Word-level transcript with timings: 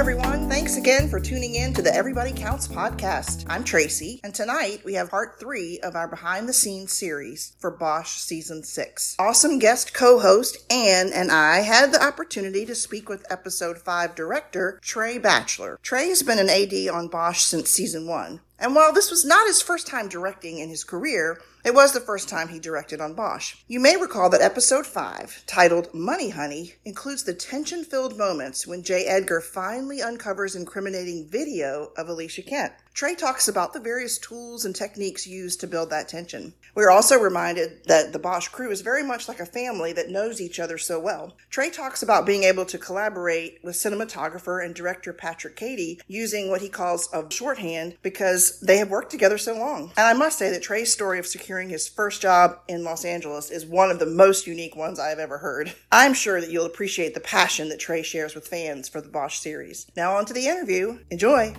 everyone. 0.00 0.48
Thanks 0.48 0.78
again 0.78 1.10
for 1.10 1.20
tuning 1.20 1.56
in 1.56 1.74
to 1.74 1.82
the 1.82 1.94
Everybody 1.94 2.32
Counts 2.32 2.66
podcast. 2.66 3.44
I'm 3.50 3.62
Tracy, 3.62 4.18
and 4.24 4.34
tonight 4.34 4.80
we 4.82 4.94
have 4.94 5.10
part 5.10 5.38
three 5.38 5.78
of 5.80 5.94
our 5.94 6.08
behind 6.08 6.48
the 6.48 6.54
scenes 6.54 6.94
series 6.94 7.54
for 7.58 7.70
Bosch 7.70 8.12
season 8.12 8.62
six. 8.62 9.14
Awesome 9.18 9.58
guest 9.58 9.92
co 9.92 10.18
host 10.18 10.56
Anne 10.72 11.10
and 11.12 11.30
I 11.30 11.58
had 11.58 11.92
the 11.92 12.02
opportunity 12.02 12.64
to 12.64 12.74
speak 12.74 13.10
with 13.10 13.30
episode 13.30 13.76
five 13.76 14.14
director 14.14 14.80
Trey 14.82 15.18
Batchelor. 15.18 15.78
Trey 15.82 16.08
has 16.08 16.22
been 16.22 16.38
an 16.38 16.48
AD 16.48 16.88
on 16.88 17.08
Bosch 17.08 17.42
since 17.42 17.68
season 17.68 18.06
one. 18.06 18.40
And 18.58 18.74
while 18.74 18.94
this 18.94 19.10
was 19.10 19.24
not 19.24 19.46
his 19.46 19.60
first 19.60 19.86
time 19.86 20.08
directing 20.08 20.58
in 20.58 20.70
his 20.70 20.84
career, 20.84 21.40
it 21.64 21.74
was 21.74 21.92
the 21.92 22.00
first 22.00 22.28
time 22.28 22.48
he 22.48 22.58
directed 22.58 23.00
on 23.00 23.14
Bosch. 23.14 23.56
You 23.68 23.80
may 23.80 23.96
recall 23.96 24.30
that 24.30 24.40
episode 24.40 24.86
5, 24.86 25.44
titled 25.46 25.92
Money 25.92 26.30
Honey, 26.30 26.74
includes 26.84 27.24
the 27.24 27.34
tension 27.34 27.84
filled 27.84 28.16
moments 28.16 28.66
when 28.66 28.82
J. 28.82 29.04
Edgar 29.04 29.40
finally 29.40 30.00
uncovers 30.00 30.56
incriminating 30.56 31.28
video 31.28 31.92
of 31.96 32.08
Alicia 32.08 32.42
Kent. 32.42 32.72
Trey 32.92 33.14
talks 33.14 33.46
about 33.46 33.72
the 33.72 33.80
various 33.80 34.18
tools 34.18 34.64
and 34.64 34.74
techniques 34.74 35.26
used 35.26 35.60
to 35.60 35.66
build 35.66 35.90
that 35.90 36.08
tension. 36.08 36.52
We're 36.74 36.90
also 36.90 37.18
reminded 37.18 37.84
that 37.86 38.12
the 38.12 38.18
Bosch 38.18 38.48
crew 38.48 38.70
is 38.70 38.80
very 38.80 39.02
much 39.02 39.28
like 39.28 39.40
a 39.40 39.46
family 39.46 39.92
that 39.92 40.10
knows 40.10 40.40
each 40.40 40.58
other 40.58 40.76
so 40.76 40.98
well. 40.98 41.36
Trey 41.50 41.70
talks 41.70 42.02
about 42.02 42.26
being 42.26 42.42
able 42.42 42.64
to 42.66 42.78
collaborate 42.78 43.58
with 43.62 43.76
cinematographer 43.76 44.64
and 44.64 44.74
director 44.74 45.12
Patrick 45.12 45.56
Cady 45.56 46.00
using 46.08 46.50
what 46.50 46.62
he 46.62 46.68
calls 46.68 47.08
a 47.12 47.30
shorthand 47.30 47.96
because 48.02 48.60
they 48.60 48.78
have 48.78 48.90
worked 48.90 49.10
together 49.10 49.38
so 49.38 49.56
long. 49.56 49.92
And 49.96 50.06
I 50.06 50.12
must 50.12 50.38
say 50.38 50.50
that 50.50 50.62
Trey's 50.62 50.92
story 50.92 51.18
of 51.18 51.26
securing 51.50 51.68
his 51.68 51.88
first 51.88 52.22
job 52.22 52.60
in 52.68 52.84
Los 52.84 53.04
Angeles 53.04 53.50
is 53.50 53.66
one 53.66 53.90
of 53.90 53.98
the 53.98 54.06
most 54.06 54.46
unique 54.46 54.76
ones 54.76 55.00
I've 55.00 55.18
ever 55.18 55.38
heard. 55.38 55.74
I'm 55.90 56.14
sure 56.14 56.40
that 56.40 56.48
you'll 56.48 56.64
appreciate 56.64 57.12
the 57.12 57.18
passion 57.18 57.70
that 57.70 57.80
Trey 57.80 58.04
shares 58.04 58.36
with 58.36 58.46
fans 58.46 58.88
for 58.88 59.00
the 59.00 59.08
Bosch 59.08 59.40
series. 59.40 59.90
Now 59.96 60.14
on 60.14 60.26
to 60.26 60.32
the 60.32 60.46
interview. 60.46 61.00
Enjoy! 61.10 61.56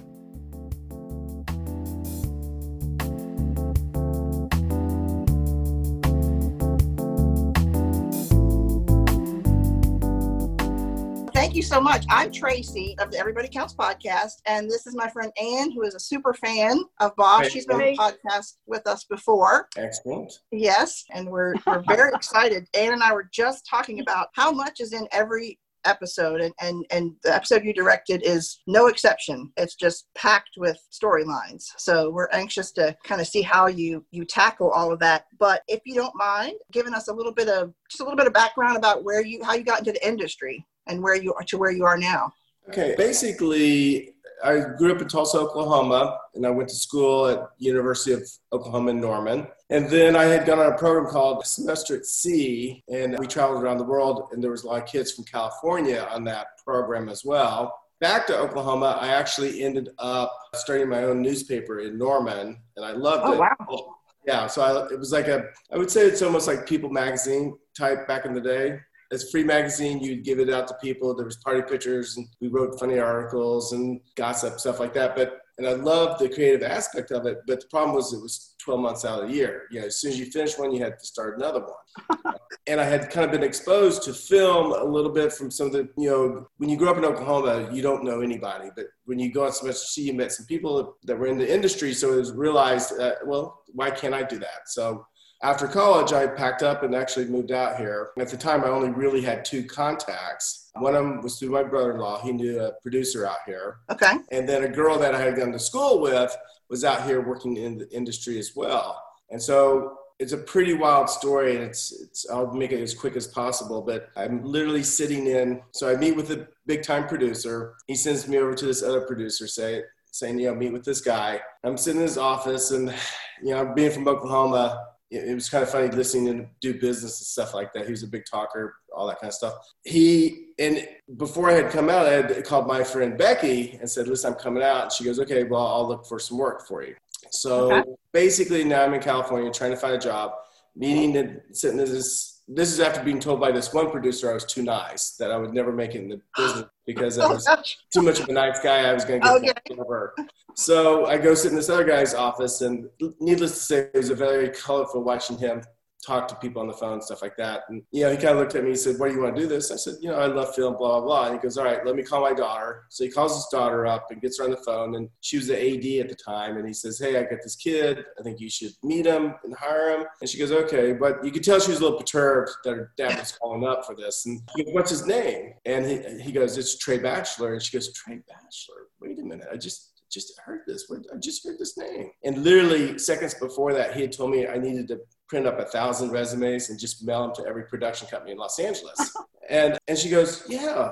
Thank 11.52 11.58
you 11.58 11.64
so 11.64 11.82
much. 11.82 12.06
I'm 12.10 12.32
Tracy 12.32 12.96
of 13.00 13.12
the 13.12 13.18
Everybody 13.18 13.50
Counts 13.50 13.74
podcast, 13.74 14.36
and 14.48 14.72
this 14.72 14.88
is 14.88 14.96
my 14.96 15.10
friend 15.10 15.34
Anne, 15.38 15.70
who 15.74 15.82
is 15.82 15.96
a 15.96 16.00
super 16.00 16.34
fan 16.34 16.82
of 17.02 17.14
Bosch. 17.18 17.50
She's 17.50 17.66
been 17.66 17.76
on 17.76 17.82
the 17.82 17.98
podcast 17.98 18.54
with 18.68 18.88
us 18.88 19.04
before. 19.04 19.68
Excellent. 19.76 20.32
Yes, 20.54 21.04
and 21.14 21.30
we're, 21.30 21.56
we're 21.68 21.84
very 21.90 22.14
excited. 22.14 22.70
Anne 22.74 22.94
and 22.94 23.04
I 23.04 23.12
were 23.12 23.30
just 23.34 23.68
talking 23.70 24.00
about 24.00 24.30
how 24.34 24.54
much 24.54 24.80
is 24.80 24.94
in 24.94 25.10
every 25.12 25.60
episode 25.84 26.42
and, 26.42 26.54
and 26.62 26.86
and 26.92 27.14
the 27.24 27.36
episode 27.36 27.66
you 27.66 27.74
directed 27.74 28.22
is 28.24 28.60
no 28.68 28.86
exception 28.86 29.52
it's 29.58 29.74
just 29.74 30.06
packed 30.16 30.52
with 30.58 30.78
storylines 30.94 31.66
so 31.76 32.12
we're 32.12 32.30
anxious 32.34 32.72
to 32.72 32.96
kind 33.04 33.20
of 33.20 33.26
see 33.26 33.42
how 33.42 33.66
you 33.66 34.06
you 34.12 34.24
tackle 34.24 34.70
all 34.70 34.94
of 34.94 35.00
that 35.00 35.26
but 35.40 35.64
if 35.68 35.80
you 35.84 35.96
don't 35.96 36.16
mind 36.16 36.54
giving 36.72 36.94
us 36.94 37.08
a 37.08 37.14
little 37.14 37.34
bit 37.34 37.48
of 37.50 37.74
just 37.90 38.00
a 38.00 38.04
little 38.04 38.16
bit 38.16 38.28
of 38.28 38.34
background 38.34 38.78
about 38.78 39.04
where 39.04 39.26
you 39.26 39.44
how 39.44 39.56
you 39.56 39.64
got 39.64 39.80
into 39.80 39.92
the 39.92 40.08
industry 40.08 40.64
and 40.88 41.02
where 41.02 41.16
you 41.16 41.34
are 41.34 41.44
to 41.44 41.58
where 41.58 41.72
you 41.72 41.86
are 41.86 41.98
now 41.98 42.32
okay 42.70 42.96
basically 42.98 44.14
I 44.44 44.60
grew 44.78 44.94
up 44.94 45.02
in 45.02 45.08
Tulsa, 45.08 45.38
Oklahoma, 45.38 46.18
and 46.34 46.46
I 46.46 46.50
went 46.50 46.70
to 46.70 46.76
school 46.76 47.28
at 47.28 47.50
University 47.58 48.14
of 48.14 48.28
Oklahoma 48.52 48.92
in 48.92 49.00
Norman. 49.00 49.48
And 49.70 49.90
then 49.90 50.16
I 50.16 50.26
had 50.26 50.46
gone 50.46 50.60
on 50.60 50.72
a 50.74 50.78
program 50.78 51.12
called 51.12 51.46
Semester 51.46 51.96
at 51.96 52.06
Sea, 52.06 52.84
and 52.90 53.18
we 53.20 53.28
traveled 53.28 53.64
around 53.64 53.78
the 53.78 53.84
world, 53.84 54.30
and 54.32 54.44
there 54.44 54.52
was 54.52 54.64
a 54.64 54.68
lot 54.68 54.82
of 54.82 54.90
kids 54.90 55.12
from 55.12 55.26
California 55.26 56.08
on 56.12 56.24
that 56.26 56.48
program 56.64 57.10
as 57.10 57.24
well. 57.24 57.78
Back 58.00 58.26
to 58.28 58.38
Oklahoma, 58.38 58.98
I 59.00 59.10
actually 59.10 59.62
ended 59.62 59.90
up 60.00 60.36
starting 60.56 60.90
my 60.90 61.04
own 61.04 61.22
newspaper 61.22 61.82
in 61.82 61.98
Norman, 61.98 62.58
and 62.76 62.86
I 62.86 62.92
loved 62.92 63.24
oh, 63.26 63.34
it. 63.34 63.40
Wow. 63.40 63.96
Yeah, 64.26 64.48
so 64.48 64.62
I, 64.62 64.94
it 64.94 65.00
was 65.00 65.12
like 65.12 65.28
a, 65.28 65.46
I 65.72 65.78
would 65.78 65.90
say 65.90 66.02
it's 66.02 66.22
almost 66.22 66.48
like 66.48 66.68
People 66.68 66.90
magazine 66.90 67.58
type 67.78 68.08
back 68.08 68.26
in 68.26 68.34
the 68.34 68.42
day 68.42 68.80
as 69.12 69.30
free 69.30 69.44
magazine, 69.44 70.00
you'd 70.00 70.24
give 70.24 70.40
it 70.40 70.50
out 70.50 70.68
to 70.68 70.74
people. 70.82 71.14
There 71.14 71.26
was 71.26 71.38
party 71.38 71.62
pictures, 71.62 72.18
and 72.18 72.28
we 72.40 72.48
wrote 72.48 72.80
funny 72.80 73.00
articles 73.00 73.74
and 73.74 74.00
gossip 74.16 74.60
stuff 74.60 74.80
like 74.80 74.94
that. 74.94 75.16
But 75.16 75.42
and 75.58 75.68
I 75.68 75.74
loved 75.74 76.20
the 76.20 76.30
creative 76.30 76.64
aspect 76.64 77.12
of 77.12 77.28
it. 77.28 77.42
But 77.46 77.62
the 77.62 77.68
problem 77.68 77.96
was 77.96 78.14
it 78.14 78.22
was 78.22 78.56
12 78.64 78.80
months 78.80 79.06
out 79.06 79.22
of 79.22 79.30
the 79.30 79.36
year. 79.36 79.68
You 79.70 79.82
know, 79.82 79.86
as 79.88 79.98
soon 79.98 80.12
as 80.12 80.20
you 80.20 80.26
finish 80.26 80.58
one, 80.58 80.72
you 80.72 80.82
had 80.82 80.98
to 80.98 81.06
start 81.06 81.38
another 81.38 81.62
one. 81.62 82.36
and 82.68 82.82
I 82.82 82.84
had 82.84 83.12
kind 83.12 83.26
of 83.26 83.32
been 83.32 83.44
exposed 83.44 84.02
to 84.04 84.14
film 84.14 84.72
a 84.72 84.84
little 84.84 85.12
bit 85.12 85.32
from 85.32 85.52
some 85.52 85.68
of 85.68 85.74
the, 85.74 85.90
you 85.98 86.10
know, 86.10 86.48
when 86.58 86.70
you 86.70 86.78
grow 86.78 86.92
up 86.92 86.98
in 86.98 87.06
Oklahoma, 87.06 87.70
you 87.72 87.84
don't 87.84 88.04
know 88.04 88.22
anybody. 88.22 88.70
But 88.76 88.88
when 89.06 89.20
you 89.20 89.32
go 89.32 89.46
on 89.46 89.52
semester 89.52 89.86
C, 89.86 90.04
you 90.04 90.14
met 90.14 90.32
some 90.32 90.48
people 90.48 90.98
that 91.04 91.16
were 91.16 91.28
in 91.28 91.38
the 91.38 91.54
industry. 91.54 91.94
So 91.94 92.14
it 92.14 92.18
was 92.18 92.32
realized, 92.32 92.98
that, 92.98 93.18
well, 93.28 93.62
why 93.68 93.92
can't 93.92 94.16
I 94.16 94.24
do 94.24 94.40
that? 94.40 94.68
So 94.68 95.06
after 95.44 95.68
college, 95.68 96.14
I 96.14 96.28
packed 96.28 96.62
up 96.62 96.84
and 96.84 96.94
actually 96.94 97.26
moved 97.26 97.52
out 97.52 97.78
here. 97.78 98.12
At 98.20 98.30
the 98.30 98.38
time, 98.38 98.64
I 98.64 98.68
only 98.68 98.90
really 98.90 99.22
had 99.22 99.44
two 99.44 99.64
contacts. 99.64 100.70
One 100.76 100.96
of 100.96 101.04
them 101.04 101.22
was 101.22 101.40
through 101.40 101.50
my 101.50 101.64
brother 101.64 101.94
in 101.94 102.00
law. 102.00 102.22
He 102.22 102.32
knew 102.32 102.60
a 102.62 102.74
producer 102.82 103.26
out 103.26 103.40
here. 103.46 103.78
Okay. 103.90 104.14
And 104.32 104.48
then 104.48 104.64
a 104.64 104.70
girl 104.70 105.00
that 105.00 105.16
I 105.16 105.20
had 105.20 105.36
gone 105.36 105.52
to 105.52 105.60
school 105.60 106.00
with 106.00 106.36
was 106.70 106.84
out 106.86 107.06
here 107.06 107.22
working 107.22 107.58
in 107.58 107.78
the 107.78 107.90
industry 107.92 108.38
as 108.38 108.56
well. 108.56 109.04
And 109.32 109.42
so 109.42 109.98
it's 110.20 110.34
a 110.34 110.38
pretty 110.38 110.74
wild 110.74 111.10
story 111.10 111.56
and 111.56 111.64
it's, 111.64 111.92
it's 111.92 112.30
I'll 112.30 112.54
make 112.54 112.72
it 112.72 112.82
as 112.82 112.94
quick 112.94 113.16
as 113.16 113.26
possible, 113.26 113.82
but 113.82 114.10
I'm 114.16 114.44
literally 114.44 114.84
sitting 114.84 115.26
in. 115.26 115.62
So 115.72 115.90
I 115.92 115.96
meet 115.96 116.16
with 116.16 116.30
a 116.30 116.48
big 116.68 116.84
time 116.84 117.08
producer. 117.08 117.74
He 117.88 117.96
sends 117.96 118.28
me 118.28 118.38
over 118.38 118.54
to 118.54 118.66
this 118.66 118.84
other 118.84 119.02
producer, 119.02 119.48
say, 119.48 119.82
saying, 120.12 120.38
you 120.38 120.48
know, 120.48 120.56
meet 120.56 120.74
with 120.74 120.86
this 120.86 121.02
guy. 121.02 121.42
I'm 121.64 121.78
sitting 121.78 122.02
in 122.02 122.08
his 122.08 122.20
office 122.20 122.70
and, 122.70 122.94
you 123.42 123.56
know, 123.56 123.74
being 123.74 123.92
from 123.92 124.08
Oklahoma, 124.08 124.86
it 125.12 125.36
was 125.36 125.50
kind 125.50 125.62
of 125.62 125.70
funny 125.70 125.90
listening 125.90 126.26
to 126.26 126.32
him 126.32 126.50
do 126.62 126.74
business 126.74 127.20
and 127.20 127.28
stuff 127.28 127.54
like 127.54 127.74
that. 127.74 127.86
He 127.86 127.92
was 127.92 128.04
a 128.04 128.08
big 128.08 128.24
talker, 128.30 128.76
all 128.96 129.06
that 129.08 129.20
kind 129.20 129.30
of 129.30 129.34
stuff. 129.34 129.56
He 129.84 130.48
and 130.58 130.88
before 131.18 131.50
I 131.50 131.54
had 131.54 131.70
come 131.70 131.90
out, 131.90 132.06
I 132.06 132.12
had 132.14 132.46
called 132.46 132.66
my 132.66 132.84
friend 132.84 133.18
Becky 133.18 133.78
and 133.80 133.90
said, 133.90 134.08
"Listen, 134.08 134.34
I'm 134.34 134.40
coming 134.40 134.64
out." 134.64 134.84
And 134.84 134.92
she 134.92 135.04
goes, 135.04 135.20
"Okay, 135.20 135.44
well, 135.44 135.68
I'll 135.68 135.88
look 135.88 136.06
for 136.06 136.18
some 136.18 136.38
work 136.38 136.66
for 136.66 136.84
you." 136.84 136.96
So 137.30 137.74
okay. 137.74 137.90
basically, 138.14 138.64
now 138.64 138.84
I'm 138.84 138.94
in 138.94 139.02
California 139.02 139.52
trying 139.52 139.72
to 139.72 139.78
find 139.78 139.96
a 139.96 140.00
job, 140.00 140.32
meeting 140.76 141.18
and 141.18 141.42
sitting 141.52 141.80
in 141.80 141.86
this. 141.86 142.44
This 142.48 142.72
is 142.72 142.80
after 142.80 143.04
being 143.04 143.20
told 143.20 143.40
by 143.40 143.52
this 143.52 143.74
one 143.74 143.92
producer 143.92 144.30
I 144.30 144.34
was 144.34 144.46
too 144.46 144.64
nice, 144.64 145.12
that 145.18 145.32
I 145.32 145.38
would 145.38 145.54
never 145.54 145.72
make 145.72 145.96
it 145.96 146.00
in 146.00 146.10
the 146.10 146.22
business 146.38 146.66
because 146.94 147.18
I 147.18 147.26
oh, 147.26 147.34
was 147.34 147.78
too 147.94 148.02
much 148.02 148.20
of 148.20 148.30
a 148.30 148.34
nice 148.34 148.62
guy. 148.62 148.90
I 148.90 148.94
was 148.94 149.06
going 149.06 149.22
to 149.22 149.40
get 149.42 149.62
okay. 149.70 149.82
over. 149.82 150.16
So 150.56 151.06
I 151.06 151.18
go 151.18 151.34
sit 151.34 151.50
in 151.50 151.56
this 151.56 151.70
other 151.70 151.86
guy's 151.86 152.14
office, 152.14 152.62
and 152.62 152.90
needless 153.20 153.54
to 153.54 153.60
say, 153.60 153.78
it 153.94 153.98
was 153.98 154.10
a 154.10 154.16
very 154.16 154.50
colorful 154.50 155.04
watching 155.04 155.38
him 155.38 155.62
talk 156.06 156.28
to 156.28 156.36
people 156.36 156.62
on 156.62 156.68
the 156.68 156.74
phone, 156.74 157.02
stuff 157.02 157.22
like 157.22 157.38
that. 157.38 157.64
And, 157.70 157.84
you 157.92 158.04
know, 158.04 158.12
he 158.12 158.18
kind 158.18 158.30
of 158.30 158.38
looked 158.38 158.56
at 158.56 158.64
me 158.64 158.72
and 158.72 158.80
said, 158.80 159.00
what 159.00 159.10
do 159.10 159.16
you 159.16 159.22
want 159.22 159.36
to 159.36 159.42
do 159.42 159.48
this? 159.48 159.72
I 159.72 159.76
said, 159.76 159.96
You 160.02 160.10
know, 160.10 160.18
I 160.18 160.28
love 160.28 160.54
film, 160.56 160.78
blah, 160.78 161.00
blah, 161.00 161.02
blah. 161.02 161.26
And 161.26 161.36
he 161.36 161.42
goes, 161.42 161.58
All 161.58 161.66
right, 161.66 161.86
let 161.86 161.96
me 161.96 162.04
call 162.04 162.22
my 162.22 162.34
daughter. 162.34 162.86
So 162.90 163.04
he 163.04 163.12
calls 163.12 163.36
his 163.36 163.48
daughter 163.52 163.86
up 163.86 164.08
and 164.12 164.22
gets 164.22 164.40
her 164.40 164.46
on 164.46 164.52
the 164.52 164.58
phone. 164.58 164.96
And 164.96 165.10
she 165.22 165.38
was 165.38 165.48
the 165.48 165.56
AD 165.56 166.06
at 166.06 166.10
the 166.10 166.16
time. 166.16 166.58
And 166.58 166.68
he 166.68 166.74
says, 166.74 167.00
Hey, 167.00 167.18
I 167.18 167.24
got 167.24 167.40
this 167.44 167.56
kid. 167.56 168.06
I 168.20 168.24
think 168.24 168.40
you 168.40 168.50
should 168.50 168.72
meet 168.84 169.06
him 169.06 169.34
and 169.44 169.56
hire 169.56 169.98
him. 169.98 170.06
And 170.22 170.30
she 170.30 170.38
goes, 170.38 170.52
Okay. 170.52 170.94
But 170.94 171.24
you 171.24 171.32
could 171.32 171.44
tell 171.44 171.60
she 171.60 171.72
was 171.72 171.80
a 171.80 171.84
little 171.84 171.98
perturbed 171.98 172.52
that 172.64 172.76
her 172.76 172.92
dad 172.98 173.18
was 173.18 173.32
calling 173.32 173.68
up 173.68 173.86
for 173.86 173.96
this. 173.96 174.26
And 174.26 174.42
he 174.56 174.64
goes, 174.64 174.74
What's 174.74 174.92
his 174.92 175.06
name? 175.06 175.54
And 175.66 175.86
he, 175.86 176.22
he 176.22 176.32
goes, 176.32 176.58
It's 176.58 176.78
Trey 176.78 177.00
Batchelor. 177.00 177.54
And 177.54 177.62
she 177.62 177.76
goes, 177.78 177.92
Trey 177.94 178.20
Batchelor? 178.28 178.88
Wait 179.02 179.20
a 179.20 179.24
minute. 179.24 179.48
I 179.52 179.58
just 179.58 179.88
just 180.12 180.38
heard 180.44 180.60
this. 180.68 180.92
I 180.92 181.18
just 181.20 181.46
heard 181.46 181.58
this 181.58 181.78
name. 181.78 182.10
And 182.26 182.44
literally 182.44 183.00
seconds 183.00 183.34
before 183.34 183.74
that, 183.74 183.96
he 183.96 184.02
had 184.02 184.12
told 184.12 184.32
me 184.32 184.46
I 184.46 184.58
needed 184.58 184.90
to 184.90 185.00
print 185.32 185.48
up 185.48 185.58
a 185.60 185.64
thousand 185.64 186.12
resumes 186.12 186.70
and 186.70 186.78
just 186.78 187.06
mail 187.06 187.22
them 187.22 187.34
to 187.34 187.46
every 187.48 187.64
production 187.64 188.06
company 188.10 188.34
in 188.34 188.38
Los 188.38 188.60
Angeles. 188.60 189.16
and 189.50 189.78
and 189.88 189.98
she 189.98 190.10
goes, 190.10 190.44
yeah, 190.50 190.92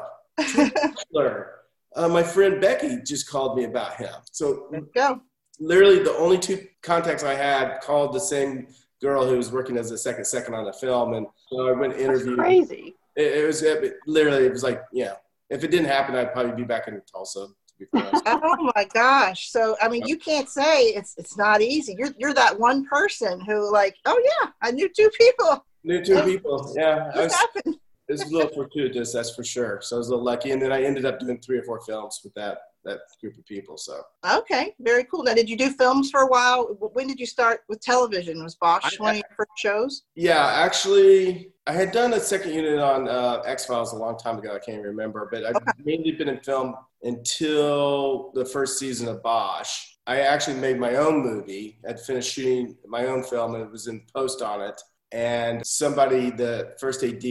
uh, 1.95 2.07
my 2.07 2.23
friend 2.23 2.61
Becky 2.61 3.01
just 3.05 3.29
called 3.29 3.57
me 3.57 3.65
about 3.65 3.97
him. 3.97 4.13
So 4.31 4.71
go. 4.95 5.19
literally 5.59 6.01
the 6.01 6.13
only 6.13 6.39
two 6.39 6.65
contacts 6.81 7.21
I 7.21 7.33
had 7.33 7.81
called 7.81 8.13
the 8.13 8.21
same 8.21 8.67
girl 9.01 9.27
who 9.27 9.35
was 9.35 9.51
working 9.51 9.75
as 9.77 9.91
a 9.91 9.97
second 9.97 10.23
second 10.23 10.53
on 10.53 10.63
the 10.63 10.73
film, 10.73 11.15
and 11.15 11.27
so 11.49 11.67
I 11.67 11.73
went 11.73 11.97
interview. 11.97 12.37
Crazy. 12.37 12.95
It, 13.17 13.39
it 13.39 13.45
was 13.45 13.61
it, 13.61 13.95
literally 14.07 14.45
it 14.45 14.53
was 14.53 14.63
like 14.63 14.81
yeah. 14.93 15.15
If 15.49 15.63
it 15.65 15.71
didn't 15.71 15.87
happen, 15.87 16.15
I'd 16.15 16.31
probably 16.31 16.53
be 16.53 16.63
back 16.63 16.87
in 16.87 17.01
Tulsa 17.11 17.47
oh 17.93 18.71
my 18.75 18.85
gosh! 18.93 19.49
So 19.49 19.75
I 19.81 19.87
mean, 19.87 20.03
you 20.05 20.17
can't 20.17 20.49
say 20.49 20.87
it's 20.87 21.15
it's 21.17 21.37
not 21.37 21.61
easy. 21.61 21.95
You're 21.97 22.13
you're 22.17 22.33
that 22.33 22.59
one 22.59 22.85
person 22.85 23.39
who 23.41 23.71
like, 23.71 23.95
oh 24.05 24.21
yeah, 24.23 24.49
I 24.61 24.71
knew 24.71 24.89
two 24.89 25.09
people. 25.17 25.65
Knew 25.83 26.03
two 26.03 26.21
people. 26.23 26.73
Yeah, 26.77 27.11
what 27.15 27.31
happened? 27.31 27.77
It's 28.09 28.23
a 28.23 28.27
little 28.27 28.49
fortuitous, 28.49 29.13
that's 29.13 29.35
for 29.35 29.43
sure. 29.43 29.79
So 29.81 29.95
I 29.95 29.99
was 29.99 30.07
a 30.07 30.11
little 30.11 30.25
lucky, 30.25 30.49
and 30.49 30.59
then 30.59 30.71
I 30.71 30.83
ended 30.83 31.05
up 31.05 31.19
doing 31.19 31.39
three 31.39 31.59
or 31.59 31.63
four 31.63 31.79
films 31.81 32.21
with 32.23 32.33
that 32.33 32.57
that 32.85 32.99
group 33.21 33.37
of 33.37 33.45
people. 33.45 33.77
So 33.77 34.01
okay, 34.27 34.73
very 34.79 35.03
cool. 35.03 35.23
Now, 35.23 35.33
did 35.33 35.49
you 35.49 35.55
do 35.55 35.69
films 35.71 36.09
for 36.09 36.21
a 36.21 36.27
while? 36.27 36.75
When 36.93 37.07
did 37.07 37.19
you 37.19 37.25
start 37.25 37.61
with 37.69 37.81
television? 37.81 38.43
Was 38.43 38.55
Bosch 38.55 38.99
one 38.99 39.11
of 39.11 39.15
your 39.17 39.35
first 39.37 39.51
shows? 39.57 40.03
Yeah, 40.15 40.45
actually, 40.47 41.51
I 41.67 41.73
had 41.73 41.91
done 41.91 42.13
a 42.13 42.19
second 42.19 42.53
unit 42.53 42.79
on 42.79 43.07
uh, 43.07 43.41
X 43.45 43.65
Files 43.65 43.93
a 43.93 43.97
long 43.97 44.17
time 44.17 44.39
ago. 44.39 44.55
I 44.55 44.59
can't 44.59 44.83
remember, 44.83 45.29
but 45.31 45.45
I've 45.45 45.55
okay. 45.57 45.71
mainly 45.85 46.11
been 46.13 46.29
in 46.29 46.39
film 46.39 46.75
until 47.03 48.31
the 48.33 48.45
first 48.45 48.77
season 48.79 49.07
of 49.07 49.23
Bosch. 49.23 49.85
I 50.07 50.21
actually 50.21 50.57
made 50.57 50.79
my 50.79 50.95
own 50.95 51.23
movie. 51.23 51.79
I'd 51.87 51.99
finished 51.99 52.33
shooting 52.33 52.75
my 52.87 53.05
own 53.05 53.23
film 53.23 53.55
and 53.55 53.63
it 53.63 53.71
was 53.71 53.87
in 53.87 54.01
post 54.13 54.41
on 54.41 54.61
it. 54.61 54.81
And 55.11 55.65
somebody, 55.65 56.31
the 56.31 56.75
first 56.79 57.03
AD, 57.03 57.23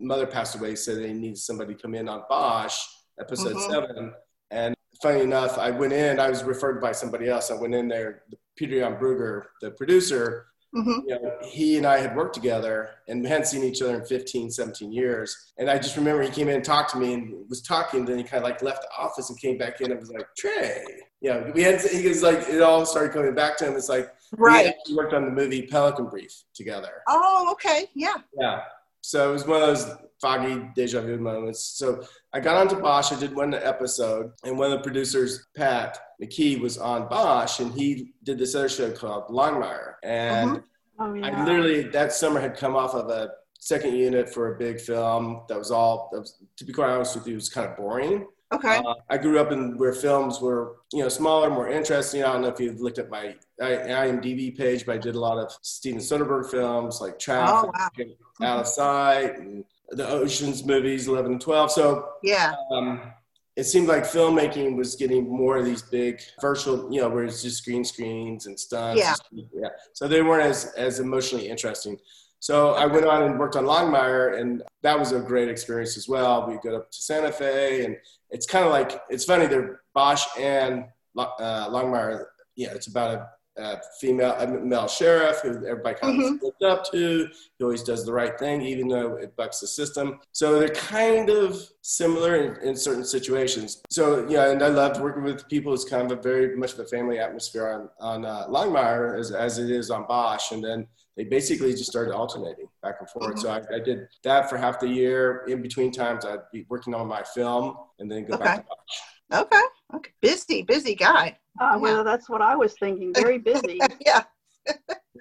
mother 0.00 0.26
passed 0.26 0.56
away, 0.56 0.76
said 0.76 0.98
they 0.98 1.12
needed 1.12 1.38
somebody 1.38 1.74
to 1.74 1.80
come 1.80 1.94
in 1.94 2.08
on 2.08 2.22
Bosch, 2.28 2.80
episode 3.20 3.56
mm-hmm. 3.56 3.72
seven. 3.72 4.12
And 4.50 4.74
funny 5.02 5.22
enough, 5.22 5.58
I 5.58 5.70
went 5.70 5.92
in, 5.92 6.20
I 6.20 6.28
was 6.28 6.44
referred 6.44 6.80
by 6.80 6.92
somebody 6.92 7.28
else. 7.28 7.50
I 7.50 7.54
went 7.54 7.74
in 7.74 7.88
there, 7.88 8.22
Pieter 8.56 8.80
Jan 8.80 8.96
Brugge, 8.96 9.44
the 9.60 9.72
producer, 9.72 10.46
Mm-hmm. 10.74 11.08
You 11.08 11.22
know, 11.22 11.32
he 11.44 11.76
and 11.76 11.86
I 11.86 11.98
had 11.98 12.16
worked 12.16 12.34
together 12.34 12.90
and 13.06 13.22
we 13.22 13.28
hadn't 13.28 13.46
seen 13.46 13.62
each 13.62 13.80
other 13.80 13.94
in 13.94 14.04
15, 14.04 14.50
17 14.50 14.92
years. 14.92 15.52
And 15.56 15.70
I 15.70 15.78
just 15.78 15.96
remember 15.96 16.22
he 16.22 16.30
came 16.30 16.48
in 16.48 16.56
and 16.56 16.64
talked 16.64 16.90
to 16.92 16.98
me 16.98 17.14
and 17.14 17.48
was 17.48 17.62
talking. 17.62 18.04
Then 18.04 18.18
he 18.18 18.24
kind 18.24 18.42
of 18.42 18.50
like 18.50 18.62
left 18.62 18.82
the 18.82 18.88
office 18.98 19.30
and 19.30 19.38
came 19.38 19.56
back 19.56 19.80
in 19.80 19.92
and 19.92 20.00
was 20.00 20.10
like, 20.10 20.26
Trey. 20.36 20.84
Yeah, 21.20 21.50
we 21.52 21.62
had, 21.62 21.80
he 21.80 22.08
was 22.08 22.22
like, 22.22 22.48
it 22.48 22.60
all 22.60 22.84
started 22.84 23.12
coming 23.12 23.34
back 23.34 23.56
to 23.58 23.66
him. 23.66 23.76
It's 23.76 23.88
like, 23.88 24.12
right. 24.32 24.74
We 24.88 24.96
worked 24.96 25.14
on 25.14 25.24
the 25.24 25.30
movie 25.30 25.62
Pelican 25.62 26.08
Brief 26.08 26.32
together. 26.54 27.02
Oh, 27.08 27.48
okay. 27.52 27.86
Yeah. 27.94 28.16
Yeah. 28.38 28.62
So 29.06 29.28
it 29.28 29.32
was 29.34 29.46
one 29.46 29.60
of 29.60 29.68
those 29.68 29.86
foggy 30.18 30.66
deja 30.74 31.02
vu 31.02 31.18
moments. 31.18 31.60
So 31.60 32.02
I 32.32 32.40
got 32.40 32.56
onto 32.56 32.80
Bosch. 32.80 33.12
I 33.12 33.20
did 33.20 33.36
one 33.36 33.52
episode, 33.52 34.32
and 34.44 34.56
one 34.56 34.72
of 34.72 34.78
the 34.78 34.82
producers, 34.82 35.46
Pat 35.54 35.98
McKee, 36.22 36.58
was 36.58 36.78
on 36.78 37.06
Bosch, 37.08 37.60
and 37.60 37.70
he 37.70 38.14
did 38.22 38.38
this 38.38 38.54
other 38.54 38.70
show 38.70 38.90
called 38.90 39.28
Longmire. 39.28 39.96
And 40.02 40.52
uh-huh. 40.52 40.60
oh, 41.00 41.12
yeah. 41.12 41.26
I 41.26 41.44
literally 41.44 41.82
that 41.88 42.14
summer 42.14 42.40
had 42.40 42.56
come 42.56 42.76
off 42.76 42.94
of 42.94 43.10
a 43.10 43.28
second 43.60 43.94
unit 43.94 44.32
for 44.32 44.54
a 44.54 44.58
big 44.58 44.80
film 44.80 45.42
that 45.50 45.58
was 45.58 45.70
all. 45.70 46.08
That 46.10 46.20
was, 46.20 46.38
to 46.56 46.64
be 46.64 46.72
quite 46.72 46.88
honest 46.88 47.14
with 47.14 47.26
you, 47.26 47.34
it 47.34 47.36
was 47.36 47.50
kind 47.50 47.68
of 47.68 47.76
boring. 47.76 48.26
Okay. 48.54 48.78
Uh, 48.78 48.94
I 49.10 49.18
grew 49.18 49.38
up 49.40 49.52
in 49.52 49.76
where 49.76 49.92
films 49.92 50.40
were, 50.40 50.76
you 50.92 51.02
know, 51.02 51.08
smaller, 51.08 51.50
more 51.50 51.68
interesting. 51.68 52.22
I 52.22 52.32
don't 52.32 52.42
know 52.42 52.48
if 52.48 52.60
you've 52.60 52.80
looked 52.80 52.98
at 52.98 53.10
my 53.10 53.34
IMDb 53.60 54.56
page, 54.56 54.86
but 54.86 54.94
I 54.94 54.98
did 54.98 55.14
a 55.14 55.20
lot 55.20 55.38
of 55.38 55.52
Steven 55.62 56.00
Soderbergh 56.00 56.50
films 56.50 57.00
like 57.00 57.18
Traffic, 57.18 57.70
oh, 57.74 58.16
wow. 58.40 58.46
Out 58.46 58.60
of 58.60 58.66
Sight, 58.68 59.38
and 59.38 59.64
the 59.90 60.08
Ocean's 60.08 60.64
movies, 60.64 61.08
11 61.08 61.32
and 61.32 61.40
12. 61.40 61.72
So, 61.72 62.08
yeah. 62.22 62.54
Um, 62.70 63.12
it 63.56 63.64
seemed 63.64 63.86
like 63.86 64.02
filmmaking 64.02 64.76
was 64.76 64.96
getting 64.96 65.28
more 65.28 65.58
of 65.58 65.64
these 65.64 65.82
big 65.82 66.20
virtual, 66.40 66.92
you 66.92 67.00
know, 67.00 67.08
where 67.08 67.24
it's 67.24 67.42
just 67.42 67.64
green 67.64 67.84
screens 67.84 68.46
and 68.46 68.58
stunts. 68.58 69.00
Yeah. 69.00 69.14
yeah. 69.54 69.68
So 69.92 70.08
they 70.08 70.22
weren't 70.22 70.42
as, 70.42 70.72
as 70.76 70.98
emotionally 70.98 71.48
interesting. 71.48 71.98
So 72.44 72.74
I 72.74 72.84
went 72.84 73.06
on 73.06 73.22
and 73.22 73.38
worked 73.38 73.56
on 73.56 73.64
Longmire, 73.64 74.38
and 74.38 74.62
that 74.82 74.98
was 74.98 75.12
a 75.12 75.18
great 75.18 75.48
experience 75.48 75.96
as 75.96 76.10
well. 76.10 76.46
We 76.46 76.58
go 76.62 76.76
up 76.76 76.90
to 76.90 76.98
Santa 77.00 77.32
Fe, 77.32 77.86
and 77.86 77.96
it's 78.28 78.44
kind 78.44 78.66
of 78.66 78.70
like 78.70 79.00
it's 79.08 79.24
funny. 79.24 79.46
They're 79.46 79.80
Bosch 79.94 80.26
and 80.38 80.84
uh, 81.16 81.70
Longmire. 81.70 82.26
Yeah, 82.54 82.74
it's 82.74 82.86
about 82.86 83.14
a 83.56 83.62
uh, 83.62 83.76
female 83.98 84.32
a 84.32 84.46
male 84.46 84.88
sheriff 84.88 85.40
who 85.40 85.66
everybody 85.66 85.98
kind 85.98 86.20
mm-hmm. 86.20 86.34
of 86.34 86.42
looked 86.42 86.62
up 86.62 86.84
to. 86.92 87.28
He 87.56 87.64
always 87.64 87.82
does 87.82 88.04
the 88.04 88.12
right 88.12 88.38
thing, 88.38 88.60
even 88.60 88.88
though 88.88 89.14
it 89.14 89.34
bucks 89.36 89.60
the 89.60 89.66
system. 89.66 90.20
So 90.32 90.58
they're 90.58 90.68
kind 90.68 91.30
of 91.30 91.66
similar 91.80 92.36
in, 92.36 92.68
in 92.68 92.76
certain 92.76 93.06
situations. 93.06 93.80
So 93.88 94.28
yeah, 94.28 94.50
and 94.50 94.62
I 94.62 94.68
loved 94.68 95.00
working 95.00 95.22
with 95.22 95.48
people. 95.48 95.72
It's 95.72 95.88
kind 95.88 96.12
of 96.12 96.18
a 96.18 96.20
very 96.20 96.54
much 96.56 96.74
of 96.74 96.80
a 96.80 96.84
family 96.84 97.18
atmosphere 97.18 97.68
on 97.68 97.88
on 98.00 98.26
uh, 98.26 98.48
Longmire 98.48 99.18
as 99.18 99.30
as 99.30 99.56
it 99.56 99.70
is 99.70 99.90
on 99.90 100.04
Bosch, 100.06 100.52
and 100.52 100.62
then 100.62 100.86
they 101.16 101.24
basically 101.24 101.72
just 101.72 101.86
started 101.86 102.14
alternating 102.14 102.66
back 102.82 102.96
and 103.00 103.08
forth. 103.08 103.36
Mm-hmm. 103.36 103.40
So 103.40 103.50
I, 103.50 103.76
I, 103.76 103.78
did 103.78 104.08
that 104.24 104.50
for 104.50 104.56
half 104.56 104.80
the 104.80 104.88
year. 104.88 105.44
In 105.46 105.62
between 105.62 105.92
times, 105.92 106.24
I'd 106.24 106.40
be 106.52 106.66
working 106.68 106.94
on 106.94 107.06
my 107.06 107.22
film 107.22 107.76
and 107.98 108.10
then 108.10 108.24
go 108.24 108.34
okay. 108.34 108.44
back 108.44 108.56
to 108.58 108.66
Bosch. 108.68 109.42
Okay. 109.42 109.62
Okay. 109.94 110.10
Busy, 110.20 110.62
busy 110.62 110.94
guy. 110.94 111.38
Uh, 111.60 111.78
well, 111.80 111.98
yeah. 111.98 112.02
that's 112.02 112.28
what 112.28 112.42
I 112.42 112.56
was 112.56 112.74
thinking. 112.78 113.12
Very 113.14 113.38
busy. 113.38 113.78
yeah. 114.06 114.24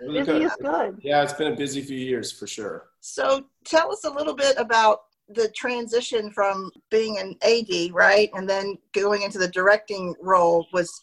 busy 0.08 0.32
is 0.32 0.56
good. 0.62 1.00
Yeah, 1.04 1.22
it's 1.22 1.34
been 1.34 1.54
a 1.54 1.56
busy 1.56 1.82
few 1.82 1.98
years 1.98 2.32
for 2.32 2.48
sure. 2.48 2.88
So 3.02 3.46
tell 3.66 3.92
us 3.92 4.04
a 4.04 4.10
little 4.10 4.36
bit 4.36 4.58
about 4.58 5.00
the 5.30 5.50
transition 5.56 6.32
from 6.32 6.72
being 6.90 7.18
an 7.20 7.36
AD, 7.44 7.94
right, 7.94 8.30
and 8.34 8.50
then 8.50 8.78
going 8.94 9.22
into 9.22 9.38
the 9.38 9.48
directing 9.48 10.16
role. 10.22 10.66
Was 10.74 11.02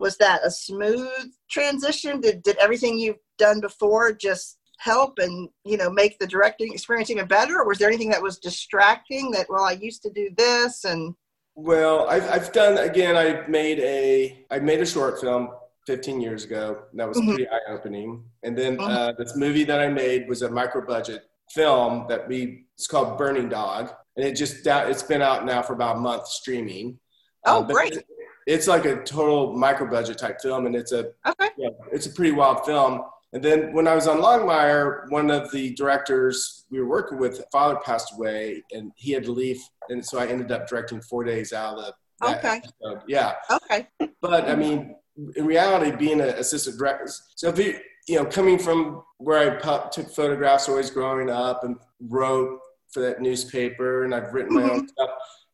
was 0.00 0.16
that 0.16 0.44
a 0.44 0.50
smooth 0.50 1.30
transition? 1.50 2.20
Did 2.20 2.42
did 2.42 2.56
everything 2.56 2.98
you've 2.98 3.18
done 3.38 3.60
before 3.60 4.12
just 4.12 4.58
help 4.78 5.18
and 5.18 5.48
you 5.64 5.76
know 5.76 5.90
make 5.90 6.18
the 6.18 6.26
directing 6.26 6.72
experience 6.72 7.10
even 7.10 7.26
better, 7.26 7.60
or 7.60 7.68
was 7.68 7.78
there 7.78 7.88
anything 7.88 8.10
that 8.10 8.22
was 8.22 8.38
distracting? 8.38 9.30
That 9.30 9.46
well, 9.48 9.64
I 9.64 9.72
used 9.72 10.02
to 10.02 10.10
do 10.10 10.30
this 10.36 10.84
and 10.84 11.14
well, 11.54 12.08
I've, 12.08 12.28
I've 12.30 12.52
done 12.52 12.78
again. 12.78 13.16
I 13.16 13.46
made 13.46 13.78
a 13.80 14.46
I 14.50 14.58
made 14.58 14.80
a 14.80 14.86
short 14.86 15.20
film 15.20 15.50
15 15.86 16.20
years 16.20 16.44
ago. 16.44 16.82
That 16.94 17.06
was 17.06 17.18
mm-hmm. 17.18 17.28
pretty 17.28 17.48
eye 17.48 17.60
opening. 17.68 18.24
And 18.42 18.56
then 18.56 18.78
mm-hmm. 18.78 18.90
uh, 18.90 19.12
this 19.18 19.36
movie 19.36 19.64
that 19.64 19.80
I 19.80 19.88
made 19.88 20.28
was 20.28 20.42
a 20.42 20.50
micro 20.50 20.84
budget 20.86 21.24
film 21.50 22.06
that 22.08 22.26
we 22.28 22.66
it's 22.76 22.86
called 22.86 23.18
Burning 23.18 23.50
Dog, 23.50 23.92
and 24.16 24.26
it 24.26 24.34
just 24.36 24.66
it's 24.66 25.02
been 25.02 25.20
out 25.20 25.44
now 25.44 25.60
for 25.60 25.74
about 25.74 25.96
a 25.96 26.00
month 26.00 26.26
streaming. 26.28 26.98
Oh, 27.44 27.60
um, 27.60 27.66
great! 27.66 27.98
It's, 28.46 28.66
like 28.66 28.84
a 28.84 29.02
total 29.02 29.56
micro 29.56 29.88
budget 29.88 30.18
type 30.18 30.40
film, 30.40 30.66
and 30.66 30.74
it's 30.74 30.92
a 30.92 31.10
okay. 31.26 31.50
Yeah, 31.56 31.70
it's 31.92 32.06
a 32.06 32.10
pretty 32.10 32.32
wild 32.32 32.64
film. 32.64 33.02
And 33.32 33.42
then 33.42 33.72
when 33.72 33.86
I 33.86 33.94
was 33.94 34.08
on 34.08 34.18
Longmire, 34.18 35.08
one 35.10 35.30
of 35.30 35.52
the 35.52 35.72
directors 35.74 36.66
we 36.70 36.80
were 36.80 36.88
working 36.88 37.18
with, 37.18 37.44
father 37.52 37.78
passed 37.84 38.12
away, 38.14 38.62
and 38.72 38.92
he 38.96 39.12
had 39.12 39.24
to 39.24 39.32
leave, 39.32 39.60
and 39.88 40.04
so 40.04 40.18
I 40.18 40.26
ended 40.26 40.50
up 40.52 40.68
directing 40.68 41.00
four 41.00 41.24
days 41.24 41.52
out 41.52 41.78
of 41.78 41.84
the. 41.84 41.94
Okay. 42.22 42.56
Episode. 42.58 43.02
Yeah. 43.08 43.34
Okay. 43.50 43.88
But 44.20 44.48
I 44.48 44.54
mean, 44.54 44.94
in 45.36 45.46
reality, 45.46 45.96
being 45.96 46.20
an 46.20 46.28
assistant 46.28 46.78
director, 46.78 47.06
so 47.34 47.48
if 47.48 47.58
you 47.58 47.78
you 48.10 48.16
know, 48.16 48.24
coming 48.24 48.58
from 48.58 49.02
where 49.18 49.38
I 49.38 49.88
took 49.90 50.10
photographs 50.10 50.68
always 50.68 50.90
growing 50.90 51.30
up 51.30 51.64
and 51.64 51.76
wrote 52.00 52.58
for 52.92 53.00
that 53.00 53.20
newspaper, 53.20 54.04
and 54.04 54.14
I've 54.14 54.32
written 54.32 54.54
my 54.54 54.62
mm-hmm. 54.62 54.70
own 54.70 54.88
stuff, 54.88 55.10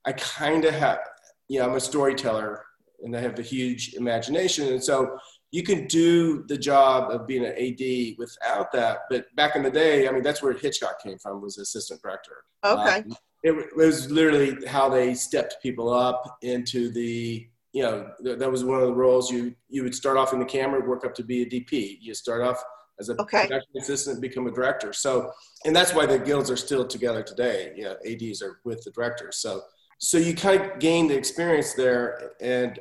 I 0.06 0.12
kind 0.12 0.64
of 0.64 0.74
have, 0.74 1.00
you 1.48 1.58
know, 1.58 1.68
I'm 1.68 1.76
a 1.76 1.80
storyteller, 1.80 2.64
and 3.02 3.14
they 3.14 3.20
have 3.20 3.36
the 3.36 3.42
huge 3.42 3.94
imagination, 3.94 4.68
and 4.68 4.82
so 4.82 5.18
you 5.52 5.62
can 5.62 5.86
do 5.86 6.44
the 6.48 6.58
job 6.58 7.10
of 7.10 7.26
being 7.26 7.44
an 7.44 7.52
AD 7.52 8.18
without 8.18 8.72
that. 8.72 9.00
But 9.08 9.34
back 9.36 9.56
in 9.56 9.62
the 9.62 9.70
day, 9.70 10.08
I 10.08 10.12
mean, 10.12 10.22
that's 10.22 10.42
where 10.42 10.52
Hitchcock 10.52 11.02
came 11.02 11.18
from, 11.18 11.40
was 11.40 11.58
assistant 11.58 12.02
director. 12.02 12.44
Okay. 12.64 12.98
Um, 12.98 13.16
it, 13.42 13.54
it, 13.54 13.76
was 13.76 14.10
literally 14.10 14.66
how 14.66 14.88
they 14.88 15.14
stepped 15.14 15.56
people 15.62 15.92
up 15.92 16.38
into 16.42 16.90
the, 16.90 17.48
you 17.72 17.82
know, 17.82 18.10
th- 18.22 18.38
that 18.38 18.50
was 18.50 18.64
one 18.64 18.80
of 18.80 18.86
the 18.86 18.94
roles 18.94 19.30
you, 19.30 19.54
you 19.68 19.82
would 19.84 19.94
start 19.94 20.16
off 20.16 20.32
in 20.32 20.40
the 20.40 20.44
camera, 20.44 20.86
work 20.86 21.06
up 21.06 21.14
to 21.14 21.22
be 21.22 21.42
a 21.42 21.46
DP. 21.46 21.98
You 22.00 22.12
start 22.12 22.42
off 22.42 22.62
as 22.98 23.08
a 23.08 23.20
okay. 23.20 23.42
production 23.42 23.72
assistant, 23.78 24.20
become 24.20 24.46
a 24.46 24.50
director. 24.50 24.92
So, 24.92 25.30
and 25.64 25.76
that's 25.76 25.94
why 25.94 26.06
the 26.06 26.18
guilds 26.18 26.50
are 26.50 26.56
still 26.56 26.86
together 26.86 27.22
today. 27.22 27.72
You 27.76 27.84
know, 27.84 27.96
ADs 28.04 28.42
are 28.42 28.58
with 28.64 28.82
the 28.82 28.90
directors. 28.90 29.38
So, 29.38 29.62
so 29.98 30.18
you 30.18 30.34
kind 30.34 30.60
of 30.60 30.78
gain 30.80 31.06
the 31.06 31.16
experience 31.16 31.74
there 31.74 32.32
and, 32.40 32.80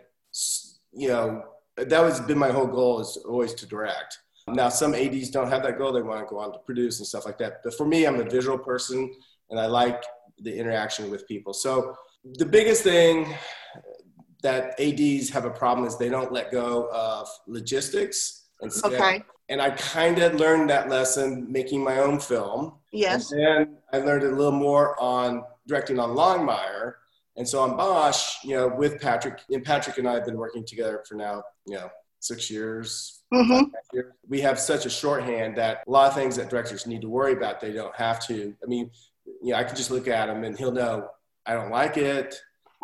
you 0.92 1.10
know, 1.10 1.44
that 1.78 2.02
was 2.02 2.20
been 2.22 2.38
my 2.38 2.52
whole 2.52 2.68
goal 2.68 3.00
is 3.00 3.18
always 3.28 3.54
to 3.56 3.66
direct. 3.66 4.20
Now 4.48 4.70
some 4.70 4.94
ADs 4.94 5.30
don't 5.30 5.50
have 5.50 5.64
that 5.64 5.78
goal; 5.78 5.92
they 5.92 6.02
want 6.02 6.20
to 6.22 6.26
go 6.26 6.40
on 6.40 6.54
to 6.54 6.60
produce 6.60 7.00
and 7.00 7.08
stuff 7.08 7.26
like 7.26 7.38
that. 7.40 7.62
But 7.64 7.74
for 7.74 7.86
me, 7.86 8.06
I'm 8.06 8.20
a 8.20 8.24
visual 8.24 8.58
person, 8.58 9.12
and 9.50 9.60
I 9.60 9.66
like 9.66 10.04
the 10.40 10.56
interaction 10.56 11.10
with 11.10 11.28
people. 11.28 11.54
So 11.54 11.96
the 12.36 12.46
biggest 12.46 12.84
thing 12.84 13.34
that 14.44 14.80
ADs 14.80 15.30
have 15.30 15.46
a 15.46 15.50
problem 15.50 15.88
is 15.88 15.98
they 15.98 16.10
don't 16.10 16.32
let 16.32 16.52
go 16.52 16.88
of 16.92 17.28
logistics 17.48 18.46
and 18.62 18.72
okay. 18.84 19.24
And 19.50 19.62
I 19.62 19.72
kind 19.72 20.20
of 20.20 20.36
learned 20.36 20.70
that 20.72 20.90
lesson 20.90 21.52
making 21.52 21.84
my 21.84 22.00
own 22.00 22.20
film. 22.20 22.74
Yes. 22.92 23.32
And 23.32 23.42
then 23.42 23.78
I 23.94 23.98
learned 24.00 24.24
a 24.24 24.32
little 24.32 24.52
more 24.52 25.00
on 25.00 25.44
directing 25.68 26.00
on 26.00 26.12
Longmire 26.12 26.94
and 27.38 27.48
so 27.48 27.62
on 27.62 27.76
Bosch, 27.76 28.38
you 28.44 28.56
know, 28.56 28.68
with 28.68 29.00
Patrick, 29.02 29.42
and 29.50 29.64
Patrick 29.64 29.98
and 29.98 30.08
I 30.08 30.14
have 30.14 30.26
been 30.26 30.38
working 30.38 30.66
together 30.66 31.04
for 31.08 31.16
now, 31.16 31.44
you 31.66 31.76
know, 31.76 31.90
six 32.20 32.50
years. 32.50 33.22
Mm-hmm. 33.34 34.00
We 34.28 34.42
have 34.42 34.60
such 34.60 34.86
a 34.86 34.90
shorthand 34.90 35.58
that 35.58 35.84
a 35.88 35.92
lot 35.92 36.08
of 36.08 36.16
things 36.16 36.36
that 36.38 36.50
directors 36.50 36.88
need 36.88 37.02
to 37.02 37.10
worry 37.10 37.34
about, 37.34 37.60
they 37.60 37.74
don't 37.74 37.96
have 37.96 38.26
to. 38.28 38.56
I 38.64 38.66
mean, 38.68 38.90
you 39.42 39.52
know, 39.52 39.58
I 39.58 39.64
can 39.64 39.76
just 39.76 39.92
look 39.92 40.08
at 40.08 40.30
him 40.30 40.44
and 40.44 40.58
he'll 40.58 40.72
know 40.72 41.10
I 41.46 41.54
don't 41.54 41.72
like 41.72 41.98
it. 41.98 42.36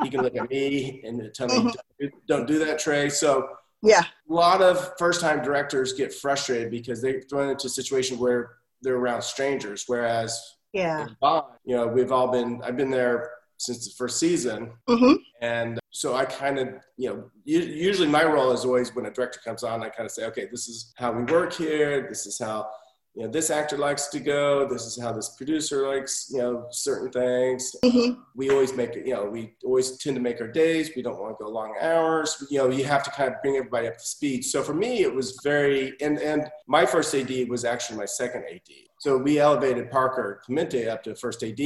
He 0.03 0.09
can 0.09 0.21
look 0.21 0.35
at 0.35 0.49
me 0.49 1.01
and 1.03 1.31
tell 1.33 1.47
me, 1.47 1.55
mm-hmm. 1.55 2.07
don't 2.27 2.47
do 2.47 2.59
that, 2.65 2.79
Trey. 2.79 3.09
So, 3.09 3.49
yeah, 3.83 4.03
a 4.29 4.33
lot 4.33 4.61
of 4.61 4.93
first 4.97 5.21
time 5.21 5.43
directors 5.43 5.93
get 5.93 6.13
frustrated 6.13 6.71
because 6.71 7.01
they're 7.01 7.21
thrown 7.21 7.49
into 7.49 7.67
a 7.67 7.69
situation 7.69 8.19
where 8.19 8.51
they're 8.81 8.95
around 8.95 9.21
strangers. 9.23 9.85
Whereas, 9.87 10.55
yeah, 10.73 11.07
Bosch, 11.19 11.45
you 11.65 11.75
know, 11.75 11.87
we've 11.87 12.11
all 12.11 12.31
been, 12.31 12.61
I've 12.63 12.77
been 12.77 12.91
there 12.91 13.31
since 13.61 13.87
the 13.87 13.93
first 13.97 14.19
season. 14.19 14.71
Mm-hmm. 14.89 15.13
And 15.41 15.79
so 15.91 16.15
I 16.15 16.25
kind 16.25 16.57
of, 16.59 16.69
you 16.97 17.09
know, 17.09 17.31
usually 17.45 18.07
my 18.07 18.23
role 18.23 18.51
is 18.51 18.65
always 18.65 18.95
when 18.95 19.05
a 19.05 19.11
director 19.11 19.39
comes 19.43 19.63
on, 19.63 19.83
I 19.83 19.89
kind 19.89 20.05
of 20.05 20.11
say, 20.11 20.25
okay, 20.25 20.47
this 20.49 20.67
is 20.67 20.93
how 20.97 21.11
we 21.11 21.23
work 21.31 21.53
here. 21.53 22.07
This 22.09 22.25
is 22.25 22.39
how 22.39 22.67
you 23.13 23.23
know, 23.23 23.29
this 23.29 23.49
actor 23.49 23.77
likes 23.77 24.07
to 24.07 24.19
go. 24.21 24.65
This 24.67 24.85
is 24.85 25.01
how 25.01 25.11
this 25.11 25.35
producer 25.35 25.87
likes, 25.87 26.29
you 26.31 26.37
know, 26.37 26.67
certain 26.71 27.11
things. 27.11 27.75
Mm-hmm. 27.83 28.21
We 28.35 28.51
always 28.51 28.73
make 28.73 28.91
it, 28.91 29.05
you 29.05 29.13
know, 29.13 29.25
we 29.25 29.53
always 29.65 29.97
tend 29.97 30.15
to 30.15 30.21
make 30.21 30.39
our 30.39 30.47
days. 30.47 30.91
We 30.95 31.01
don't 31.01 31.19
want 31.19 31.37
to 31.37 31.43
go 31.43 31.49
long 31.49 31.75
hours. 31.81 32.45
You 32.49 32.59
know, 32.59 32.69
you 32.69 32.85
have 32.85 33.03
to 33.03 33.11
kind 33.11 33.33
of 33.33 33.41
bring 33.41 33.57
everybody 33.57 33.87
up 33.87 33.97
to 33.97 34.05
speed. 34.05 34.45
So 34.45 34.63
for 34.63 34.73
me, 34.73 35.01
it 35.01 35.13
was 35.13 35.37
very, 35.43 35.93
and, 35.99 36.19
and 36.19 36.49
my 36.67 36.85
first 36.85 37.13
AD 37.13 37.49
was 37.49 37.65
actually 37.65 37.97
my 37.97 38.05
second 38.05 38.45
AD. 38.49 38.61
So 39.01 39.17
we 39.17 39.39
elevated 39.39 39.89
Parker 39.89 40.43
Clemente 40.45 40.87
up 40.87 41.01
to 41.05 41.15
first 41.15 41.41
AD. 41.41 41.59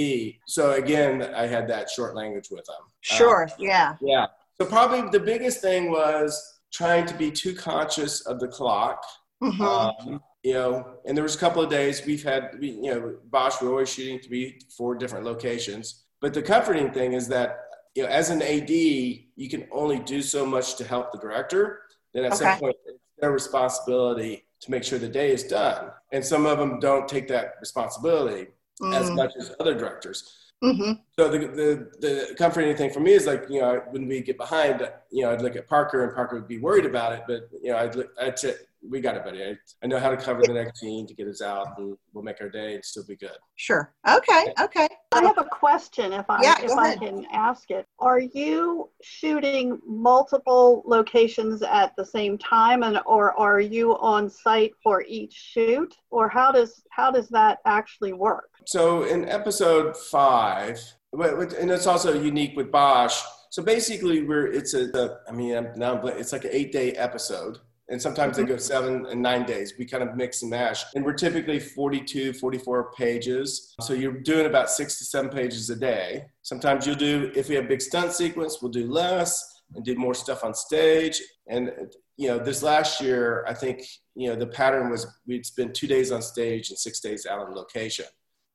So 0.47 0.71
again, 0.71 1.21
I 1.35 1.47
had 1.47 1.67
that 1.67 1.89
short 1.89 2.15
language 2.15 2.47
with 2.49 2.65
him. 2.69 2.85
Sure. 3.01 3.43
Um, 3.43 3.49
yeah. 3.59 3.97
Yeah. 4.01 4.27
So 4.57 4.65
probably 4.65 5.09
the 5.11 5.19
biggest 5.19 5.59
thing 5.59 5.91
was 5.91 6.61
trying 6.71 7.05
to 7.07 7.13
be 7.13 7.29
too 7.29 7.53
conscious 7.53 8.25
of 8.25 8.39
the 8.39 8.47
clock. 8.47 9.03
Mm-hmm. 9.43 9.61
Um, 9.61 10.21
you 10.43 10.53
know, 10.53 10.95
and 11.03 11.17
there 11.17 11.25
was 11.25 11.35
a 11.35 11.37
couple 11.37 11.61
of 11.61 11.69
days 11.69 12.05
we've 12.05 12.23
had, 12.23 12.51
you 12.61 12.83
know, 12.83 13.17
Bosch, 13.25 13.61
we're 13.61 13.69
always 13.69 13.89
shooting 13.89 14.21
to 14.21 14.29
be 14.29 14.57
four 14.77 14.95
different 14.95 15.25
locations. 15.25 16.05
But 16.21 16.33
the 16.33 16.41
comforting 16.41 16.93
thing 16.93 17.11
is 17.11 17.27
that, 17.27 17.57
you 17.95 18.03
know, 18.03 18.09
as 18.09 18.29
an 18.29 18.41
AD, 18.41 18.69
you 18.69 19.49
can 19.49 19.67
only 19.73 19.99
do 19.99 20.21
so 20.21 20.45
much 20.45 20.77
to 20.77 20.85
help 20.85 21.11
the 21.11 21.17
director. 21.17 21.81
Then 22.13 22.23
at 22.23 22.31
okay. 22.31 22.45
some 22.45 22.59
point, 22.59 22.77
it's 22.85 22.97
their 23.19 23.33
responsibility 23.33 24.44
to 24.61 24.71
make 24.71 24.83
sure 24.83 24.97
the 24.99 25.07
day 25.07 25.31
is 25.31 25.43
done. 25.43 25.91
And 26.11 26.25
some 26.25 26.45
of 26.45 26.57
them 26.57 26.79
don't 26.79 27.07
take 27.07 27.27
that 27.27 27.55
responsibility 27.59 28.47
mm. 28.81 28.95
as 28.95 29.11
much 29.11 29.33
as 29.39 29.53
other 29.59 29.73
directors. 29.73 30.45
Mm-hmm. 30.63 30.93
So 31.19 31.29
the, 31.29 31.39
the 31.39 31.91
the 31.99 32.35
comforting 32.37 32.75
thing 32.77 32.89
for 32.89 33.01
me 33.01 33.11
is 33.11 33.27
like 33.27 33.43
you 33.49 33.59
know 33.59 33.83
when 33.91 34.07
we 34.07 34.21
get 34.21 34.37
behind, 34.37 34.89
you 35.11 35.23
know 35.23 35.31
I'd 35.31 35.41
look 35.41 35.55
at 35.55 35.67
Parker 35.67 36.05
and 36.05 36.15
Parker 36.15 36.37
would 36.37 36.47
be 36.47 36.59
worried 36.59 36.85
about 36.85 37.11
it, 37.11 37.23
but 37.27 37.49
you 37.61 37.71
know 37.71 37.77
I'd 37.77 37.95
look, 37.95 38.09
I'd 38.19 38.39
say 38.39 38.55
we 38.89 39.01
got 39.01 39.15
it, 39.15 39.23
buddy. 39.23 39.43
I, 39.43 39.55
I 39.83 39.87
know 39.87 39.99
how 39.99 40.09
to 40.09 40.17
cover 40.17 40.41
the 40.41 40.53
next 40.53 40.79
scene 40.79 41.07
to 41.07 41.13
get 41.13 41.27
us 41.27 41.41
out, 41.41 41.67
and 41.77 41.97
we'll 42.13 42.23
make 42.23 42.41
our 42.41 42.49
day 42.49 42.75
and 42.75 42.83
still 42.83 43.05
be 43.05 43.15
good. 43.15 43.37
Sure. 43.55 43.93
Okay. 44.07 44.53
Okay. 44.59 44.87
I 45.11 45.21
have 45.21 45.37
a 45.37 45.45
question, 45.45 46.13
if 46.13 46.25
I 46.29 46.41
yeah, 46.41 46.55
if 46.61 46.71
I 46.71 46.95
can 46.95 47.25
ask 47.31 47.71
it. 47.71 47.85
Are 47.99 48.19
you 48.19 48.89
shooting 49.01 49.79
multiple 49.85 50.83
locations 50.85 51.61
at 51.61 51.93
the 51.97 52.05
same 52.05 52.37
time, 52.37 52.83
and 52.83 52.99
or 53.05 53.37
are 53.39 53.59
you 53.59 53.97
on 53.97 54.29
site 54.29 54.73
for 54.83 55.03
each 55.07 55.33
shoot, 55.33 55.95
or 56.09 56.27
how 56.29 56.51
does 56.51 56.83
how 56.89 57.11
does 57.11 57.29
that 57.29 57.59
actually 57.65 58.13
work? 58.13 58.49
So 58.65 59.03
in 59.03 59.27
episode 59.29 59.95
five, 59.95 60.79
and 61.13 61.71
it's 61.71 61.87
also 61.87 62.19
unique 62.19 62.55
with 62.55 62.71
Bosch. 62.71 63.21
So 63.51 63.63
basically, 63.63 64.23
we're 64.23 64.47
it's 64.47 64.73
a, 64.73 65.19
I 65.29 65.31
mean, 65.31 65.71
now 65.77 66.05
it's 66.07 66.33
like 66.33 66.43
an 66.43 66.51
eight 66.51 66.73
day 66.73 66.91
episode 66.91 67.59
and 67.89 68.01
sometimes 68.01 68.35
they 68.35 68.43
mm-hmm. 68.43 68.53
go 68.53 68.57
seven 68.57 69.05
and 69.05 69.21
nine 69.21 69.45
days. 69.45 69.73
We 69.77 69.85
kind 69.85 70.03
of 70.03 70.15
mix 70.15 70.41
and 70.41 70.49
mash. 70.49 70.83
And 70.95 71.05
we're 71.05 71.13
typically 71.13 71.59
42, 71.59 72.33
44 72.33 72.91
pages. 72.93 73.75
So 73.81 73.93
you're 73.93 74.19
doing 74.19 74.47
about 74.47 74.71
six 74.71 74.97
to 74.99 75.05
seven 75.05 75.29
pages 75.29 75.69
a 75.69 75.75
day. 75.75 76.25
Sometimes 76.41 76.87
you'll 76.87 76.95
do, 76.95 77.31
if 77.35 77.47
we 77.47 77.55
have 77.55 77.67
big 77.67 77.81
stunt 77.81 78.11
sequence, 78.11 78.61
we'll 78.61 78.71
do 78.71 78.91
less 78.91 79.61
and 79.75 79.85
do 79.85 79.95
more 79.95 80.15
stuff 80.15 80.43
on 80.43 80.53
stage. 80.55 81.21
And, 81.47 81.71
you 82.17 82.27
know, 82.27 82.39
this 82.39 82.63
last 82.63 83.01
year, 83.01 83.45
I 83.47 83.53
think, 83.53 83.83
you 84.15 84.29
know, 84.29 84.35
the 84.35 84.47
pattern 84.47 84.89
was 84.89 85.05
we'd 85.27 85.45
spend 85.45 85.75
two 85.75 85.87
days 85.87 86.11
on 86.11 86.21
stage 86.21 86.69
and 86.69 86.79
six 86.79 86.99
days 86.99 87.27
out 87.27 87.39
on 87.39 87.53
location, 87.53 88.05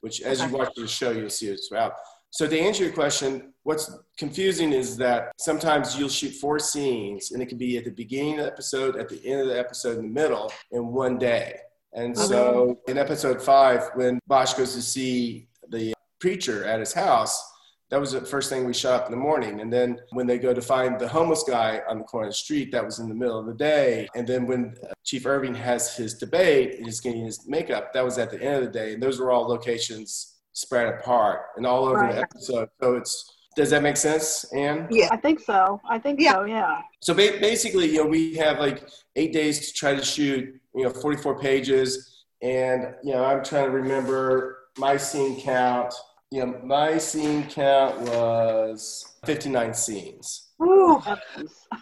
which 0.00 0.22
as 0.22 0.40
you 0.42 0.48
watch 0.48 0.74
the 0.74 0.88
show, 0.88 1.10
you'll 1.10 1.30
see 1.30 1.48
it 1.48 1.60
throughout. 1.68 1.92
So 2.30 2.46
to 2.46 2.58
answer 2.58 2.84
your 2.84 2.92
question, 2.92 3.52
what's 3.64 3.90
confusing 4.16 4.72
is 4.72 4.96
that 4.98 5.32
sometimes 5.38 5.98
you'll 5.98 6.08
shoot 6.08 6.32
four 6.32 6.58
scenes 6.58 7.32
and 7.32 7.42
it 7.42 7.46
can 7.46 7.58
be 7.58 7.76
at 7.76 7.84
the 7.84 7.90
beginning 7.90 8.38
of 8.38 8.46
the 8.46 8.52
episode, 8.52 8.96
at 8.96 9.08
the 9.08 9.20
end 9.26 9.40
of 9.40 9.48
the 9.48 9.58
episode, 9.58 9.98
in 9.98 10.06
the 10.06 10.20
middle, 10.20 10.52
in 10.70 10.86
one 10.86 11.18
day. 11.18 11.56
And 11.92 12.16
so 12.16 12.80
in 12.86 12.98
episode 12.98 13.42
five, 13.42 13.90
when 13.94 14.20
Bosch 14.28 14.54
goes 14.54 14.74
to 14.74 14.82
see 14.82 15.48
the 15.70 15.92
preacher 16.20 16.64
at 16.64 16.78
his 16.78 16.92
house, 16.92 17.44
that 17.90 17.98
was 17.98 18.12
the 18.12 18.20
first 18.20 18.48
thing 18.48 18.64
we 18.64 18.72
shot 18.72 19.00
up 19.00 19.06
in 19.06 19.10
the 19.10 19.18
morning. 19.18 19.60
And 19.60 19.72
then 19.72 19.98
when 20.12 20.28
they 20.28 20.38
go 20.38 20.54
to 20.54 20.62
find 20.62 21.00
the 21.00 21.08
homeless 21.08 21.42
guy 21.42 21.82
on 21.88 21.98
the 21.98 22.04
corner 22.04 22.28
of 22.28 22.32
the 22.32 22.36
street, 22.36 22.70
that 22.70 22.84
was 22.84 23.00
in 23.00 23.08
the 23.08 23.14
middle 23.14 23.40
of 23.40 23.46
the 23.46 23.54
day. 23.54 24.08
And 24.14 24.24
then 24.28 24.46
when 24.46 24.76
uh, 24.84 24.92
Chief 25.04 25.26
Irving 25.26 25.56
has 25.56 25.96
his 25.96 26.14
debate 26.14 26.76
and 26.76 26.86
he's 26.86 27.00
getting 27.00 27.24
his 27.24 27.48
makeup, 27.48 27.92
that 27.92 28.04
was 28.04 28.18
at 28.18 28.30
the 28.30 28.40
end 28.40 28.58
of 28.58 28.72
the 28.72 28.78
day. 28.78 28.94
And 28.94 29.02
those 29.02 29.18
were 29.18 29.32
all 29.32 29.48
locations 29.48 30.36
spread 30.52 30.88
apart 30.88 31.42
and 31.56 31.66
all 31.66 31.86
over 31.86 32.00
right. 32.00 32.14
the 32.14 32.20
episode. 32.22 32.68
So 32.80 32.96
it's 32.96 33.36
does 33.56 33.70
that 33.70 33.82
make 33.82 33.96
sense, 33.96 34.44
Anne? 34.54 34.86
Yeah, 34.90 35.08
I 35.10 35.16
think 35.16 35.40
so. 35.40 35.80
I 35.88 35.98
think 35.98 36.20
yeah. 36.20 36.34
so. 36.34 36.44
Yeah. 36.44 36.80
So 37.00 37.14
ba- 37.14 37.38
basically, 37.40 37.86
you 37.90 38.04
know, 38.04 38.06
we 38.06 38.34
have 38.36 38.58
like 38.58 38.88
eight 39.16 39.32
days 39.32 39.66
to 39.66 39.74
try 39.74 39.94
to 39.94 40.04
shoot, 40.04 40.54
you 40.74 40.84
know, 40.84 40.90
44 40.90 41.38
pages, 41.40 42.24
and 42.42 42.94
you 43.02 43.12
know, 43.12 43.24
I'm 43.24 43.42
trying 43.42 43.64
to 43.64 43.70
remember 43.70 44.58
my 44.78 44.96
scene 44.96 45.40
count. 45.40 45.92
You 46.30 46.46
know, 46.46 46.60
my 46.62 46.96
scene 46.96 47.48
count 47.48 48.00
was 48.02 49.16
59 49.26 49.74
scenes. 49.74 50.50
Ooh, 50.62 51.02
yeah. 51.04 51.16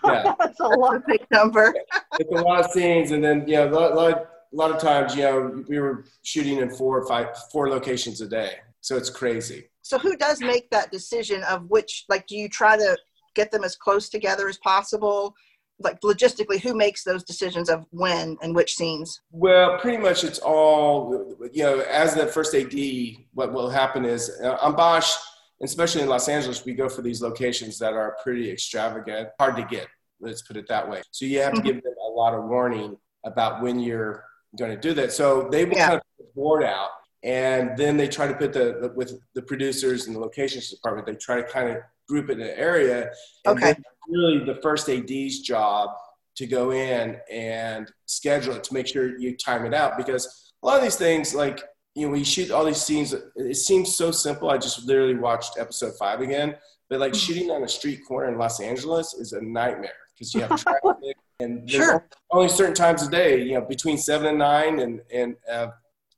that's 0.39 0.61
a 0.61 0.67
lot 0.69 0.97
of 0.97 1.07
big 1.07 1.27
number. 1.31 1.75
it's 2.19 2.31
a 2.31 2.43
lot 2.43 2.65
of 2.65 2.71
scenes, 2.71 3.11
and 3.11 3.23
then 3.23 3.47
you 3.47 3.57
know, 3.57 3.69
a 3.69 3.71
lot, 3.71 3.93
a 3.93 3.95
lot, 3.95 4.31
a 4.53 4.57
lot 4.57 4.71
of 4.71 4.81
times, 4.81 5.15
you 5.15 5.23
know, 5.23 5.65
we 5.69 5.79
were 5.79 6.05
shooting 6.23 6.59
in 6.59 6.71
four 6.71 6.99
or 6.99 7.07
five, 7.07 7.29
four 7.53 7.69
locations 7.69 8.21
a 8.21 8.29
day. 8.29 8.53
So 8.81 8.97
it's 8.97 9.11
crazy. 9.11 9.71
So 9.83 9.99
who 9.99 10.17
does 10.17 10.41
make 10.41 10.71
that 10.71 10.91
decision 10.91 11.43
of 11.45 11.69
which, 11.69 12.05
like, 12.09 12.27
do 12.27 12.37
you 12.37 12.49
try 12.49 12.77
to 12.77 12.97
get 13.35 13.51
them 13.51 13.65
as 13.65 13.77
close 13.77 14.09
together 14.09 14.49
as 14.49 14.59
possible? 14.59 15.35
Like 15.81 16.01
logistically, 16.01 16.61
who 16.61 16.75
makes 16.75 17.05
those 17.05 17.23
decisions 17.23 17.71
of 17.71 17.87
when 17.91 18.37
and 18.43 18.55
which 18.55 18.75
scenes? 18.75 19.21
Well, 19.31 19.79
pretty 19.79 19.99
much 19.99 20.25
it's 20.25 20.41
all, 20.41 21.35
you 21.53 21.63
know, 21.63 21.81
as 21.81 22.15
the 22.15 22.27
first 22.27 22.55
AD, 22.55 22.75
what 23.35 23.53
will 23.53 23.71
happen 23.71 24.05
is 24.05 24.31
uh, 24.43 24.59
on 24.61 24.75
Bosch, 24.75 25.15
especially 25.63 26.03
in 26.03 26.09
Los 26.09 26.29
Angeles, 26.29 26.65
we 26.65 26.75
go 26.75 26.89
for 26.89 27.03
these 27.03 27.23
locations 27.23 27.79
that 27.79 27.93
are 27.93 28.17
pretty 28.23 28.51
extravagant, 28.51 29.29
hard 29.39 29.57
to 29.57 29.65
get. 29.65 29.87
Let's 30.21 30.43
put 30.43 30.57
it 30.57 30.67
that 30.69 30.89
way. 30.89 31.03
So 31.13 31.25
you 31.25 31.41
have 31.41 31.53
to 31.53 31.61
mm-hmm. 31.61 31.67
give 31.67 31.83
them 31.83 31.95
a 32.07 32.11
lot 32.11 32.35
of 32.35 32.45
warning 32.45 32.97
about 33.25 33.63
when 33.63 33.79
you're 33.79 34.25
going 34.57 34.71
to 34.71 34.81
do 34.81 34.95
that. 34.95 35.13
So 35.13 35.49
they 35.51 35.65
will 35.65 35.77
yeah. 35.77 35.87
kind 35.89 35.97
of 35.97 36.03
put 36.17 36.27
the 36.27 36.33
board 36.35 36.63
out 36.65 36.91
and 37.25 37.77
then 37.77 37.97
they 37.97 38.07
try 38.07 38.27
to 38.27 38.35
put 38.35 38.53
the, 38.53 38.79
the, 38.81 38.93
with 38.95 39.21
the 39.35 39.43
producers 39.43 40.07
and 40.07 40.15
the 40.15 40.21
locations 40.21 40.71
department 40.71 41.07
they 41.07 41.15
try 41.15 41.37
to 41.37 41.43
kind 41.43 41.69
of 41.69 41.77
group 42.09 42.31
it 42.31 42.41
in 42.41 42.43
an 42.43 42.55
area 42.57 43.11
and 43.45 43.59
okay 43.59 43.75
really 44.09 44.45
the 44.45 44.59
first 44.63 44.89
ad's 44.89 45.41
job 45.41 45.91
to 46.37 46.47
go 46.47 46.71
in 46.73 47.17
and 47.31 47.91
schedule 48.07 48.55
it 48.55 48.65
to 48.65 48.73
make 48.73 48.87
sure 48.87 49.19
you 49.19 49.37
time 49.37 49.67
it 49.67 49.75
out 49.75 49.97
because 49.97 50.53
a 50.63 50.67
lot 50.67 50.77
of 50.77 50.83
these 50.83 50.97
things 50.97 51.35
like 51.35 51.63
you 51.95 52.07
know 52.07 52.13
we 52.13 52.23
shoot 52.23 52.51
all 52.51 52.65
these 52.65 52.81
scenes 52.81 53.15
it 53.37 53.57
seems 53.57 53.97
so 53.97 54.11
simple 54.11 54.49
i 54.49 54.57
just 54.57 54.85
literally 54.87 55.17
watched 55.17 55.59
episode 55.59 55.93
five 55.99 56.21
again 56.21 56.55
but 56.89 57.01
like 57.01 57.13
mm-hmm. 57.13 57.19
shooting 57.19 57.51
on 57.51 57.65
a 57.65 57.69
street 57.69 58.01
corner 58.07 58.33
in 58.33 58.39
los 58.39 58.61
angeles 58.61 59.15
is 59.15 59.33
a 59.33 59.41
nightmare 59.43 59.93
because 60.15 60.33
you 60.33 60.41
have 60.41 60.61
traffic 60.61 60.81
and 61.41 61.69
there's 61.69 61.85
sure. 61.85 62.09
only 62.31 62.49
certain 62.49 62.75
times 62.75 63.07
a 63.07 63.11
day 63.11 63.43
you 63.43 63.55
know 63.55 63.61
between 63.61 63.97
seven 63.97 64.27
and 64.27 64.39
nine 64.39 64.81
and 64.81 65.01
and 65.13 65.37
uh, 65.51 65.69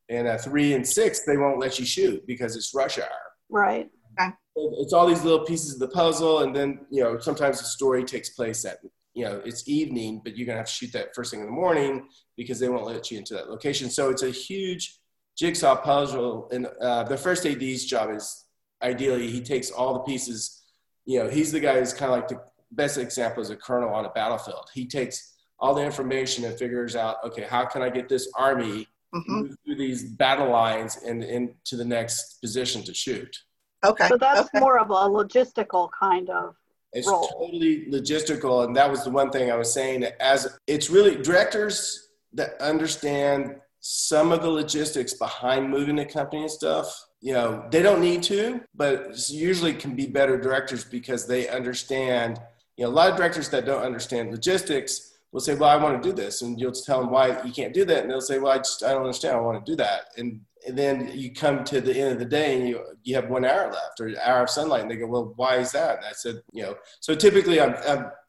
and 0.08 0.26
at 0.26 0.42
three 0.42 0.74
and 0.74 0.86
six 0.86 1.20
they 1.24 1.36
won't 1.36 1.58
let 1.58 1.78
you 1.78 1.84
shoot 1.84 2.26
because 2.26 2.56
it's 2.56 2.74
rush 2.74 2.98
hour 2.98 3.06
right 3.48 3.90
okay. 4.18 4.30
it's 4.56 4.92
all 4.92 5.06
these 5.06 5.22
little 5.24 5.44
pieces 5.44 5.74
of 5.74 5.80
the 5.80 5.88
puzzle 5.88 6.40
and 6.40 6.54
then 6.54 6.80
you 6.90 7.02
know 7.02 7.18
sometimes 7.18 7.58
the 7.58 7.64
story 7.64 8.04
takes 8.04 8.30
place 8.30 8.64
at 8.64 8.78
you 9.14 9.24
know 9.24 9.40
it's 9.44 9.68
evening 9.68 10.20
but 10.24 10.36
you're 10.36 10.46
gonna 10.46 10.58
have 10.58 10.66
to 10.66 10.72
shoot 10.72 10.92
that 10.92 11.14
first 11.14 11.30
thing 11.30 11.40
in 11.40 11.46
the 11.46 11.52
morning 11.52 12.06
because 12.36 12.58
they 12.58 12.68
won't 12.68 12.86
let 12.86 13.10
you 13.10 13.18
into 13.18 13.34
that 13.34 13.50
location 13.50 13.90
so 13.90 14.08
it's 14.08 14.22
a 14.22 14.30
huge 14.30 14.98
jigsaw 15.36 15.76
puzzle 15.76 16.48
and 16.52 16.66
uh, 16.80 17.02
the 17.04 17.16
first 17.16 17.44
ad's 17.46 17.84
job 17.84 18.10
is 18.10 18.46
ideally 18.82 19.30
he 19.30 19.40
takes 19.40 19.70
all 19.70 19.94
the 19.94 20.00
pieces 20.00 20.62
you 21.04 21.18
know 21.18 21.28
he's 21.28 21.52
the 21.52 21.60
guy 21.60 21.78
who's 21.78 21.92
kind 21.92 22.10
of 22.12 22.18
like 22.18 22.28
the 22.28 22.40
best 22.72 22.98
example 22.98 23.42
is 23.42 23.50
a 23.50 23.56
colonel 23.56 23.92
on 23.92 24.04
a 24.04 24.10
battlefield 24.10 24.68
he 24.74 24.86
takes 24.86 25.34
all 25.58 25.74
the 25.74 25.82
information 25.82 26.44
and 26.44 26.58
figures 26.58 26.96
out 26.96 27.16
okay 27.24 27.42
how 27.42 27.64
can 27.64 27.82
i 27.82 27.88
get 27.88 28.08
this 28.08 28.30
army 28.36 28.86
mm-hmm. 29.14 29.52
through 29.64 29.76
these 29.76 30.04
battle 30.04 30.50
lines 30.50 30.98
and 31.06 31.22
into 31.22 31.76
the 31.76 31.84
next 31.84 32.40
position 32.40 32.82
to 32.84 32.94
shoot. 32.94 33.36
Okay. 33.84 34.08
So 34.08 34.16
that's 34.16 34.40
okay. 34.40 34.60
more 34.60 34.78
of 34.78 34.90
a 34.90 34.94
logistical 34.94 35.88
kind 35.98 36.28
of 36.30 36.54
it's 36.92 37.06
role. 37.06 37.28
totally 37.28 37.86
logistical, 37.86 38.64
and 38.64 38.76
that 38.76 38.90
was 38.90 39.04
the 39.04 39.10
one 39.10 39.30
thing 39.30 39.50
I 39.50 39.56
was 39.56 39.72
saying. 39.72 40.04
As 40.18 40.58
it's 40.66 40.90
really 40.90 41.16
directors 41.22 42.08
that 42.32 42.60
understand 42.60 43.56
some 43.80 44.32
of 44.32 44.42
the 44.42 44.50
logistics 44.50 45.14
behind 45.14 45.70
moving 45.70 45.96
the 45.96 46.04
company 46.04 46.42
and 46.42 46.50
stuff. 46.50 47.06
You 47.22 47.34
know, 47.34 47.66
they 47.70 47.82
don't 47.82 48.00
need 48.00 48.22
to, 48.24 48.60
but 48.74 49.14
usually 49.30 49.74
can 49.74 49.94
be 49.94 50.06
better 50.06 50.38
directors 50.38 50.84
because 50.84 51.26
they 51.26 51.48
understand. 51.48 52.40
You 52.80 52.86
know, 52.86 52.92
a 52.92 52.94
lot 52.94 53.10
of 53.10 53.16
directors 53.18 53.50
that 53.50 53.66
don't 53.66 53.82
understand 53.82 54.30
logistics 54.30 55.18
will 55.32 55.40
say, 55.40 55.54
well, 55.54 55.68
I 55.68 55.76
want 55.76 56.02
to 56.02 56.08
do 56.08 56.14
this. 56.14 56.40
And 56.40 56.58
you'll 56.58 56.72
tell 56.72 57.02
them 57.02 57.10
why 57.10 57.38
you 57.44 57.52
can't 57.52 57.74
do 57.74 57.84
that. 57.84 58.02
And 58.02 58.10
they'll 58.10 58.22
say, 58.22 58.38
well, 58.38 58.52
I 58.52 58.56
just, 58.56 58.82
I 58.82 58.92
don't 58.92 59.02
understand. 59.02 59.36
I 59.36 59.40
want 59.40 59.62
to 59.62 59.70
do 59.70 59.76
that. 59.76 60.06
And, 60.16 60.40
and 60.66 60.78
then 60.78 61.10
you 61.12 61.30
come 61.34 61.62
to 61.64 61.82
the 61.82 61.94
end 61.94 62.12
of 62.12 62.18
the 62.18 62.24
day 62.24 62.58
and 62.58 62.66
you, 62.66 62.82
you 63.02 63.14
have 63.16 63.28
one 63.28 63.44
hour 63.44 63.70
left 63.70 64.00
or 64.00 64.06
an 64.06 64.16
hour 64.24 64.44
of 64.44 64.48
sunlight. 64.48 64.80
And 64.80 64.90
they 64.90 64.96
go, 64.96 65.08
well, 65.08 65.34
why 65.36 65.56
is 65.56 65.72
that? 65.72 65.98
And 65.98 66.06
I 66.06 66.12
said, 66.12 66.40
you 66.54 66.62
know, 66.62 66.74
so 67.00 67.14
typically 67.14 67.60
on, 67.60 67.74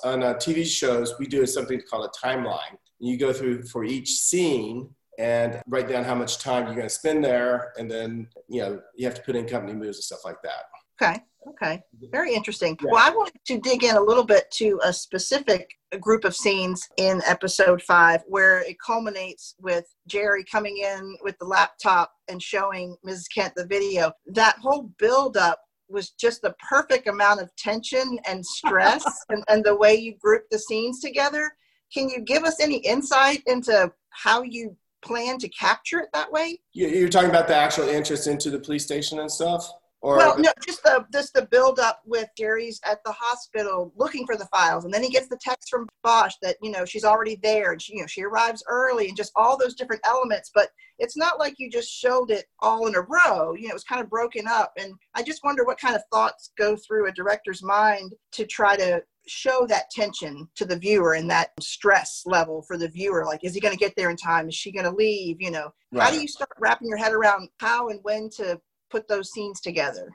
on 0.03 0.21
uh, 0.21 0.33
TV 0.33 0.65
shows, 0.65 1.13
we 1.17 1.27
do 1.27 1.45
something 1.45 1.81
called 1.89 2.09
a 2.13 2.27
timeline. 2.27 2.75
And 2.99 3.09
you 3.09 3.17
go 3.17 3.31
through 3.31 3.63
for 3.63 3.85
each 3.85 4.09
scene 4.09 4.89
and 5.17 5.61
write 5.65 5.87
down 5.87 6.03
how 6.03 6.15
much 6.15 6.39
time 6.39 6.65
you're 6.65 6.75
going 6.75 6.89
to 6.89 6.93
spend 6.93 7.23
there. 7.23 7.71
And 7.77 7.89
then, 7.89 8.27
you 8.49 8.63
know, 8.63 8.81
you 8.97 9.05
have 9.05 9.15
to 9.15 9.21
put 9.21 9.37
in 9.37 9.47
company 9.47 9.73
moves 9.73 9.97
and 9.97 10.03
stuff 10.03 10.25
like 10.25 10.41
that. 10.43 10.65
Okay. 11.01 11.23
Okay. 11.47 11.81
Very 12.11 12.33
interesting. 12.33 12.77
Yeah. 12.81 12.91
Well, 12.91 13.03
I 13.03 13.09
wanted 13.09 13.39
to 13.47 13.59
dig 13.59 13.83
in 13.83 13.95
a 13.95 14.01
little 14.01 14.23
bit 14.23 14.49
to 14.53 14.79
a 14.83 14.93
specific 14.93 15.69
group 15.99 16.23
of 16.23 16.35
scenes 16.35 16.87
in 16.97 17.21
episode 17.25 17.81
five 17.81 18.21
where 18.27 18.59
it 18.59 18.77
culminates 18.85 19.55
with 19.59 19.85
Jerry 20.07 20.43
coming 20.43 20.77
in 20.77 21.17
with 21.23 21.37
the 21.39 21.45
laptop 21.45 22.11
and 22.29 22.41
showing 22.41 22.95
Mrs. 23.05 23.25
Kent 23.33 23.53
the 23.55 23.65
video. 23.65 24.11
That 24.27 24.57
whole 24.59 24.91
build 24.99 25.35
up 25.35 25.59
was 25.89 26.11
just 26.11 26.41
the 26.41 26.55
perfect 26.67 27.07
amount 27.07 27.41
of 27.41 27.53
tension 27.57 28.19
and 28.25 28.45
stress 28.45 29.03
and, 29.29 29.43
and 29.49 29.63
the 29.63 29.75
way 29.75 29.95
you 29.95 30.15
group 30.21 30.43
the 30.51 30.59
scenes 30.59 30.99
together. 30.99 31.51
Can 31.93 32.07
you 32.07 32.21
give 32.21 32.43
us 32.43 32.61
any 32.61 32.77
insight 32.77 33.43
into 33.47 33.91
how 34.11 34.43
you 34.43 34.77
plan 35.03 35.37
to 35.39 35.49
capture 35.49 35.99
it 35.99 36.09
that 36.13 36.31
way? 36.31 36.59
You're 36.73 37.09
talking 37.09 37.29
about 37.29 37.47
the 37.47 37.55
actual 37.55 37.89
entrance 37.89 38.27
into 38.27 38.49
the 38.49 38.59
police 38.59 38.85
station 38.85 39.19
and 39.19 39.29
stuff? 39.29 39.69
Or 40.03 40.17
well, 40.17 40.37
no, 40.39 40.51
just 40.65 40.81
the 40.81 41.05
just 41.13 41.35
the 41.35 41.43
build 41.43 41.79
up 41.79 42.01
with 42.05 42.27
Jerry's 42.35 42.81
at 42.89 43.03
the 43.03 43.11
hospital 43.11 43.93
looking 43.95 44.25
for 44.25 44.35
the 44.35 44.47
files, 44.47 44.83
and 44.83 44.91
then 44.91 45.03
he 45.03 45.09
gets 45.09 45.27
the 45.27 45.37
text 45.39 45.69
from 45.69 45.87
Bosch 46.01 46.33
that 46.41 46.57
you 46.59 46.71
know 46.71 46.85
she's 46.85 47.03
already 47.03 47.39
there, 47.43 47.71
and 47.71 47.79
she 47.79 47.93
you 47.93 48.01
know 48.01 48.07
she 48.07 48.23
arrives 48.23 48.63
early, 48.67 49.07
and 49.07 49.15
just 49.15 49.31
all 49.35 49.57
those 49.57 49.75
different 49.75 50.01
elements. 50.03 50.49
But 50.55 50.69
it's 50.97 51.15
not 51.15 51.37
like 51.37 51.59
you 51.59 51.69
just 51.69 51.91
showed 51.91 52.31
it 52.31 52.45
all 52.61 52.87
in 52.87 52.95
a 52.95 53.01
row. 53.01 53.53
You 53.53 53.67
know, 53.67 53.71
it 53.71 53.73
was 53.73 53.83
kind 53.83 54.01
of 54.01 54.09
broken 54.09 54.47
up, 54.47 54.73
and 54.75 54.93
I 55.13 55.21
just 55.21 55.43
wonder 55.43 55.65
what 55.65 55.79
kind 55.79 55.95
of 55.95 56.01
thoughts 56.11 56.51
go 56.57 56.75
through 56.75 57.07
a 57.07 57.11
director's 57.11 57.61
mind 57.61 58.13
to 58.31 58.47
try 58.47 58.75
to 58.77 59.03
show 59.27 59.67
that 59.67 59.91
tension 59.91 60.47
to 60.55 60.65
the 60.65 60.75
viewer 60.75 61.13
and 61.13 61.29
that 61.29 61.51
stress 61.59 62.23
level 62.25 62.63
for 62.63 62.75
the 62.75 62.87
viewer 62.87 63.23
like 63.23 63.43
is 63.43 63.53
he 63.53 63.59
going 63.59 63.71
to 63.71 63.77
get 63.77 63.93
there 63.95 64.09
in 64.09 64.17
time 64.17 64.49
is 64.49 64.55
she 64.55 64.71
going 64.71 64.83
to 64.83 64.89
leave 64.95 65.37
you 65.39 65.51
know 65.51 65.71
right. 65.91 66.03
how 66.03 66.09
do 66.09 66.19
you 66.19 66.27
start 66.27 66.49
wrapping 66.59 66.87
your 66.87 66.97
head 66.97 67.13
around 67.13 67.47
how 67.59 67.89
and 67.89 67.99
when 68.01 68.31
to 68.31 68.59
put 68.91 69.07
those 69.07 69.31
scenes 69.31 69.61
together? 69.61 70.09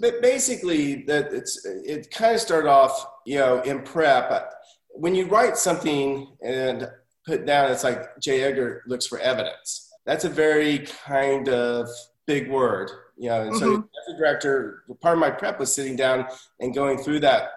But 0.00 0.22
basically, 0.22 1.02
that 1.04 1.32
it's 1.32 1.64
it 1.64 2.10
kind 2.10 2.34
of 2.34 2.40
started 2.40 2.68
off, 2.68 3.06
you 3.26 3.38
know, 3.38 3.60
in 3.62 3.82
prep. 3.82 4.52
When 4.90 5.14
you 5.14 5.26
write 5.26 5.56
something 5.56 6.28
and 6.42 6.88
put 7.26 7.44
down, 7.44 7.72
it's 7.72 7.84
like 7.84 8.18
J. 8.20 8.42
Edgar 8.42 8.82
looks 8.86 9.06
for 9.06 9.18
evidence. 9.18 9.92
That's 10.06 10.24
a 10.24 10.28
very 10.28 10.86
kind 11.04 11.48
of 11.48 11.88
big 12.26 12.48
word, 12.50 12.90
you 13.16 13.30
know. 13.30 13.42
And 13.42 13.56
so, 13.56 13.66
mm-hmm. 13.66 13.80
as 13.80 14.14
a 14.14 14.18
director, 14.18 14.84
part 15.00 15.14
of 15.14 15.20
my 15.20 15.30
prep 15.30 15.58
was 15.58 15.74
sitting 15.74 15.96
down 15.96 16.26
and 16.60 16.72
going 16.72 16.98
through 16.98 17.20
that 17.20 17.50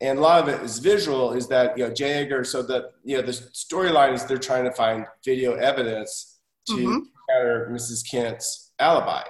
and 0.00 0.18
a 0.18 0.20
lot 0.20 0.42
of 0.42 0.48
it 0.48 0.62
is 0.62 0.78
visual 0.78 1.32
is 1.32 1.46
that 1.48 1.76
you 1.76 1.86
know 1.86 1.92
j 1.92 2.04
edgar 2.12 2.44
so 2.44 2.62
that 2.62 2.92
you 3.04 3.16
know 3.16 3.22
the 3.22 3.32
storyline 3.32 4.14
is 4.14 4.24
they're 4.24 4.38
trying 4.38 4.64
to 4.64 4.72
find 4.72 5.06
video 5.24 5.54
evidence 5.54 6.40
to 6.66 6.74
mm-hmm. 6.74 6.98
counter 7.28 7.70
mrs 7.72 8.08
kent's 8.08 8.72
alibi 8.78 9.22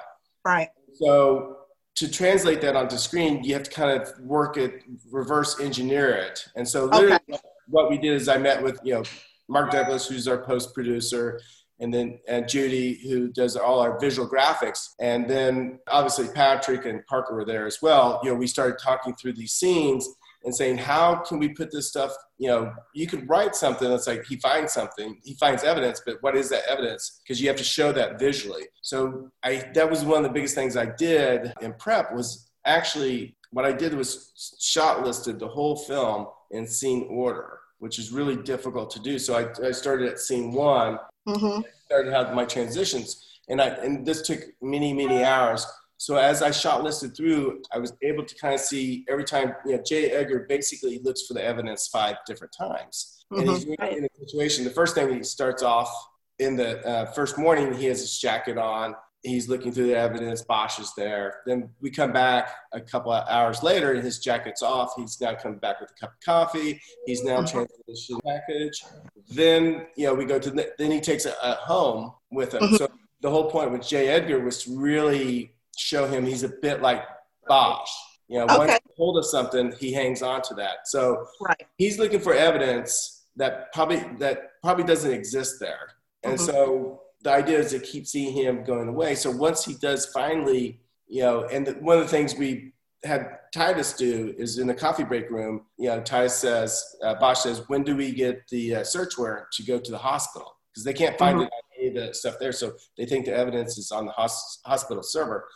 right 0.45 0.69
so 1.01 1.57
to 1.97 2.11
translate 2.11 2.61
that 2.61 2.77
onto 2.77 2.97
screen, 2.97 3.43
you 3.43 3.55
have 3.55 3.63
to 3.65 3.71
kind 3.71 4.01
of 4.01 4.09
work 4.21 4.57
it, 4.57 4.85
reverse 5.11 5.61
engineer 5.61 6.11
it. 6.11 6.47
And 6.57 6.67
so 6.67 6.87
literally 6.87 7.19
okay. 7.31 7.39
what 7.69 7.91
we 7.91 7.99
did 7.99 8.15
is 8.15 8.29
I 8.29 8.39
met 8.39 8.63
with, 8.63 8.81
you 8.85 8.95
know, 8.95 9.03
Mark 9.49 9.71
Douglas, 9.71 10.07
who's 10.07 10.29
our 10.29 10.39
post 10.39 10.75
producer, 10.75 11.41
and 11.81 11.93
then 11.93 12.21
and 12.29 12.49
Judy, 12.49 13.01
who 13.09 13.29
does 13.29 13.57
all 13.57 13.81
our 13.81 13.99
visual 13.99 14.29
graphics, 14.29 14.91
and 15.01 15.29
then 15.29 15.79
obviously 15.89 16.29
Patrick 16.29 16.85
and 16.85 17.05
Parker 17.07 17.35
were 17.35 17.45
there 17.45 17.67
as 17.67 17.79
well. 17.83 18.21
You 18.23 18.31
know, 18.31 18.37
we 18.37 18.47
started 18.47 18.79
talking 18.79 19.15
through 19.15 19.33
these 19.33 19.53
scenes 19.53 20.09
and 20.45 20.55
saying, 20.55 20.79
how 20.79 21.17
can 21.17 21.39
we 21.39 21.49
put 21.49 21.71
this 21.71 21.89
stuff, 21.89 22.13
you 22.39 22.49
know, 22.49 22.73
you 22.95 23.07
could 23.07 23.29
write 23.29 23.55
something 23.55 23.89
that's 23.89 24.07
like 24.07 24.25
he 24.25 24.37
finds 24.37 24.73
something, 24.73 25.19
he 25.23 25.35
finds 25.35 25.65
evidence, 25.65 26.03
but 26.05 26.17
what 26.23 26.37
is 26.37 26.49
that 26.49 26.63
evidence? 26.69 27.21
Because 27.23 27.41
you 27.41 27.49
have 27.49 27.57
to 27.57 27.65
show 27.65 27.93
that 27.93 28.19
visually. 28.19 28.65
So 28.83 29.31
I 29.43 29.71
that 29.75 29.89
was 29.89 30.05
one 30.05 30.19
of 30.19 30.25
the 30.25 30.35
biggest 30.35 30.55
things 30.55 30.77
I 30.77 30.87
did 30.87 31.53
in 31.61 31.75
prep 31.75 32.15
was 32.15 32.51
actually 32.65 33.37
what 33.53 33.65
I 33.65 33.73
did 33.73 33.95
was 33.95 34.57
shot 34.61 35.05
listed 35.05 35.39
the 35.39 35.49
whole 35.49 35.77
film 35.77 36.27
in 36.53 36.67
scene 36.67 37.07
order, 37.11 37.59
which 37.79 37.99
is 37.99 38.13
really 38.13 38.37
difficult 38.37 38.91
to 38.93 39.01
do. 39.01 39.19
So 39.19 39.37
I, 39.37 39.67
I 39.67 39.73
started 39.73 40.09
at 40.09 40.21
scene 40.21 40.53
one, 40.53 40.99
mm-hmm. 41.29 41.63
started 41.87 42.13
have 42.13 42.35
my 42.35 42.45
transitions. 42.45 43.27
And 43.49 43.61
I 43.61 43.69
and 43.69 44.07
this 44.07 44.23
took 44.23 44.41
many, 44.63 44.93
many 44.93 45.25
hours 45.25 45.67
so 46.01 46.17
as 46.17 46.41
I 46.41 46.51
shot 46.51 46.83
listed 46.83 47.15
through, 47.15 47.61
I 47.71 47.79
was 47.79 47.93
able 48.03 48.25
to 48.25 48.35
kind 48.37 48.55
of 48.55 48.61
see 48.61 49.05
every 49.07 49.23
time, 49.23 49.53
you 49.67 49.77
know, 49.77 49.83
J. 49.87 50.13
Edgar 50.13 50.47
basically 50.49 50.99
looks 51.05 51.27
for 51.27 51.35
the 51.35 51.45
evidence 51.45 51.89
five 51.89 52.17
different 52.27 52.55
times. 52.59 53.27
Mm-hmm. 53.31 53.41
And 53.43 53.51
he's 53.51 53.67
mm-hmm. 53.67 53.99
in 53.99 54.05
a 54.07 54.19
situation, 54.19 54.65
the 54.65 54.71
first 54.71 54.95
thing 54.95 55.13
he 55.13 55.23
starts 55.23 55.63
off 55.63 55.95
in 56.39 56.57
the 56.57 56.83
uh, 56.89 57.13
first 57.13 57.37
morning, 57.37 57.75
he 57.75 57.85
has 57.85 58.01
his 58.01 58.19
jacket 58.19 58.57
on. 58.57 58.95
He's 59.23 59.51
looking 59.51 59.73
through 59.73 59.89
the 59.89 59.95
evidence. 59.95 60.41
Bosch 60.41 60.79
is 60.79 60.91
there. 60.97 61.43
Then 61.45 61.69
we 61.83 61.91
come 61.91 62.15
back 62.15 62.49
a 62.73 62.81
couple 62.81 63.13
of 63.13 63.29
hours 63.29 63.63
later, 63.63 63.93
and 63.93 64.03
his 64.03 64.21
jacket's 64.21 64.63
off. 64.63 64.95
He's 64.97 65.21
now 65.21 65.35
coming 65.35 65.59
back 65.59 65.83
with 65.83 65.91
a 65.91 66.01
cup 66.01 66.15
of 66.15 66.21
coffee. 66.25 66.81
He's 67.05 67.23
now 67.23 67.43
mm-hmm. 67.43 67.59
transitioning 67.59 68.21
package. 68.27 68.83
Then 69.29 69.87
you 69.99 70.07
know 70.07 70.15
we 70.15 70.25
go 70.25 70.39
to 70.39 70.51
the, 70.51 70.73
then 70.79 70.93
he 70.93 71.01
takes 71.03 71.27
a, 71.27 71.35
a 71.43 71.57
home 71.57 72.15
with 72.31 72.55
him. 72.55 72.63
Mm-hmm. 72.63 72.77
So 72.77 72.89
the 73.21 73.29
whole 73.29 73.51
point 73.51 73.71
with 73.71 73.87
J. 73.87 74.09
Edgar 74.09 74.41
was 74.41 74.67
really 74.67 75.53
show 75.81 76.07
him 76.07 76.25
he's 76.25 76.43
a 76.43 76.49
bit 76.49 76.83
like 76.83 77.03
Bosch. 77.47 77.91
You 78.29 78.39
know, 78.39 78.45
okay. 78.45 78.59
once 78.59 78.73
he 78.73 78.91
hold 78.97 79.19
of 79.19 79.25
something, 79.25 79.73
he 79.81 79.93
hangs 79.93 80.23
on 80.23 80.43
to 80.43 80.55
that. 80.55 80.87
So 80.87 81.27
right. 81.41 81.67
he's 81.79 81.99
looking 81.99 82.21
for 82.21 82.33
evidence 82.33 83.25
that 83.37 83.73
probably 83.73 84.05
that 84.19 84.61
probably 84.63 84.85
doesn't 84.85 85.11
exist 85.11 85.57
there. 85.59 85.95
And 86.23 86.35
mm-hmm. 86.35 86.45
so 86.45 87.03
the 87.23 87.33
idea 87.33 87.59
is 87.59 87.71
to 87.73 87.81
keep 87.81 88.07
seeing 88.07 88.33
him 88.33 88.63
going 88.63 88.89
away. 88.89 89.15
So 89.15 89.31
once 89.31 89.65
he 89.65 89.75
does 89.75 90.07
finally, 90.07 90.81
you 91.09 91.23
know, 91.23 91.45
and 91.45 91.67
the, 91.67 91.73
one 91.73 91.99
of 91.99 92.05
the 92.05 92.11
things 92.11 92.35
we 92.37 92.73
had 93.05 93.39
Titus 93.53 93.95
do 93.95 94.35
is 94.39 94.59
in 94.59 94.67
the 94.67 94.75
coffee 94.75 95.05
break 95.05 95.31
room, 95.31 95.67
you 95.77 95.89
know, 95.89 96.01
Titus 96.01 96.37
says, 96.37 96.97
uh, 97.03 97.15
Bosch 97.15 97.41
says, 97.41 97.63
when 97.69 97.83
do 97.83 97.97
we 97.97 98.13
get 98.13 98.47
the 98.49 98.77
uh, 98.77 98.85
search 98.85 99.19
warrant 99.19 99.47
to 99.53 99.65
go 99.65 99.79
to 99.79 99.91
the 99.91 99.99
hospital? 99.99 100.57
Because 100.73 100.85
they 100.85 100.93
can't 100.93 101.19
find 101.19 101.37
mm-hmm. 101.37 101.45
it 101.45 101.53
on 101.53 101.79
any 101.79 101.89
of 101.89 101.95
the 101.95 102.15
stuff 102.15 102.37
there. 102.39 102.53
So 102.53 102.75
they 102.97 103.07
think 103.07 103.27
the 103.27 103.35
evidence 103.35 103.79
is 103.79 103.91
on 103.91 104.07
the 104.07 104.13
hos- 104.13 104.61
hospital 104.65 105.03
server. 105.03 105.49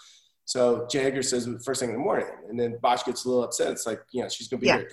So 0.44 0.86
J. 0.90 1.04
Edgar 1.04 1.22
says 1.22 1.48
first 1.64 1.80
thing 1.80 1.90
in 1.90 1.96
the 1.96 2.02
morning, 2.02 2.26
and 2.48 2.58
then 2.58 2.78
Bosch 2.82 3.02
gets 3.04 3.24
a 3.24 3.28
little 3.28 3.44
upset. 3.44 3.72
It's 3.72 3.86
like, 3.86 4.00
you 4.12 4.22
know, 4.22 4.28
she's 4.28 4.48
going 4.48 4.60
to 4.60 4.62
be 4.62 4.66
yeah. 4.66 4.78
here. 4.78 4.90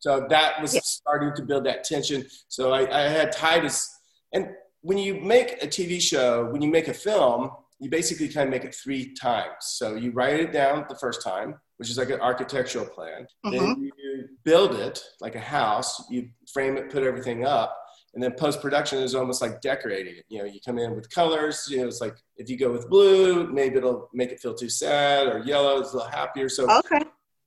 So 0.00 0.26
that 0.30 0.60
was 0.60 0.74
yeah. 0.74 0.80
starting 0.82 1.32
to 1.36 1.42
build 1.42 1.64
that 1.66 1.84
tension. 1.84 2.26
So 2.48 2.72
I, 2.72 2.80
I 2.90 3.02
had 3.02 3.32
Titus, 3.32 3.88
and 4.32 4.48
when 4.80 4.98
you 4.98 5.20
make 5.20 5.62
a 5.62 5.66
TV 5.66 6.00
show, 6.00 6.46
when 6.50 6.62
you 6.62 6.70
make 6.70 6.88
a 6.88 6.94
film, 6.94 7.50
you 7.80 7.90
basically 7.90 8.28
kind 8.28 8.48
of 8.48 8.50
make 8.50 8.64
it 8.64 8.74
three 8.74 9.14
times. 9.14 9.54
So 9.60 9.94
you 9.94 10.10
write 10.10 10.40
it 10.40 10.52
down 10.52 10.84
the 10.88 10.96
first 10.96 11.22
time, 11.22 11.54
which 11.76 11.90
is 11.90 11.98
like 11.98 12.10
an 12.10 12.20
architectural 12.20 12.86
plan. 12.86 13.26
Mm-hmm. 13.44 13.50
Then 13.50 13.82
you 13.82 14.28
build 14.44 14.74
it 14.74 15.02
like 15.20 15.34
a 15.34 15.40
house. 15.40 16.02
You 16.10 16.30
frame 16.52 16.76
it, 16.76 16.90
put 16.90 17.02
everything 17.02 17.46
up, 17.46 17.76
and 18.14 18.22
then 18.22 18.32
post 18.32 18.60
production 18.60 18.98
is 18.98 19.14
almost 19.14 19.40
like 19.40 19.60
decorating 19.60 20.16
it. 20.16 20.24
You 20.28 20.38
know, 20.38 20.44
you 20.44 20.60
come 20.64 20.78
in 20.78 20.94
with 20.94 21.10
colors. 21.10 21.68
You 21.70 21.78
know, 21.78 21.86
it's 21.86 22.00
like 22.00 22.16
if 22.36 22.50
you 22.50 22.56
go 22.56 22.72
with 22.72 22.88
blue, 22.88 23.46
maybe 23.46 23.76
it'll 23.76 24.08
make 24.12 24.30
it 24.30 24.40
feel 24.40 24.54
too 24.54 24.68
sad, 24.68 25.28
or 25.28 25.38
yellow 25.40 25.80
is 25.80 25.92
a 25.92 25.98
little 25.98 26.10
happier. 26.10 26.48
So 26.48 26.70
okay. 26.78 27.00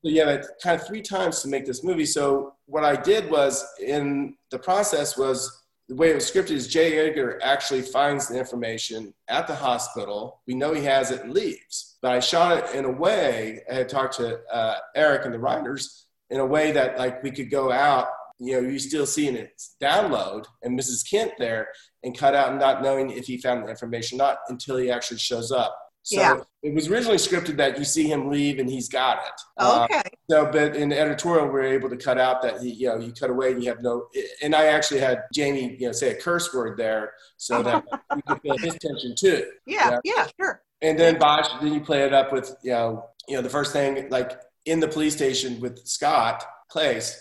So 0.05 0.09
yeah, 0.09 0.41
kind 0.61 0.79
of 0.79 0.85
three 0.85 1.01
times 1.01 1.41
to 1.41 1.47
make 1.47 1.65
this 1.65 1.83
movie. 1.83 2.05
So 2.05 2.55
what 2.65 2.83
I 2.83 2.95
did 2.95 3.29
was 3.29 3.65
in 3.85 4.35
the 4.51 4.59
process 4.59 5.17
was 5.17 5.63
the 5.87 5.95
way 5.95 6.11
it 6.11 6.15
was 6.15 6.29
scripted 6.29 6.51
is 6.51 6.67
J. 6.67 6.97
Edgar 6.97 7.39
actually 7.43 7.81
finds 7.81 8.27
the 8.27 8.37
information 8.37 9.13
at 9.27 9.47
the 9.47 9.55
hospital. 9.55 10.41
We 10.47 10.55
know 10.55 10.73
he 10.73 10.83
has 10.85 11.11
it 11.11 11.23
and 11.23 11.33
leaves. 11.33 11.97
But 12.01 12.11
I 12.11 12.19
shot 12.19 12.57
it 12.57 12.75
in 12.75 12.85
a 12.85 12.91
way. 12.91 13.61
I 13.69 13.75
had 13.75 13.89
talked 13.89 14.15
to 14.17 14.39
uh, 14.51 14.77
Eric 14.95 15.25
and 15.25 15.33
the 15.33 15.39
writers 15.39 16.05
in 16.29 16.39
a 16.39 16.45
way 16.45 16.71
that 16.71 16.97
like 16.97 17.21
we 17.21 17.31
could 17.31 17.49
go 17.49 17.71
out 17.71 18.07
you 18.43 18.61
know, 18.61 18.67
you 18.67 18.79
still 18.79 19.05
seeing 19.05 19.35
it 19.35 19.61
download 19.81 20.45
and 20.63 20.77
Mrs. 20.77 21.09
Kent 21.09 21.33
there 21.39 21.67
and 22.03 22.17
cut 22.17 22.35
out 22.35 22.49
and 22.49 22.59
not 22.59 22.81
knowing 22.81 23.09
if 23.11 23.25
he 23.25 23.37
found 23.37 23.63
the 23.63 23.69
information 23.69 24.17
not 24.17 24.39
until 24.49 24.77
he 24.77 24.91
actually 24.91 25.17
shows 25.19 25.51
up. 25.51 25.77
So 26.05 26.19
yeah. 26.19 26.41
it 26.63 26.73
was 26.73 26.89
originally 26.89 27.17
scripted 27.17 27.55
that 27.57 27.77
you 27.77 27.85
see 27.85 28.11
him 28.11 28.29
leave 28.29 28.59
and 28.59 28.69
he's 28.69 28.89
got 28.89 29.19
it. 29.19 29.41
Uh, 29.57 29.87
okay. 29.89 30.01
so, 30.29 30.45
but 30.51 30.75
in 30.75 30.89
the 30.89 30.99
editorial, 30.99 31.47
we 31.47 31.61
are 31.61 31.63
able 31.63 31.89
to 31.89 31.95
cut 31.95 32.17
out 32.17 32.41
that 32.41 32.61
he, 32.61 32.71
you 32.71 32.87
know, 32.87 32.97
you 32.97 33.13
cut 33.13 33.29
away 33.29 33.53
and 33.53 33.63
you 33.63 33.69
have 33.69 33.81
no. 33.81 34.07
And 34.41 34.53
I 34.53 34.65
actually 34.65 34.99
had 34.99 35.23
Jamie, 35.33 35.77
you 35.79 35.87
know, 35.87 35.93
say 35.93 36.11
a 36.11 36.15
curse 36.15 36.53
word 36.53 36.77
there 36.77 37.13
so 37.37 37.63
that 37.63 37.85
you 38.15 38.21
could 38.27 38.41
feel 38.41 38.57
his 38.57 38.75
tension 38.75 39.15
too. 39.17 39.45
Yeah, 39.65 39.85
you 39.85 39.91
know? 39.91 40.01
yeah, 40.03 40.27
sure. 40.37 40.61
And 40.81 40.99
then 40.99 41.17
Bosch, 41.17 41.47
then 41.61 41.73
you 41.73 41.79
play 41.79 42.01
it 42.01 42.13
up 42.13 42.33
with, 42.33 42.53
you 42.63 42.71
know, 42.71 43.05
you 43.29 43.37
know, 43.37 43.41
the 43.41 43.49
first 43.49 43.71
thing 43.71 44.09
like 44.09 44.37
in 44.65 44.81
the 44.81 44.87
police 44.89 45.15
station 45.15 45.61
with 45.61 45.85
Scott 45.87 46.43
Klace 46.71 47.15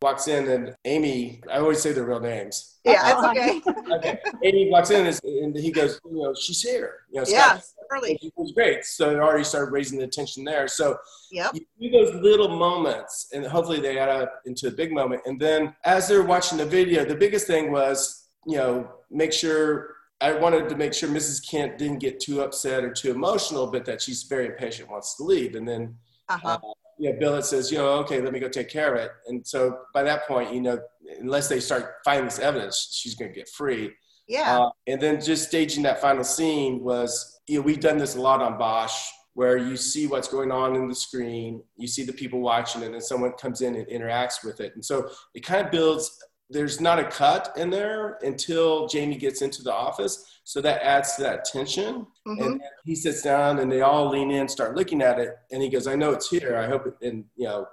walks 0.00 0.28
in 0.28 0.48
and 0.48 0.74
Amy, 0.84 1.42
I 1.50 1.58
always 1.58 1.80
say 1.80 1.92
their 1.92 2.04
real 2.04 2.20
names. 2.20 2.78
Yeah, 2.84 3.02
that's 3.02 3.24
okay. 3.24 3.62
okay. 3.96 4.18
Amy 4.42 4.70
walks 4.70 4.90
in 4.90 5.06
and, 5.06 5.56
he 5.56 5.70
goes, 5.70 6.00
you 6.04 6.22
know, 6.22 6.34
she's 6.34 6.62
here. 6.62 7.00
You 7.10 7.20
know, 7.20 7.26
yeah, 7.28 7.60
early. 7.90 8.18
It 8.20 8.32
was 8.36 8.52
great. 8.52 8.84
So 8.84 9.10
it 9.10 9.18
already 9.18 9.44
started 9.44 9.72
raising 9.72 9.98
the 9.98 10.04
attention 10.04 10.44
there. 10.44 10.66
So 10.68 10.98
yep. 11.30 11.54
you 11.54 11.64
do 11.80 11.90
those 11.90 12.14
little 12.22 12.48
moments 12.48 13.28
and 13.32 13.44
hopefully 13.44 13.80
they 13.80 13.98
add 13.98 14.08
up 14.08 14.42
into 14.46 14.68
a 14.68 14.70
big 14.70 14.92
moment. 14.92 15.22
And 15.26 15.40
then 15.40 15.74
as 15.84 16.08
they're 16.08 16.22
watching 16.22 16.58
the 16.58 16.66
video, 16.66 17.04
the 17.04 17.14
biggest 17.14 17.46
thing 17.46 17.70
was, 17.70 18.28
you 18.46 18.56
know, 18.56 18.90
make 19.10 19.32
sure 19.32 19.96
I 20.20 20.32
wanted 20.32 20.68
to 20.68 20.76
make 20.76 20.94
sure 20.94 21.08
Mrs. 21.08 21.48
Kent 21.48 21.78
didn't 21.78 21.98
get 21.98 22.20
too 22.20 22.42
upset 22.42 22.84
or 22.84 22.92
too 22.92 23.10
emotional, 23.10 23.66
but 23.66 23.84
that 23.86 24.00
she's 24.00 24.22
very 24.22 24.46
impatient, 24.46 24.88
wants 24.88 25.16
to 25.16 25.24
leave. 25.24 25.56
And 25.56 25.66
then, 25.66 25.96
uh-huh. 26.28 26.58
uh, 26.62 26.72
you 26.98 27.12
know, 27.12 27.18
Billet 27.18 27.44
says, 27.44 27.70
you 27.70 27.78
know, 27.78 27.88
okay, 28.00 28.20
let 28.20 28.32
me 28.32 28.40
go 28.40 28.48
take 28.48 28.68
care 28.68 28.94
of 28.94 29.00
it. 29.00 29.10
And 29.26 29.46
so 29.46 29.78
by 29.94 30.02
that 30.04 30.26
point, 30.26 30.52
you 30.52 30.60
know, 30.60 30.78
unless 31.20 31.48
they 31.48 31.60
start 31.60 31.94
finding 32.04 32.26
this 32.26 32.38
evidence, 32.38 32.88
she's 32.92 33.14
going 33.14 33.32
to 33.32 33.36
get 33.36 33.48
free. 33.48 33.92
Yeah. 34.28 34.60
Uh, 34.60 34.70
and 34.86 35.00
then 35.00 35.20
just 35.20 35.48
staging 35.48 35.82
that 35.82 36.00
final 36.00 36.24
scene 36.24 36.82
was, 36.82 37.40
you 37.48 37.58
know, 37.58 37.62
we've 37.62 37.80
done 37.80 37.98
this 37.98 38.16
a 38.16 38.20
lot 38.20 38.40
on 38.40 38.58
Bosch 38.58 39.08
where 39.34 39.56
you 39.56 39.76
see 39.76 40.06
what's 40.06 40.28
going 40.28 40.52
on 40.52 40.76
in 40.76 40.88
the 40.88 40.94
screen, 40.94 41.62
you 41.76 41.88
see 41.88 42.04
the 42.04 42.12
people 42.12 42.40
watching 42.40 42.82
it, 42.82 42.86
and 42.86 42.94
then 42.94 43.00
someone 43.00 43.32
comes 43.32 43.62
in 43.62 43.74
and 43.74 43.86
interacts 43.86 44.44
with 44.44 44.60
it. 44.60 44.72
And 44.74 44.84
so 44.84 45.08
it 45.34 45.40
kind 45.40 45.64
of 45.64 45.72
builds 45.72 46.22
there's 46.52 46.80
not 46.80 46.98
a 46.98 47.04
cut 47.04 47.52
in 47.56 47.70
there 47.70 48.18
until 48.22 48.86
Jamie 48.86 49.16
gets 49.16 49.42
into 49.42 49.62
the 49.62 49.72
office. 49.72 50.40
So 50.44 50.60
that 50.60 50.82
adds 50.82 51.16
to 51.16 51.22
that 51.22 51.44
tension. 51.44 52.06
Mm-hmm. 52.26 52.42
And 52.42 52.60
he 52.84 52.94
sits 52.94 53.22
down 53.22 53.58
and 53.58 53.70
they 53.70 53.80
all 53.80 54.08
lean 54.08 54.30
in, 54.30 54.48
start 54.48 54.76
looking 54.76 55.02
at 55.02 55.18
it. 55.18 55.36
And 55.50 55.62
he 55.62 55.68
goes, 55.68 55.86
I 55.86 55.94
know 55.94 56.12
it's 56.12 56.28
here. 56.28 56.56
I 56.56 56.66
hope 56.66 56.86
it, 56.86 56.94
and 57.06 57.24
you 57.36 57.46
know, 57.46 57.66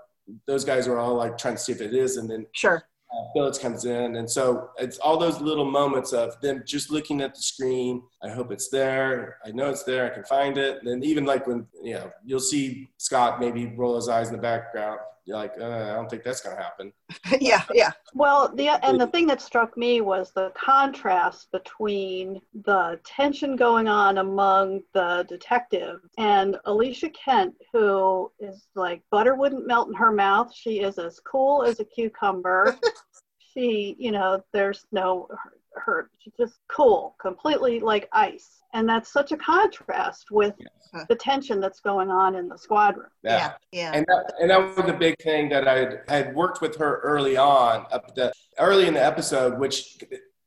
those 0.48 0.64
guys 0.64 0.88
are 0.88 1.00
all 1.00 1.16
like 1.16 1.38
trying 1.38 1.56
to 1.56 1.60
see 1.60 1.72
if 1.72 1.82
it 1.82 1.94
is. 1.94 2.18
And 2.18 2.30
then 2.30 2.46
sure. 2.54 2.84
Uh, 3.12 3.24
Billets 3.34 3.58
comes 3.58 3.86
in. 3.86 4.18
And 4.18 4.30
so 4.30 4.70
it's 4.78 5.00
all 5.00 5.18
those 5.18 5.42
little 5.42 5.66
moments 5.66 6.14
of 6.14 6.40
them 6.42 6.62
just 6.66 6.92
looking 6.92 7.22
at 7.22 7.34
the 7.34 7.42
screen. 7.42 8.04
I 8.22 8.30
hope 8.30 8.52
it's 8.52 8.70
there. 8.70 9.40
I 9.44 9.50
know 9.50 9.72
it's 9.72 9.84
there. 9.84 10.06
I 10.06 10.14
can 10.14 10.24
find 10.24 10.60
it. 10.60 10.78
And 10.78 10.88
then 10.88 11.04
even 11.04 11.26
like 11.26 11.48
when, 11.48 11.66
you 11.82 11.96
know, 11.96 12.12
you'll 12.24 12.40
see 12.40 12.92
Scott 12.98 13.40
maybe 13.40 13.74
roll 13.76 13.96
his 13.96 14.10
eyes 14.10 14.28
in 14.28 14.36
the 14.36 14.42
background 14.42 15.00
you're 15.30 15.38
like, 15.38 15.54
uh, 15.62 15.92
I 15.92 15.94
don't 15.94 16.10
think 16.10 16.24
that's 16.24 16.42
going 16.42 16.58
to 16.58 16.62
happen. 16.62 16.92
yeah, 17.40 17.62
yeah. 17.72 17.92
Well, 18.16 18.52
the 18.56 18.70
and 18.84 19.00
the 19.00 19.06
thing 19.06 19.28
that 19.28 19.42
struck 19.42 19.78
me 19.78 20.02
was 20.02 20.32
the 20.32 20.52
contrast 20.56 21.52
between 21.52 22.42
the 22.64 23.00
tension 23.06 23.56
going 23.56 23.88
on 23.88 24.18
among 24.18 24.82
the 24.96 25.28
detective 25.30 26.00
and 26.18 26.58
Alicia 26.66 27.12
Kent, 27.12 27.54
who 27.72 28.32
is 28.40 28.70
like 28.74 29.04
butter 29.12 29.36
wouldn't 29.36 29.68
melt 29.68 29.90
in 29.90 29.94
her 29.94 30.12
mouth. 30.12 30.52
She 30.52 30.80
is 30.80 30.98
as 30.98 31.20
cool 31.20 31.62
as 31.62 31.80
a 31.80 31.86
cucumber. 31.86 32.76
she, 33.54 33.96
you 34.00 34.12
know, 34.12 34.44
there's 34.52 34.88
no 34.92 35.28
her, 35.74 35.82
her 35.82 36.10
she's 36.20 36.34
just 36.38 36.60
cool, 36.68 37.16
completely 37.20 37.80
like 37.80 38.08
ice 38.12 38.60
and 38.74 38.88
that's 38.88 39.12
such 39.12 39.32
a 39.32 39.38
contrast 39.38 40.32
with 40.32 40.54
yes. 40.60 41.06
the 41.08 41.16
tension 41.16 41.60
that's 41.60 41.80
going 41.80 42.10
on 42.10 42.36
in 42.36 42.48
the 42.48 42.58
squadron. 42.58 43.08
Yeah, 43.24 43.54
yeah. 43.72 43.92
And 43.94 44.06
that, 44.08 44.34
and 44.40 44.50
that 44.52 44.76
was 44.76 44.86
the 44.86 44.94
big 44.94 45.16
thing 45.22 45.50
that 45.50 45.68
I 45.68 45.98
had 46.08 46.36
worked 46.36 46.62
with 46.62 46.76
her 46.78 47.00
early 47.00 47.36
on, 47.36 47.86
up 47.92 48.14
the 48.16 48.32
early 48.60 48.88
in 48.88 48.94
the 48.94 49.04
episode, 49.04 49.58
which 49.58 49.98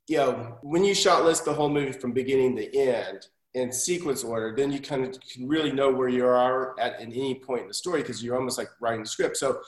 you 0.08 0.18
know, 0.18 0.58
when 0.62 0.84
you 0.84 0.94
shot 0.94 1.24
list 1.24 1.44
the 1.44 1.52
whole 1.52 1.68
movie 1.68 1.92
from 1.92 2.12
beginning 2.12 2.56
to 2.56 2.76
end 2.76 3.26
in 3.54 3.72
sequence 3.72 4.24
order, 4.24 4.54
then 4.56 4.72
you 4.72 4.78
kind 4.78 5.04
of 5.04 5.20
can 5.20 5.48
really 5.48 5.72
know 5.72 5.90
where 5.90 6.08
you 6.08 6.26
are 6.26 6.78
at 6.78 7.00
in 7.00 7.12
any 7.12 7.34
point 7.34 7.62
in 7.62 7.68
the 7.68 7.74
story 7.74 8.02
because 8.02 8.22
you're 8.22 8.36
almost 8.36 8.58
like 8.58 8.68
writing 8.80 9.02
the 9.02 9.08
script. 9.08 9.36
So 9.36 9.60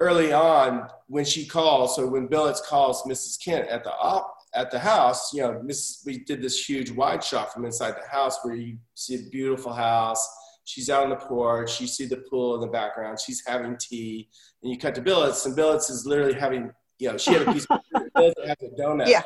early 0.00 0.32
on, 0.32 0.88
when 1.08 1.24
she 1.24 1.46
calls, 1.46 1.96
so 1.96 2.06
when 2.06 2.26
Billets 2.26 2.62
calls 2.66 3.02
Mrs. 3.04 3.42
Kent 3.42 3.68
at 3.68 3.84
the 3.84 3.92
op 3.92 4.41
at 4.54 4.70
the 4.70 4.78
house, 4.78 5.32
you 5.32 5.42
know, 5.42 5.60
Miss, 5.62 6.02
we 6.04 6.18
did 6.18 6.42
this 6.42 6.68
huge 6.68 6.90
wide 6.90 7.24
shot 7.24 7.52
from 7.52 7.64
inside 7.64 7.92
the 7.92 8.08
house 8.08 8.38
where 8.42 8.54
you 8.54 8.76
see 8.94 9.14
a 9.14 9.30
beautiful 9.30 9.72
house. 9.72 10.28
She's 10.64 10.90
out 10.90 11.04
on 11.04 11.10
the 11.10 11.16
porch. 11.16 11.80
You 11.80 11.86
see 11.86 12.06
the 12.06 12.18
pool 12.18 12.54
in 12.54 12.60
the 12.60 12.66
background. 12.66 13.18
She's 13.18 13.42
having 13.46 13.76
tea, 13.78 14.28
and 14.62 14.70
you 14.70 14.78
cut 14.78 14.94
to 14.94 15.00
Billets, 15.00 15.44
and 15.46 15.56
Billets 15.56 15.90
is 15.90 16.06
literally 16.06 16.34
having, 16.34 16.70
you 16.98 17.10
know, 17.10 17.18
she 17.18 17.32
had 17.32 17.48
a 17.48 17.52
piece 17.52 17.66
of 17.68 17.80
Billets 18.14 18.40
has 18.46 18.56
a 18.62 18.80
donut 18.80 19.08
yeah. 19.08 19.22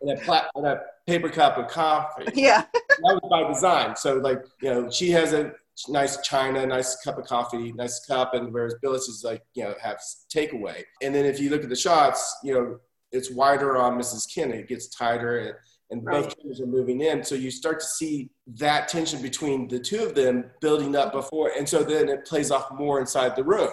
and, 0.00 0.10
a 0.10 0.16
plat, 0.22 0.50
and 0.54 0.66
a 0.66 0.80
paper 1.06 1.28
cup 1.28 1.56
of 1.56 1.68
coffee. 1.68 2.24
Yeah, 2.34 2.64
that 2.72 3.20
was 3.22 3.30
by 3.30 3.52
design. 3.52 3.94
So 3.94 4.14
like, 4.14 4.42
you 4.60 4.70
know, 4.70 4.90
she 4.90 5.10
has 5.10 5.32
a 5.34 5.52
nice 5.88 6.20
china, 6.22 6.66
nice 6.66 6.96
cup 7.02 7.18
of 7.18 7.26
coffee, 7.26 7.72
nice 7.72 8.04
cup, 8.04 8.34
and 8.34 8.52
whereas 8.52 8.74
Billets 8.82 9.08
is 9.08 9.22
like, 9.24 9.42
you 9.54 9.64
know, 9.64 9.74
have 9.80 10.00
takeaway. 10.34 10.82
And 11.02 11.14
then 11.14 11.24
if 11.24 11.38
you 11.38 11.50
look 11.50 11.62
at 11.62 11.68
the 11.68 11.76
shots, 11.76 12.38
you 12.42 12.54
know, 12.54 12.80
it's 13.12 13.30
wider 13.30 13.76
on 13.76 13.98
Mrs. 13.98 14.32
Kent. 14.32 14.52
It 14.52 14.68
gets 14.68 14.88
tighter, 14.88 15.38
and, 15.38 15.54
and 15.90 16.06
right. 16.06 16.22
both 16.22 16.36
cameras 16.38 16.60
are 16.60 16.66
moving 16.66 17.00
in. 17.00 17.24
So 17.24 17.34
you 17.34 17.50
start 17.50 17.80
to 17.80 17.86
see 17.86 18.30
that 18.58 18.88
tension 18.88 19.20
between 19.22 19.68
the 19.68 19.78
two 19.78 20.04
of 20.04 20.14
them 20.14 20.50
building 20.60 20.94
up 20.96 21.12
before, 21.12 21.52
and 21.56 21.68
so 21.68 21.82
then 21.82 22.08
it 22.08 22.24
plays 22.24 22.50
off 22.50 22.70
more 22.72 23.00
inside 23.00 23.36
the 23.36 23.44
room. 23.44 23.72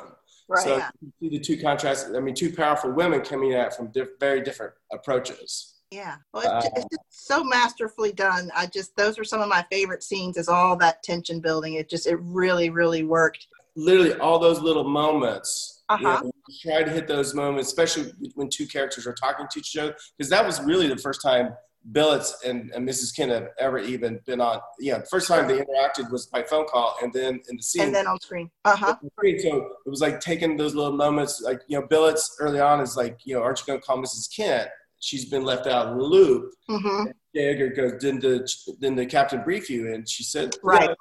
Right. 0.49 0.63
So 0.63 0.77
you 1.01 1.11
see 1.19 1.37
the 1.37 1.43
two 1.43 1.61
contrasts. 1.61 2.09
I 2.15 2.19
mean, 2.19 2.33
two 2.33 2.53
powerful 2.53 2.91
women 2.91 3.21
coming 3.21 3.53
at 3.53 3.75
from 3.75 3.87
diff- 3.91 4.19
very 4.19 4.41
different 4.41 4.73
approaches. 4.91 5.73
Yeah, 5.91 6.15
well, 6.33 6.43
it's, 6.43 6.65
uh, 6.65 6.69
it's, 6.75 6.85
just 6.91 7.27
so 7.27 7.43
masterfully 7.43 8.11
done. 8.11 8.51
I 8.53 8.65
just 8.65 8.95
those 8.97 9.17
are 9.17 9.23
some 9.23 9.41
of 9.41 9.47
my 9.47 9.65
favorite 9.71 10.03
scenes. 10.03 10.37
Is 10.37 10.49
all 10.49 10.75
that 10.77 11.01
tension 11.03 11.39
building. 11.39 11.75
It 11.75 11.89
just 11.89 12.07
it 12.07 12.17
really 12.21 12.69
really 12.69 13.03
worked. 13.03 13.47
Literally, 13.75 14.13
all 14.15 14.39
those 14.39 14.59
little 14.59 14.83
moments 14.83 15.76
uh-huh. 15.89 16.21
You 16.23 16.31
know, 16.67 16.75
try 16.75 16.83
to 16.83 16.91
hit 16.91 17.07
those 17.07 17.33
moments, 17.33 17.69
especially 17.69 18.11
when 18.35 18.49
two 18.49 18.67
characters 18.67 19.07
are 19.07 19.13
talking 19.13 19.47
to 19.49 19.59
each 19.59 19.75
other, 19.77 19.95
because 20.17 20.29
that 20.29 20.45
was 20.45 20.61
really 20.61 20.87
the 20.87 20.97
first 20.97 21.21
time 21.21 21.49
Billets 21.91 22.43
and, 22.45 22.71
and 22.75 22.87
Mrs. 22.87 23.15
Kent 23.15 23.31
have 23.31 23.47
ever 23.59 23.79
even 23.79 24.19
been 24.25 24.41
on. 24.41 24.59
Yeah, 24.79 25.01
first 25.09 25.27
time 25.27 25.47
they 25.47 25.59
interacted 25.59 26.11
was 26.11 26.25
by 26.25 26.43
phone 26.43 26.65
call, 26.67 26.95
and 27.01 27.13
then 27.13 27.39
in 27.49 27.55
the 27.55 27.63
scene, 27.63 27.83
and 27.83 27.95
then 27.95 28.07
on 28.07 28.19
screen. 28.19 28.49
Uh 28.65 28.75
huh. 28.75 28.95
So 29.01 29.67
it 29.85 29.89
was 29.89 30.01
like 30.01 30.19
taking 30.19 30.57
those 30.57 30.75
little 30.75 30.95
moments, 30.95 31.41
like 31.41 31.61
you 31.67 31.79
know, 31.79 31.87
Billets 31.87 32.35
early 32.39 32.59
on 32.59 32.81
is 32.81 32.97
like, 32.97 33.19
you 33.23 33.35
know, 33.35 33.41
aren't 33.41 33.59
you 33.59 33.65
going 33.65 33.79
to 33.79 33.85
call 33.85 33.97
Mrs. 33.97 34.35
Kent? 34.35 34.69
She's 34.99 35.25
been 35.29 35.43
left 35.43 35.67
out 35.67 35.87
of 35.87 35.97
the 35.97 36.03
loop. 36.03 36.53
Mm-hmm. 36.69 37.11
Edgar 37.35 37.69
goes, 37.69 38.01
didn't 38.01 38.21
the, 38.21 38.49
didn't 38.81 38.95
the 38.95 39.05
captain 39.05 39.43
brief 39.43 39.69
you? 39.69 39.93
And 39.93 40.09
she 40.09 40.23
said, 40.23 40.55
right. 40.63 40.89
Yeah. 40.89 40.95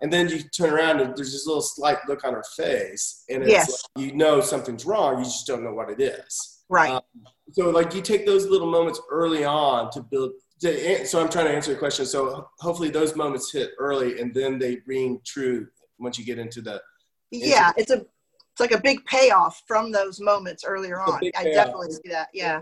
And 0.00 0.12
then 0.12 0.28
you 0.28 0.40
turn 0.42 0.70
around 0.70 1.00
and 1.00 1.16
there's 1.16 1.32
this 1.32 1.46
little 1.46 1.62
slight 1.62 1.98
look 2.06 2.24
on 2.24 2.32
her 2.32 2.44
face. 2.56 3.24
And 3.28 3.42
it's 3.42 3.50
yes. 3.50 3.84
like, 3.96 4.06
you 4.06 4.14
know 4.14 4.40
something's 4.40 4.84
wrong. 4.84 5.18
You 5.18 5.24
just 5.24 5.46
don't 5.46 5.64
know 5.64 5.74
what 5.74 5.90
it 5.90 6.00
is. 6.00 6.62
Right. 6.68 6.92
Um, 6.92 7.00
so 7.52 7.70
like 7.70 7.94
you 7.94 8.02
take 8.02 8.24
those 8.24 8.46
little 8.46 8.70
moments 8.70 9.00
early 9.10 9.44
on 9.44 9.90
to 9.92 10.02
build. 10.02 10.32
To, 10.60 11.04
so 11.06 11.20
I'm 11.20 11.28
trying 11.28 11.46
to 11.46 11.52
answer 11.52 11.72
your 11.72 11.80
question. 11.80 12.06
So 12.06 12.48
hopefully 12.58 12.90
those 12.90 13.16
moments 13.16 13.50
hit 13.50 13.70
early 13.78 14.20
and 14.20 14.32
then 14.32 14.58
they 14.58 14.78
ring 14.86 15.20
true 15.24 15.66
once 15.98 16.18
you 16.18 16.24
get 16.24 16.38
into 16.38 16.60
the. 16.60 16.80
Into 17.32 17.46
yeah. 17.48 17.72
The, 17.72 17.80
it's 17.80 17.90
a, 17.90 17.96
it's 17.96 18.60
like 18.60 18.72
a 18.72 18.80
big 18.80 19.04
payoff 19.06 19.62
from 19.66 19.90
those 19.90 20.20
moments 20.20 20.64
earlier 20.64 21.00
on. 21.00 21.20
I 21.36 21.44
definitely 21.44 21.90
see 21.92 22.08
that. 22.10 22.28
Yeah. 22.32 22.60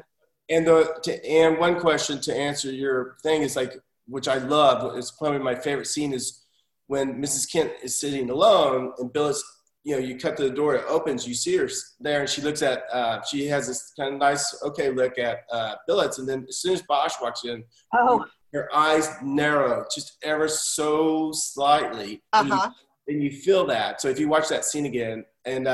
And 0.49 0.67
the, 0.67 0.99
to, 1.03 1.27
and 1.27 1.59
one 1.59 1.81
question 1.81 2.21
to 2.23 2.35
answer 2.35 2.71
your 2.71 3.17
thing 3.23 3.43
is 3.43 3.57
like, 3.57 3.79
which 4.07 4.29
I 4.29 4.39
love, 4.39 4.97
it's 4.97 5.11
probably 5.11 5.41
my 5.41 5.57
favorite 5.57 5.89
scene 5.89 6.13
is 6.13 6.46
when 6.87 7.21
Mrs. 7.21 7.51
Kent 7.51 7.73
is 7.83 7.99
sitting 8.01 8.31
alone 8.31 8.93
and 8.99 9.13
Bill 9.13 9.29
is, 9.29 9.45
you 9.85 9.95
know, 9.95 9.99
you 10.01 10.17
cut 10.17 10.37
to 10.37 10.45
the 10.45 10.51
door, 10.51 10.75
it 10.75 10.85
opens, 10.89 11.27
you 11.27 11.35
see 11.35 11.57
her 11.57 11.69
there, 12.01 12.21
and 12.21 12.29
she 12.29 12.43
looks 12.43 12.63
at, 12.63 12.85
uh, 12.93 13.23
she 13.23 13.47
has 13.47 13.69
this 13.69 13.93
kind 13.99 14.15
of 14.15 14.21
nice, 14.21 14.61
okay 14.63 14.91
look 14.91 15.19
at 15.19 15.41
uh, 15.53 15.75
Billets, 15.87 16.19
and 16.19 16.29
then 16.29 16.45
as 16.49 16.59
soon 16.59 16.75
as 16.75 16.83
Bosch 16.83 17.15
walks 17.23 17.45
in, 17.45 17.63
oh. 17.95 18.25
her 18.53 18.69
eyes 18.75 19.09
narrow 19.23 19.85
just 19.95 20.19
ever 20.23 20.49
so 20.49 21.31
slightly, 21.33 22.23
uh-huh. 22.33 22.41
and, 22.41 22.49
you, 22.49 22.55
uh-huh. 22.55 22.71
and 23.09 23.23
you 23.23 23.31
feel 23.31 23.67
that. 23.67 24.01
So 24.01 24.09
if 24.09 24.19
you 24.19 24.29
watch 24.29 24.49
that 24.49 24.65
scene 24.65 24.87
again, 24.87 25.25
and 25.45 25.65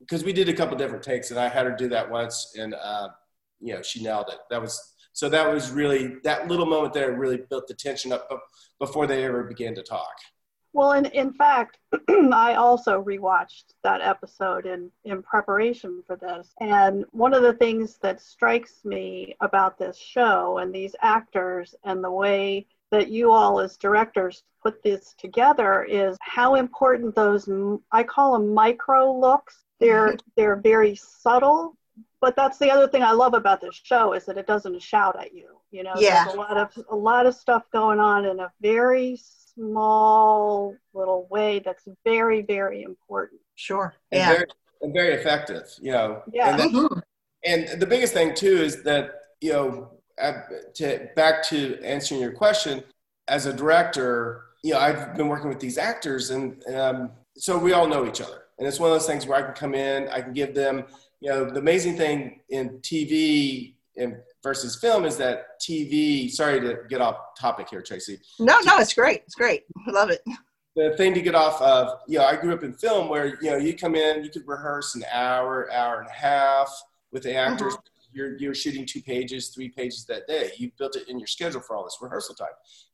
because 0.00 0.20
um, 0.20 0.26
we 0.26 0.34
did 0.34 0.50
a 0.50 0.54
couple 0.54 0.76
different 0.76 1.02
takes, 1.02 1.30
and 1.30 1.40
I 1.40 1.48
had 1.48 1.64
her 1.64 1.74
do 1.74 1.88
that 1.88 2.10
once, 2.10 2.54
and 2.58 2.74
uh, 2.74 3.08
you 3.60 3.74
know, 3.74 3.82
she 3.82 4.02
nailed 4.02 4.28
it. 4.28 4.38
That 4.50 4.60
was 4.60 4.94
so 5.12 5.30
that 5.30 5.50
was 5.50 5.70
really 5.70 6.16
that 6.24 6.46
little 6.46 6.66
moment 6.66 6.92
there 6.92 7.16
really 7.18 7.40
built 7.48 7.66
the 7.68 7.74
tension 7.74 8.12
up 8.12 8.28
before 8.78 9.06
they 9.06 9.24
ever 9.24 9.44
began 9.44 9.74
to 9.74 9.82
talk. 9.82 10.12
Well, 10.76 10.92
in, 10.92 11.06
in 11.06 11.32
fact, 11.32 11.78
I 12.34 12.56
also 12.56 13.02
rewatched 13.02 13.72
that 13.82 14.02
episode 14.02 14.66
in, 14.66 14.90
in 15.06 15.22
preparation 15.22 16.02
for 16.06 16.16
this. 16.16 16.52
And 16.60 17.06
one 17.12 17.32
of 17.32 17.42
the 17.42 17.54
things 17.54 17.96
that 18.02 18.20
strikes 18.20 18.84
me 18.84 19.34
about 19.40 19.78
this 19.78 19.96
show 19.96 20.58
and 20.58 20.74
these 20.74 20.94
actors 21.00 21.74
and 21.84 22.04
the 22.04 22.10
way 22.10 22.66
that 22.90 23.08
you 23.08 23.32
all 23.32 23.58
as 23.58 23.78
directors 23.78 24.42
put 24.62 24.82
this 24.82 25.14
together 25.16 25.84
is 25.84 26.18
how 26.20 26.56
important 26.56 27.14
those 27.14 27.48
I 27.90 28.02
call 28.02 28.34
them 28.34 28.52
micro 28.52 29.18
looks. 29.18 29.64
They're 29.80 30.08
mm-hmm. 30.08 30.28
they're 30.36 30.56
very 30.56 30.94
subtle, 30.94 31.74
but 32.20 32.36
that's 32.36 32.58
the 32.58 32.70
other 32.70 32.86
thing 32.86 33.02
I 33.02 33.12
love 33.12 33.32
about 33.32 33.62
this 33.62 33.80
show 33.82 34.12
is 34.12 34.26
that 34.26 34.36
it 34.36 34.46
doesn't 34.46 34.82
shout 34.82 35.18
at 35.18 35.32
you. 35.32 35.56
You 35.70 35.84
know, 35.84 35.94
yeah. 35.96 36.24
there's 36.24 36.36
a 36.36 36.38
lot 36.38 36.56
of 36.58 36.84
a 36.90 36.96
lot 36.96 37.24
of 37.24 37.34
stuff 37.34 37.62
going 37.72 37.98
on 37.98 38.26
in 38.26 38.40
a 38.40 38.52
very 38.60 39.16
small 39.56 40.74
little 40.94 41.26
way 41.30 41.60
that's 41.64 41.88
very, 42.04 42.42
very 42.42 42.82
important. 42.82 43.40
Sure. 43.54 43.94
And 44.12 44.20
yeah. 44.20 44.32
Very, 44.32 44.46
and 44.82 44.92
very 44.92 45.14
effective, 45.14 45.64
you 45.80 45.92
know. 45.92 46.22
Yeah. 46.32 46.50
And, 46.50 46.60
then, 46.60 46.72
mm-hmm. 46.72 46.98
and 47.44 47.80
the 47.80 47.86
biggest 47.86 48.12
thing 48.12 48.34
too 48.34 48.58
is 48.58 48.82
that, 48.82 49.14
you 49.40 49.52
know, 49.52 49.90
to 50.74 51.08
back 51.16 51.42
to 51.48 51.78
answering 51.82 52.20
your 52.20 52.32
question, 52.32 52.82
as 53.28 53.46
a 53.46 53.52
director, 53.52 54.44
you 54.62 54.72
know, 54.72 54.80
I've 54.80 55.16
been 55.16 55.28
working 55.28 55.48
with 55.48 55.60
these 55.60 55.78
actors 55.78 56.30
and 56.30 56.62
um, 56.74 57.10
so 57.36 57.58
we 57.58 57.72
all 57.72 57.86
know 57.86 58.06
each 58.06 58.20
other. 58.20 58.42
And 58.58 58.66
it's 58.66 58.80
one 58.80 58.90
of 58.90 58.94
those 58.94 59.06
things 59.06 59.26
where 59.26 59.38
I 59.38 59.42
can 59.42 59.54
come 59.54 59.74
in, 59.74 60.08
I 60.08 60.22
can 60.22 60.32
give 60.32 60.54
them, 60.54 60.84
you 61.20 61.30
know, 61.30 61.44
the 61.44 61.58
amazing 61.58 61.96
thing 61.96 62.40
in 62.48 62.78
TV 62.78 63.74
and 63.96 64.16
versus 64.42 64.76
film 64.76 65.04
is 65.04 65.16
that 65.16 65.60
TV. 65.60 66.30
Sorry 66.30 66.60
to 66.60 66.78
get 66.88 67.00
off 67.00 67.16
topic 67.38 67.68
here, 67.70 67.82
Tracy. 67.82 68.18
No, 68.38 68.58
no, 68.64 68.78
it's 68.78 68.94
great. 68.94 69.22
It's 69.24 69.34
great. 69.34 69.64
I 69.86 69.90
love 69.90 70.10
it. 70.10 70.22
The 70.74 70.94
thing 70.96 71.14
to 71.14 71.22
get 71.22 71.34
off 71.34 71.60
of, 71.62 72.00
you 72.06 72.18
know, 72.18 72.24
I 72.24 72.36
grew 72.36 72.52
up 72.52 72.62
in 72.62 72.74
film 72.74 73.08
where 73.08 73.38
you 73.42 73.50
know 73.50 73.56
you 73.56 73.74
come 73.74 73.94
in, 73.94 74.22
you 74.22 74.30
could 74.30 74.46
rehearse 74.46 74.94
an 74.94 75.04
hour, 75.10 75.72
hour 75.72 76.00
and 76.00 76.08
a 76.08 76.12
half 76.12 76.70
with 77.12 77.22
the 77.22 77.34
actors. 77.34 77.74
Mhm. 77.74 77.80
You're 78.12 78.36
you're 78.38 78.54
shooting 78.54 78.86
two 78.86 79.02
pages, 79.02 79.48
three 79.48 79.68
pages 79.68 80.04
that 80.06 80.26
day. 80.26 80.52
You 80.56 80.70
built 80.78 80.96
it 80.96 81.08
in 81.08 81.18
your 81.18 81.26
schedule 81.26 81.60
for 81.60 81.76
all 81.76 81.84
this 81.84 81.96
rehearsal 82.00 82.34
time. 82.34 82.48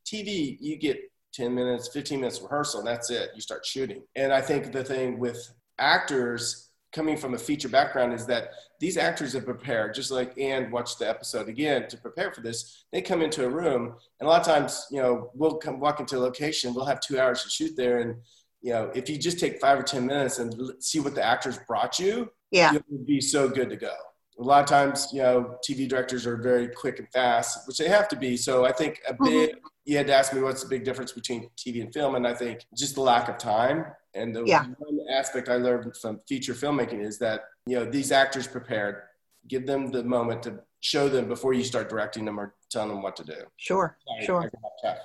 TV, 0.04 0.56
you 0.60 0.76
get 0.76 0.98
10 1.32 1.54
minutes, 1.54 1.88
15 1.88 2.20
minutes 2.20 2.40
rehearsal, 2.40 2.80
and 2.80 2.86
that's 2.88 3.10
it. 3.10 3.30
You 3.34 3.40
start 3.40 3.64
shooting. 3.64 4.02
And 4.16 4.32
I 4.32 4.40
think 4.40 4.72
the 4.72 4.84
thing 4.84 5.18
with 5.18 5.52
actors 5.78 6.68
coming 6.92 7.16
from 7.16 7.34
a 7.34 7.38
feature 7.38 7.68
background 7.68 8.12
is 8.12 8.26
that 8.26 8.50
these 8.78 8.96
actors 8.96 9.32
have 9.32 9.44
prepared, 9.44 9.94
just 9.94 10.10
like 10.10 10.38
Anne 10.38 10.70
watched 10.70 10.98
the 10.98 11.08
episode 11.08 11.48
again 11.48 11.88
to 11.88 11.96
prepare 11.96 12.32
for 12.32 12.42
this. 12.42 12.84
They 12.92 13.00
come 13.00 13.22
into 13.22 13.44
a 13.44 13.48
room, 13.48 13.94
and 14.20 14.26
a 14.26 14.30
lot 14.30 14.40
of 14.40 14.46
times, 14.46 14.86
you 14.90 15.00
know, 15.00 15.30
we'll 15.34 15.56
come 15.56 15.80
walk 15.80 16.00
into 16.00 16.18
a 16.18 16.20
location, 16.20 16.74
we'll 16.74 16.84
have 16.84 17.00
two 17.00 17.18
hours 17.18 17.42
to 17.44 17.50
shoot 17.50 17.76
there. 17.76 18.00
And, 18.00 18.16
you 18.60 18.72
know, 18.72 18.90
if 18.94 19.08
you 19.08 19.16
just 19.16 19.38
take 19.38 19.60
five 19.60 19.78
or 19.78 19.82
10 19.82 20.06
minutes 20.06 20.38
and 20.38 20.54
see 20.80 21.00
what 21.00 21.14
the 21.14 21.22
actors 21.22 21.58
brought 21.66 21.98
you, 21.98 22.30
Yeah. 22.50 22.72
you'll 22.72 23.04
be 23.04 23.20
so 23.20 23.48
good 23.48 23.70
to 23.70 23.76
go. 23.76 23.94
A 24.38 24.42
lot 24.42 24.62
of 24.62 24.68
times, 24.68 25.08
you 25.12 25.22
know, 25.22 25.58
TV 25.66 25.88
directors 25.88 26.26
are 26.26 26.36
very 26.36 26.68
quick 26.68 26.98
and 26.98 27.08
fast, 27.10 27.66
which 27.66 27.78
they 27.78 27.88
have 27.88 28.08
to 28.08 28.16
be. 28.16 28.36
So 28.36 28.64
I 28.64 28.72
think 28.72 29.00
a 29.08 29.12
mm-hmm. 29.12 29.24
big, 29.24 29.56
you 29.84 29.96
had 29.96 30.06
to 30.08 30.14
ask 30.14 30.32
me 30.34 30.40
what's 30.40 30.62
the 30.62 30.68
big 30.68 30.84
difference 30.84 31.12
between 31.12 31.48
TV 31.56 31.80
and 31.82 31.92
film, 31.92 32.14
and 32.14 32.26
I 32.26 32.34
think 32.34 32.64
just 32.76 32.94
the 32.94 33.00
lack 33.02 33.28
of 33.28 33.38
time. 33.38 33.86
And 34.14 34.34
the 34.34 34.44
Yeah. 34.44 34.66
one 34.78 35.00
aspect 35.10 35.48
I 35.48 35.56
learned 35.56 35.96
from 35.96 36.20
feature 36.28 36.54
filmmaking 36.54 37.00
is 37.02 37.18
that 37.18 37.44
you 37.66 37.76
know 37.78 37.84
these 37.84 38.12
actors 38.12 38.46
prepared, 38.46 39.02
give 39.48 39.66
them 39.66 39.90
the 39.90 40.04
moment 40.04 40.42
to 40.44 40.60
show 40.80 41.08
them 41.08 41.28
before 41.28 41.54
you 41.54 41.64
start 41.64 41.88
directing 41.88 42.24
them 42.24 42.38
or 42.38 42.54
telling 42.70 42.88
them 42.90 43.02
what 43.02 43.16
to 43.16 43.24
do. 43.24 43.44
Sure. 43.56 43.96
Sorry, 44.06 44.24
Sure. 44.26 44.40
I 44.42 44.48
got 44.88 44.96
off 44.96 44.98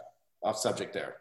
off 0.43 0.57
subject 0.57 0.93
there. 0.93 1.17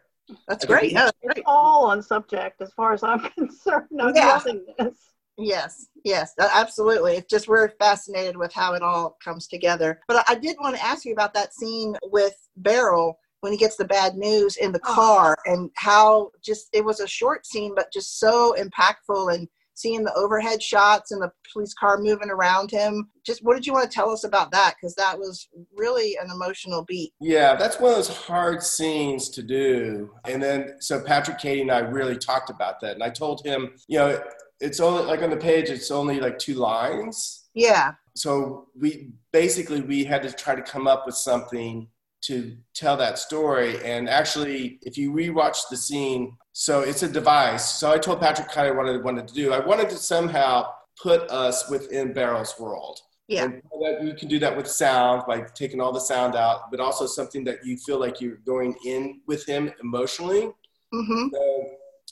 That's 0.47 0.65
great. 0.65 0.93
No, 0.93 1.05
that's 1.05 1.17
It's 1.23 1.33
great. 1.35 1.43
all 1.45 1.85
on 1.85 2.01
subject 2.03 2.61
as 2.61 2.71
far 2.73 2.93
as 2.93 3.03
I'm 3.03 3.19
concerned. 3.37 3.87
No 3.91 4.11
Yeah. 4.13 4.25
nothingness. 4.25 5.13
Yes, 5.39 5.87
yes, 6.03 6.33
absolutely. 6.39 7.13
It's 7.15 7.29
just 7.29 7.47
we're 7.47 7.69
fascinated 7.77 8.35
with 8.35 8.51
how 8.51 8.73
it 8.73 8.81
all 8.81 9.17
comes 9.23 9.47
together. 9.47 10.01
But 10.07 10.17
I 10.27 10.33
I 10.33 10.35
did 10.35 10.57
want 10.59 10.75
to 10.75 10.83
ask 10.83 11.05
you 11.05 11.13
about 11.13 11.33
that 11.35 11.53
scene 11.53 11.95
with 12.05 12.35
Barrel 12.57 13.19
when 13.41 13.51
he 13.51 13.57
gets 13.57 13.75
the 13.75 13.85
bad 13.85 14.15
news 14.17 14.57
in 14.57 14.71
the 14.71 14.79
Oh. 14.87 14.93
car 14.93 15.37
and 15.45 15.69
how 15.75 16.31
just 16.43 16.69
it 16.73 16.83
was 16.83 16.99
a 16.99 17.07
short 17.07 17.45
scene, 17.45 17.73
but 17.75 17.91
just 17.91 18.19
so 18.19 18.55
impactful 18.57 19.33
and 19.33 19.47
seeing 19.75 20.03
the 20.03 20.13
overhead 20.15 20.61
shots 20.61 21.11
and 21.11 21.21
the 21.21 21.31
police 21.53 21.75
car 21.75 21.99
moving 21.99 22.31
around 22.31 22.71
him. 22.71 23.07
Just 23.23 23.43
what 23.43 23.53
did 23.53 23.67
you 23.67 23.73
want 23.73 23.89
to 23.89 23.93
tell 23.93 24.09
us 24.09 24.23
about 24.23 24.49
that? 24.51 24.73
Because 24.75 24.95
that 24.95 25.19
was 25.19 25.47
really 25.75 26.17
an 26.19 26.31
emotional 26.31 26.83
beat. 26.85 27.13
Yeah, 27.21 27.55
that's 27.55 27.79
one 27.79 27.91
of 27.91 27.97
those 27.97 28.07
hard 28.07 28.63
scenes 28.63 29.29
to 29.29 29.43
do. 29.43 30.09
And 30.25 30.41
then, 30.41 30.77
so 30.79 30.99
Patrick, 30.99 31.37
Cady, 31.37 31.61
and 31.61 31.71
I 31.71 31.79
really 31.79 32.17
talked 32.17 32.49
about 32.49 32.79
that. 32.81 32.95
And 32.95 33.03
I 33.03 33.11
told 33.11 33.45
him, 33.45 33.73
you 33.87 33.99
know, 33.99 34.19
it's 34.59 34.79
only 34.79 35.03
like 35.03 35.21
on 35.21 35.29
the 35.29 35.37
page, 35.37 35.69
it's 35.69 35.91
only 35.91 36.19
like 36.19 36.39
two 36.39 36.55
lines. 36.55 37.43
Yeah. 37.53 37.93
So 38.15 38.69
we 38.75 39.11
basically 39.31 39.81
we 39.81 40.03
had 40.03 40.23
to 40.23 40.31
try 40.31 40.55
to 40.55 40.63
come 40.63 40.87
up 40.87 41.05
with 41.05 41.13
something 41.15 41.87
to 42.27 42.55
tell 42.73 42.97
that 42.97 43.17
story. 43.17 43.83
And 43.83 44.09
actually, 44.09 44.79
if 44.81 44.97
you 44.97 45.11
rewatch 45.11 45.57
the 45.69 45.77
scene, 45.77 46.35
so 46.53 46.81
it's 46.81 47.03
a 47.03 47.07
device. 47.07 47.67
So 47.67 47.91
I 47.91 47.97
told 47.97 48.19
Patrick 48.19 48.49
kind 48.49 48.67
of 48.67 48.75
what 48.75 48.87
I 48.87 48.97
wanted 48.97 49.27
to 49.27 49.33
do. 49.33 49.53
I 49.53 49.59
wanted 49.59 49.89
to 49.89 49.97
somehow 49.97 50.67
put 51.01 51.29
us 51.29 51.69
within 51.69 52.13
Barrel's 52.13 52.55
world. 52.59 52.99
Yeah. 53.27 53.45
And 53.45 53.61
you 54.07 54.15
can 54.15 54.27
do 54.27 54.39
that 54.39 54.55
with 54.55 54.67
sound 54.67 55.23
by 55.27 55.41
taking 55.53 55.81
all 55.81 55.91
the 55.91 55.99
sound 55.99 56.35
out, 56.35 56.71
but 56.71 56.79
also 56.79 57.05
something 57.05 57.43
that 57.43 57.65
you 57.65 57.77
feel 57.77 57.99
like 57.99 58.21
you're 58.21 58.37
going 58.45 58.75
in 58.85 59.21
with 59.27 59.45
him 59.45 59.71
emotionally. 59.81 60.49
Mm-hmm. 60.93 61.27
So 61.33 61.65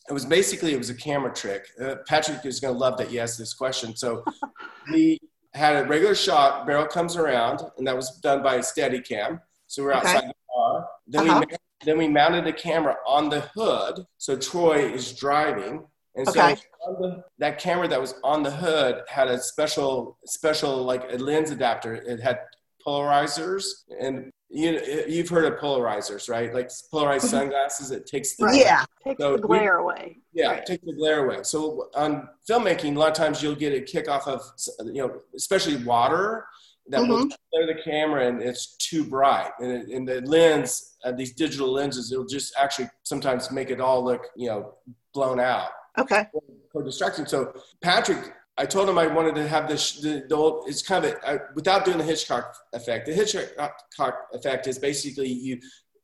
it 0.10 0.14
was 0.14 0.26
basically 0.26 0.74
it 0.74 0.78
was 0.78 0.90
a 0.90 0.96
camera 0.96 1.34
trick. 1.34 1.68
Uh, 1.82 1.96
Patrick 2.08 2.46
is 2.46 2.60
going 2.60 2.74
to 2.74 2.80
love 2.80 2.98
that 2.98 3.12
you 3.12 3.20
asked 3.20 3.38
this 3.38 3.54
question. 3.54 3.96
So 3.96 4.24
we 4.92 5.20
had 5.54 5.78
a 5.78 5.88
regular 5.88 6.16
shot. 6.16 6.68
Barrel 6.68 6.86
comes 6.86 7.16
around, 7.16 7.62
and 7.78 7.88
that 7.88 7.96
was 7.96 8.20
done 8.20 8.44
by 8.44 8.56
a 8.56 8.64
steady 8.64 9.02
cam. 9.02 9.40
So 9.76 9.84
we're 9.84 9.92
Okay. 9.94 10.08
outside 10.08 10.30
the 10.30 10.34
car. 10.54 10.88
Then 11.08 11.30
Uh-huh. 11.30 11.46
we 11.50 11.56
then 11.84 11.98
we 12.00 12.08
mounted 12.08 12.48
a 12.48 12.54
camera 12.54 12.96
on 13.06 13.30
the 13.30 13.42
hood. 13.54 14.06
So 14.18 14.36
Troy 14.38 14.80
is 15.00 15.14
driving, 15.14 15.86
and 16.16 16.26
so 16.28 16.42
Okay. 16.42 16.56
the, 17.02 17.24
that 17.40 17.60
camera 17.60 17.88
that 17.90 18.00
was 18.02 18.16
on 18.24 18.42
the 18.42 18.50
hood 18.50 19.04
had 19.10 19.28
a 19.28 19.38
special 19.38 20.18
special 20.26 20.78
like 20.92 21.04
a 21.12 21.18
lens 21.18 21.52
adapter. 21.52 21.94
It 21.94 22.22
had 22.22 22.40
polarizers, 22.88 23.66
and 24.00 24.32
you 24.50 24.80
you've 25.08 25.28
heard 25.30 25.46
of 25.52 25.60
polarizers, 25.60 26.30
right? 26.30 26.54
Like 26.54 26.72
polarized 26.92 27.26
Mhm. 27.26 27.32
sunglasses. 27.38 27.92
It 27.92 28.06
takes 28.08 28.36
the 28.38 28.46
Yeah. 28.56 28.86
Takes 29.04 29.20
So 29.22 29.36
the 29.36 29.42
we- 29.42 29.48
glare 29.60 29.78
away. 29.78 30.22
yeah, 30.32 30.52
Right. 30.52 30.66
take 30.66 30.82
the 30.86 30.94
glare 30.94 31.26
away. 31.26 31.44
So 31.44 31.90
on 31.94 32.30
filmmaking, 32.50 32.96
a 32.96 33.00
lot 33.00 33.10
of 33.10 33.18
times 33.24 33.44
you'll 33.44 33.62
get 33.66 33.74
a 33.74 33.82
kick 33.82 34.08
off 34.08 34.26
of, 34.28 34.42
you 34.86 35.02
know, 35.04 35.22
especially 35.36 35.76
water 35.84 36.48
that 36.88 37.02
will 37.02 37.28
glare 37.28 37.68
the 37.68 37.82
camera 37.84 38.28
and 38.28 38.42
it's 38.42 38.76
too 38.78 39.04
bright. 39.04 39.52
And, 39.60 39.72
it, 39.72 39.90
and 39.90 40.08
the 40.08 40.22
lens, 40.22 40.98
uh, 41.04 41.12
these 41.12 41.34
digital 41.34 41.72
lenses, 41.72 42.12
it'll 42.12 42.26
just 42.26 42.54
actually 42.58 42.90
sometimes 43.04 43.52
make 43.52 43.70
it 43.70 43.82
all 43.82 44.04
look, 44.04 44.28
you 44.36 44.50
know, 44.50 44.76
blown 45.14 45.40
out 45.40 45.70
Okay. 45.98 46.28
or 46.74 46.84
distracting. 46.84 47.26
So 47.26 47.54
Patrick, 47.82 48.34
I 48.58 48.66
told 48.66 48.88
him 48.88 48.98
I 48.98 49.08
wanted 49.08 49.36
to 49.36 49.48
have 49.48 49.68
this, 49.68 50.00
the, 50.00 50.26
the 50.30 50.36
old, 50.36 50.70
it's 50.70 50.82
kind 50.82 51.06
of, 51.06 51.14
a, 51.14 51.30
I, 51.30 51.38
without 51.56 51.86
doing 51.86 51.98
the 51.98 52.04
Hitchcock 52.04 52.56
effect. 52.74 53.06
The 53.08 53.14
Hitchcock 53.14 54.18
effect 54.34 54.68
is 54.68 54.78
basically 54.78 55.30
you, 55.30 55.60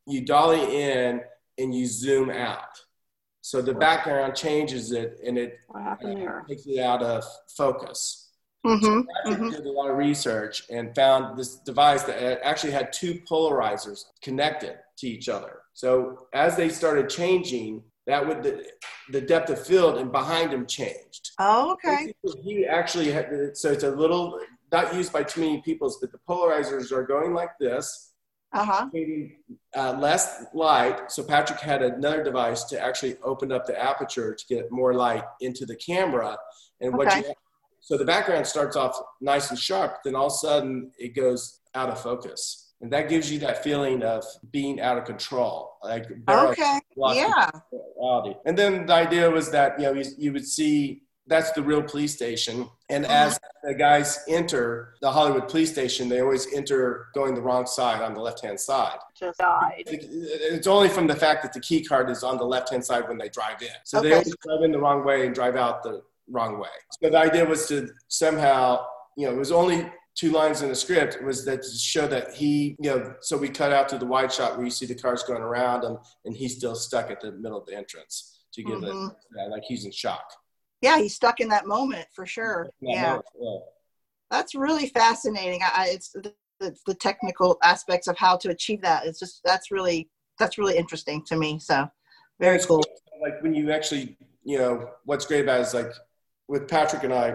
you 0.08 0.26
dolly 0.26 0.82
in 0.82 1.22
and 1.58 1.76
you 1.76 1.86
zoom 1.86 2.30
out. 2.30 2.80
So 3.41 3.62
the 3.62 3.74
background 3.74 4.36
changes 4.36 4.91
it 4.91 5.20
and 5.26 5.38
it 5.38 5.60
there? 6.02 6.44
takes 6.48 6.65
it 6.65 6.80
out 6.80 7.02
of 7.02 7.24
focus. 7.58 8.21
Mm-hmm. 8.65 9.02
Patrick 9.26 9.39
Mhm. 9.39 9.52
did 9.52 9.65
a 9.65 9.71
lot 9.71 9.89
of 9.89 9.97
research 9.97 10.63
and 10.69 10.93
found 10.95 11.38
this 11.38 11.56
device 11.56 12.04
that 12.04 12.45
actually 12.45 12.71
had 12.71 12.93
two 12.93 13.15
polarizers 13.30 14.06
connected 14.21 14.78
to 14.97 15.08
each 15.08 15.30
other. 15.30 15.62
So 15.74 16.28
as 16.34 16.56
they 16.56 16.69
started 16.69 17.10
changing, 17.10 17.84
that 18.06 18.26
would 18.28 18.43
the, 18.43 18.67
the 19.10 19.21
depth 19.21 19.50
of 19.50 19.65
field 19.65 19.97
and 19.97 20.12
behind 20.12 20.52
him 20.54 20.65
changed. 20.67 21.32
Oh, 21.39 21.71
okay. 21.74 22.13
He 22.43 22.65
actually 22.65 23.12
had 23.12 23.58
so 23.58 23.71
it's 23.71 23.84
a 23.84 23.91
little 23.91 24.39
not 24.71 24.93
used 24.93 25.12
by 25.12 25.24
too 25.24 25.41
many 25.41 25.62
people, 25.62 25.93
but 26.00 26.12
the 26.12 26.19
polarizers 26.30 26.91
are 26.91 27.04
going 27.04 27.34
like 27.34 27.58
this, 27.60 28.13
Uh 28.54 28.63
huh. 28.65 28.89
creating 28.89 29.38
uh, 29.76 29.93
less 30.00 30.45
light. 30.54 31.12
So 31.12 31.24
Patrick 31.24 31.60
had 31.60 31.82
another 31.82 32.24
device 32.24 32.63
to 32.65 32.80
actually 32.80 33.17
open 33.24 33.52
up 33.52 33.65
the 33.65 33.82
aperture 33.82 34.36
to 34.36 34.45
get 34.47 34.71
more 34.71 34.93
light 34.93 35.24
into 35.41 35.65
the 35.65 35.76
camera. 35.76 36.38
And 36.80 36.93
what 36.95 37.08
you 37.17 37.24
so 37.82 37.98
the 37.98 38.06
background 38.06 38.48
starts 38.48 38.76
off 38.76 38.98
nice 39.20 39.50
and 39.50 39.60
sharp, 39.60 39.98
then 40.04 40.15
all 40.15 40.28
of 40.28 40.34
a 40.34 40.36
sudden 40.36 40.91
it 40.98 41.15
goes 41.15 41.60
out 41.76 41.89
of 41.89 42.00
focus. 42.00 42.74
And 42.80 42.91
that 42.94 43.10
gives 43.10 43.32
you 43.32 43.38
that 43.39 43.63
feeling 43.63 44.02
of 44.02 44.24
being 44.52 44.80
out 44.80 44.98
of 44.98 45.06
control. 45.06 45.78
Like 45.84 46.06
Okay. 46.28 46.80
Yeah. 46.98 47.50
reality. 48.00 48.36
And 48.46 48.58
then 48.58 48.86
the 48.86 48.94
idea 48.94 49.30
was 49.30 49.52
that 49.52 49.80
you 49.80 49.86
know 49.86 49.94
you, 49.94 50.06
you 50.17 50.34
would 50.34 50.48
see 50.48 51.04
that's 51.28 51.52
the 51.52 51.62
real 51.62 51.82
police 51.82 52.13
station, 52.13 52.67
and 52.89 53.06
uh-huh. 53.06 53.13
as 53.13 53.39
the 53.63 53.74
guys 53.74 54.20
enter 54.28 54.96
the 55.02 55.12
Hollywood 55.12 55.48
police 55.48 55.72
station, 55.72 56.10
they 56.10 56.20
always 56.20 56.52
enter 56.54 57.08
going 57.13 57.36
the 57.36 57.41
wrong 57.41 57.65
side 57.65 58.02
on 58.02 58.13
the 58.13 58.20
left 58.20 58.44
hand 58.44 58.60
side. 58.60 58.98
Just 59.17 59.39
died. 59.39 59.84
It's 59.86 60.67
only 60.67 60.89
from 60.89 61.08
the 61.08 61.15
fact 61.15 61.44
that 61.44 61.54
the 61.54 61.60
key 61.60 61.84
card 61.84 62.10
is 62.10 62.24
on 62.24 62.38
the 62.38 62.44
left 62.44 62.72
hand 62.72 62.84
side 62.84 63.08
when 63.08 63.17
they 63.17 63.30
drive 63.30 63.62
in, 63.62 63.70
so 63.84 64.02
they 64.02 64.12
always 64.13 64.36
drive 64.46 64.63
in 64.63 64.72
the 64.72 64.80
wrong 64.80 65.06
way 65.06 65.26
and 65.26 65.34
drive 65.34 65.56
out 65.56 65.84
the 65.84 66.02
wrong 66.32 66.60
way. 66.60 66.70
So 67.02 67.10
the 67.10 67.17
idea 67.17 67.46
was 67.46 67.67
to 67.67 67.89
somehow 68.08 68.86
you 69.17 69.28
know 69.28 69.34
it 69.34 69.38
was 69.38 69.52
only 69.52 69.91
two 70.15 70.32
lines 70.32 70.62
in 70.62 70.70
the 70.70 70.76
script 70.76 71.22
was 71.24 71.46
that 71.46 71.62
to 71.63 71.70
show 71.78 72.06
that 72.06 72.34
he, 72.34 72.76
you 72.82 72.89
know, 72.89 73.13
so 73.22 73.38
we 73.38 73.48
cut 73.48 73.72
out 73.72 73.88
to 73.88 73.98
the 73.98 74.06
wide 74.06 74.32
shot 74.32 74.56
where 74.58 74.65
you 74.65 74.70
see 74.72 74.86
the 74.86 74.94
cars 74.94 75.24
going 75.24 75.41
around 75.41 75.86
him 75.86 75.98
and 76.26 76.36
he's 76.36 76.58
still 76.58 76.76
stuck 76.76 77.10
at 77.10 77.22
the 77.22 77.32
middle 77.32 77.58
of 77.58 77.65
the 77.65 77.74
entrance 77.74 78.44
to 78.54 78.62
give 78.62 78.80
Mhm. 78.80 79.10
it 79.10 79.15
yeah, 79.38 79.46
like 79.46 79.63
he's 79.65 79.86
in 79.86 79.91
shock. 79.91 80.26
Yeah, 80.82 80.98
he's 80.98 81.15
stuck 81.15 81.39
in 81.39 81.48
that 81.50 81.65
moment 81.65 82.08
for 82.13 82.26
sure. 82.26 82.70
Yeah. 82.82 83.20
yeah. 83.39 83.58
That's 84.30 84.54
really 84.54 84.88
fascinating. 84.89 85.62
I, 85.63 85.84
I- 85.84 85.89
it's 85.91 86.10
the, 86.10 86.34
the, 86.60 86.76
the 86.88 86.94
technical 86.94 87.58
aspects 87.63 88.08
of 88.08 88.17
how 88.17 88.36
to 88.38 88.50
achieve 88.50 88.82
that. 88.82 89.06
It's 89.06 89.20
just 89.20 89.39
that's 89.46 89.72
really 89.72 90.10
that's 90.39 90.58
really 90.58 90.78
interesting 90.78 91.24
to 91.28 91.38
me. 91.38 91.58
So 91.60 91.88
very 92.39 92.58
It's 92.58 92.65
cool. 92.65 92.84
Like 93.22 93.41
when 93.41 93.54
you 93.54 93.72
actually, 93.72 94.17
you 94.44 94.58
know, 94.58 94.89
what's 95.06 95.26
great 95.26 95.41
about 95.44 95.60
it 95.60 95.67
is 95.67 95.74
like 95.74 95.91
with 96.52 96.68
Patrick 96.68 97.04
and 97.06 97.14
I, 97.14 97.34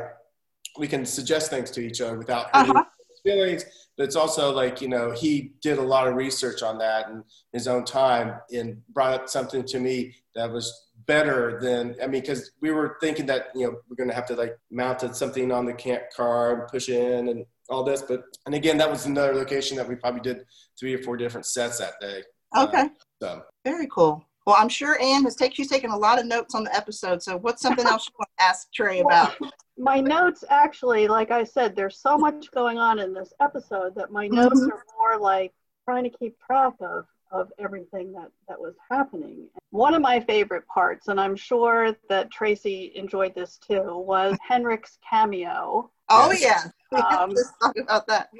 we 0.79 0.87
can 0.87 1.07
suggest 1.07 1.49
things 1.51 1.71
to 1.73 1.81
each 1.81 2.03
other 2.03 2.19
without 2.19 2.55
hurting 2.55 2.77
Uh-huh. 2.77 2.85
feelings. 3.25 3.65
But 3.97 4.05
it's 4.05 4.15
also 4.15 4.53
like, 4.53 4.83
you 4.83 4.89
know, 4.89 5.11
he 5.11 5.55
did 5.63 5.79
a 5.79 5.83
lot 5.83 6.07
of 6.07 6.15
research 6.17 6.63
on 6.63 6.77
that 6.79 7.09
in 7.09 7.25
his 7.51 7.67
own 7.67 7.85
time 7.87 8.39
and 8.53 8.83
brought 8.91 9.15
up 9.15 9.29
something 9.31 9.65
to 9.65 9.81
me 9.81 10.15
that 10.35 10.53
was 10.53 10.67
better 11.07 11.59
than, 11.63 11.97
I 12.03 12.07
mean, 12.09 12.21
because 12.21 12.51
we 12.61 12.73
were 12.73 12.99
thinking 13.01 13.25
that, 13.27 13.47
you 13.55 13.67
know, 13.67 13.77
we're 13.89 13.97
going 13.97 14.11
to 14.11 14.15
have 14.15 14.27
to 14.27 14.35
like 14.35 14.55
mount 14.71 15.01
something 15.17 15.51
on 15.51 15.65
the 15.65 15.73
camp 15.73 16.03
car 16.15 16.55
and 16.61 16.69
push 16.69 16.91
in 16.91 17.29
and 17.29 17.47
all 17.71 17.83
this. 17.85 18.03
But 18.03 18.23
and 18.45 18.55
again, 18.55 18.77
that 18.77 18.91
was 18.91 19.07
another 19.07 19.35
location 19.35 19.79
that 19.79 19.89
we 19.89 19.95
probably 19.97 20.21
did 20.21 20.45
three 20.79 20.93
or 20.93 20.99
four 21.03 21.17
different 21.17 21.47
sets 21.47 21.79
that 21.79 21.95
day. 22.03 22.23
Okay. 22.55 22.83
Uh, 22.83 22.89
so 23.23 23.43
Very 23.65 23.89
cool. 23.91 24.23
Well, 24.47 24.57
I'm 24.59 24.69
sure 24.69 25.01
Anne 25.03 25.25
has 25.25 25.35
taken 25.35 25.55
she's 25.55 25.69
taken 25.69 25.91
a 25.91 25.97
lot 25.97 26.21
of 26.21 26.27
notes 26.27 26.55
on 26.55 26.63
the 26.63 26.75
episode. 26.75 27.23
So 27.23 27.37
what's 27.39 27.61
something 27.61 27.85
else 27.87 28.07
you 28.07 28.15
want 28.19 28.31
to 28.39 28.45
ask 28.45 28.73
Trey 28.73 29.01
about? 29.01 29.35
My 29.77 30.01
notes 30.01 30.45
actually, 30.49 31.09
like 31.09 31.31
I 31.33 31.43
said, 31.43 31.75
there's 31.75 31.99
so 31.99 32.17
much 32.17 32.51
going 32.53 32.79
on 32.79 33.01
in 33.01 33.13
this 33.13 33.33
episode 33.41 33.95
that 33.97 34.13
my 34.13 34.29
notes 34.29 34.61
Mhm. 34.61 34.71
are 34.73 34.85
more 34.99 35.19
like 35.19 35.53
trying 35.85 36.05
to 36.05 36.11
keep 36.11 36.39
track 36.41 36.75
of 36.81 37.07
of 37.33 37.53
everything 37.59 38.13
that 38.13 38.31
that 38.49 38.59
was 38.59 38.77
happening. 38.89 39.49
One 39.71 39.95
of 39.95 40.01
my 40.01 40.21
favorite 40.21 40.65
parts, 40.69 41.09
and 41.09 41.21
I'm 41.21 41.35
sure 41.35 41.93
that 42.09 42.31
Tracy 42.31 42.93
enjoyed 42.95 43.35
this 43.35 43.59
too, 43.59 43.99
was 43.99 44.39
Henrik's 44.49 44.97
cameo. 45.11 45.91
Oh 46.09 46.33
Yes. 46.33 46.43
yeah. 46.43 46.71
Um, 47.19 47.35
talk 47.61 47.77
about 47.77 48.07
that. 48.07 48.31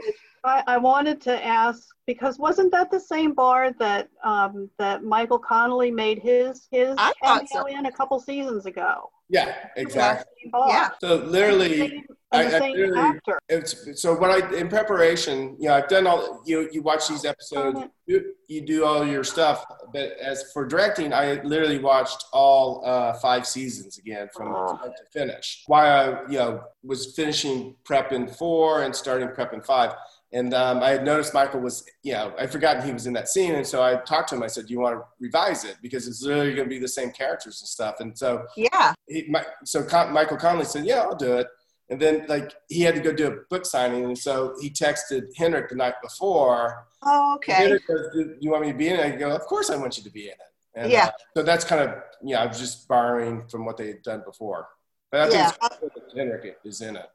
I, 0.45 0.63
I 0.69 0.79
wanted 0.79 1.21
to 1.23 1.45
ask 1.45 1.89
because 2.07 2.39
wasn't 2.39 2.71
that 2.71 2.93
the 2.93 3.01
same 3.01 3.35
bar 3.35 3.73
that 3.73 4.09
um, 4.23 4.71
that 4.79 5.03
Michael 5.03 5.41
Connelly 5.41 5.91
made 5.91 6.21
his 6.21 6.69
his 6.71 6.95
I 6.97 7.13
cameo 7.21 7.47
so. 7.47 7.67
in 7.67 7.87
a 7.87 7.93
couple 7.93 8.21
seasons 8.21 8.65
ago? 8.65 9.11
Yeah, 9.29 9.55
exactly. 9.77 10.51
Yeah. 10.69 10.91
So 11.01 11.17
literally, 11.17 11.79
Same- 11.79 12.05
I- 12.33 12.43
and 12.43 12.53
the 12.53 12.57
I 12.57 12.59
same 12.61 12.73
literally- 12.77 13.01
actor. 13.01 13.39
it's 13.49 14.03
so 14.03 14.15
what 14.15 14.31
I 14.31 14.55
in 14.57 14.69
preparation, 14.69 15.57
you 15.59 15.69
know, 15.69 15.75
I've 15.75 15.89
done 15.89 16.07
all 16.07 16.43
you 16.45 16.69
you 16.73 16.83
watch 16.83 17.09
these 17.09 17.25
episodes, 17.25 17.79
you, 18.07 18.35
you 18.49 18.61
do 18.67 18.85
all 18.85 19.07
your 19.07 19.25
stuff, 19.25 19.65
but 19.93 20.13
as 20.21 20.51
for 20.53 20.67
directing, 20.67 21.13
I 21.13 21.41
literally 21.43 21.79
watched 21.79 22.25
all 22.33 22.83
uh, 22.85 23.15
five 23.15 23.47
seasons 23.47 23.99
again 23.99 24.29
from 24.35 24.55
Oh. 24.55 24.77
start 24.77 24.97
to 24.97 25.05
finish. 25.19 25.63
While 25.67 25.87
I 26.27 26.31
you 26.33 26.39
know 26.39 26.63
was 26.83 27.15
finishing 27.15 27.77
prep 27.85 28.13
in 28.13 28.27
four 28.29 28.83
and 28.83 28.95
starting 28.95 29.29
prep 29.31 29.53
in 29.53 29.61
five. 29.63 29.93
And 30.37 30.53
um, 30.53 30.83
I 30.83 30.91
had 30.91 31.03
noticed 31.03 31.33
Michael 31.33 31.61
was, 31.61 31.83
you 32.03 32.13
know, 32.13 32.35
I'd 32.39 32.53
forgotten 32.53 32.83
he 32.85 32.93
was 32.93 33.07
in 33.07 33.15
that 33.15 33.27
scene. 33.31 33.55
And 33.55 33.67
so 33.67 33.83
I 33.83 33.95
talked 33.97 34.29
to 34.29 34.35
him. 34.35 34.43
I 34.43 34.49
said, 34.49 34.67
Do 34.67 34.75
you 34.75 34.81
want 34.81 34.95
to 34.99 35.03
revise 35.19 35.65
it? 35.65 35.77
Because 35.81 36.07
it's 36.07 36.21
literally 36.21 36.53
going 36.55 36.69
to 36.69 36.75
be 36.75 36.79
the 36.79 36.87
same 36.87 37.11
characters 37.11 37.63
and 37.63 37.69
stuff. 37.69 38.01
And 38.01 38.17
so 38.17 38.45
Yeah. 38.55 38.93
he, 39.09 39.25
my, 39.31 39.47
so 39.65 39.83
Con, 39.83 40.13
Michael 40.13 40.37
Connelly 40.37 40.67
said, 40.67 40.85
"Yeah, 40.85 41.01
I'll 41.01 41.17
do 41.17 41.39
it." 41.39 41.47
And 41.89 41.99
then 41.99 42.27
like 42.29 42.53
he 42.69 42.83
had 42.83 42.95
to 42.97 43.01
go 43.01 43.13
do 43.15 43.29
a 43.29 43.37
book 43.49 43.65
signing, 43.65 44.05
and 44.05 44.19
so 44.19 44.55
he 44.61 44.69
texted 44.69 45.23
Henrik 45.37 45.71
the 45.71 45.75
night 45.77 45.95
before. 46.03 46.87
Oh, 47.03 47.37
okay. 47.37 47.53
Henrik 47.55 47.87
goes, 47.87 48.09
"Do 48.13 48.37
you 48.41 48.51
want 48.51 48.63
me 48.67 48.73
to 48.73 48.77
be 48.77 48.89
in 48.89 48.97
it?" 49.01 49.07
I 49.07 49.17
go, 49.17 49.31
"Of 49.31 49.43
course, 49.43 49.71
I 49.71 49.77
want 49.77 49.97
you 49.97 50.05
to 50.05 50.11
be 50.11 50.25
in 50.25 50.33
it." 50.33 50.53
And, 50.75 50.93
Yeah. 50.93 51.07
uh, 51.07 51.11
so 51.35 51.43
that's 51.45 51.65
kind 51.65 51.81
of 51.89 51.95
you 52.23 52.35
know, 52.35 52.41
I 52.43 52.47
was 52.47 52.59
just 52.59 52.87
borrowing 52.89 53.47
from 53.49 53.65
what 53.65 53.79
they 53.79 53.87
had 53.87 54.03
done 54.03 54.23
before. 54.27 54.69
But 55.11 55.21
I 55.21 55.25
think 55.31 55.35
Yeah. 55.39 55.49
it's 55.49 55.79
cool 55.79 55.91
that 55.95 56.19
Henrik 56.19 56.59
is 56.65 56.81
in 56.83 56.97
it. 56.97 57.09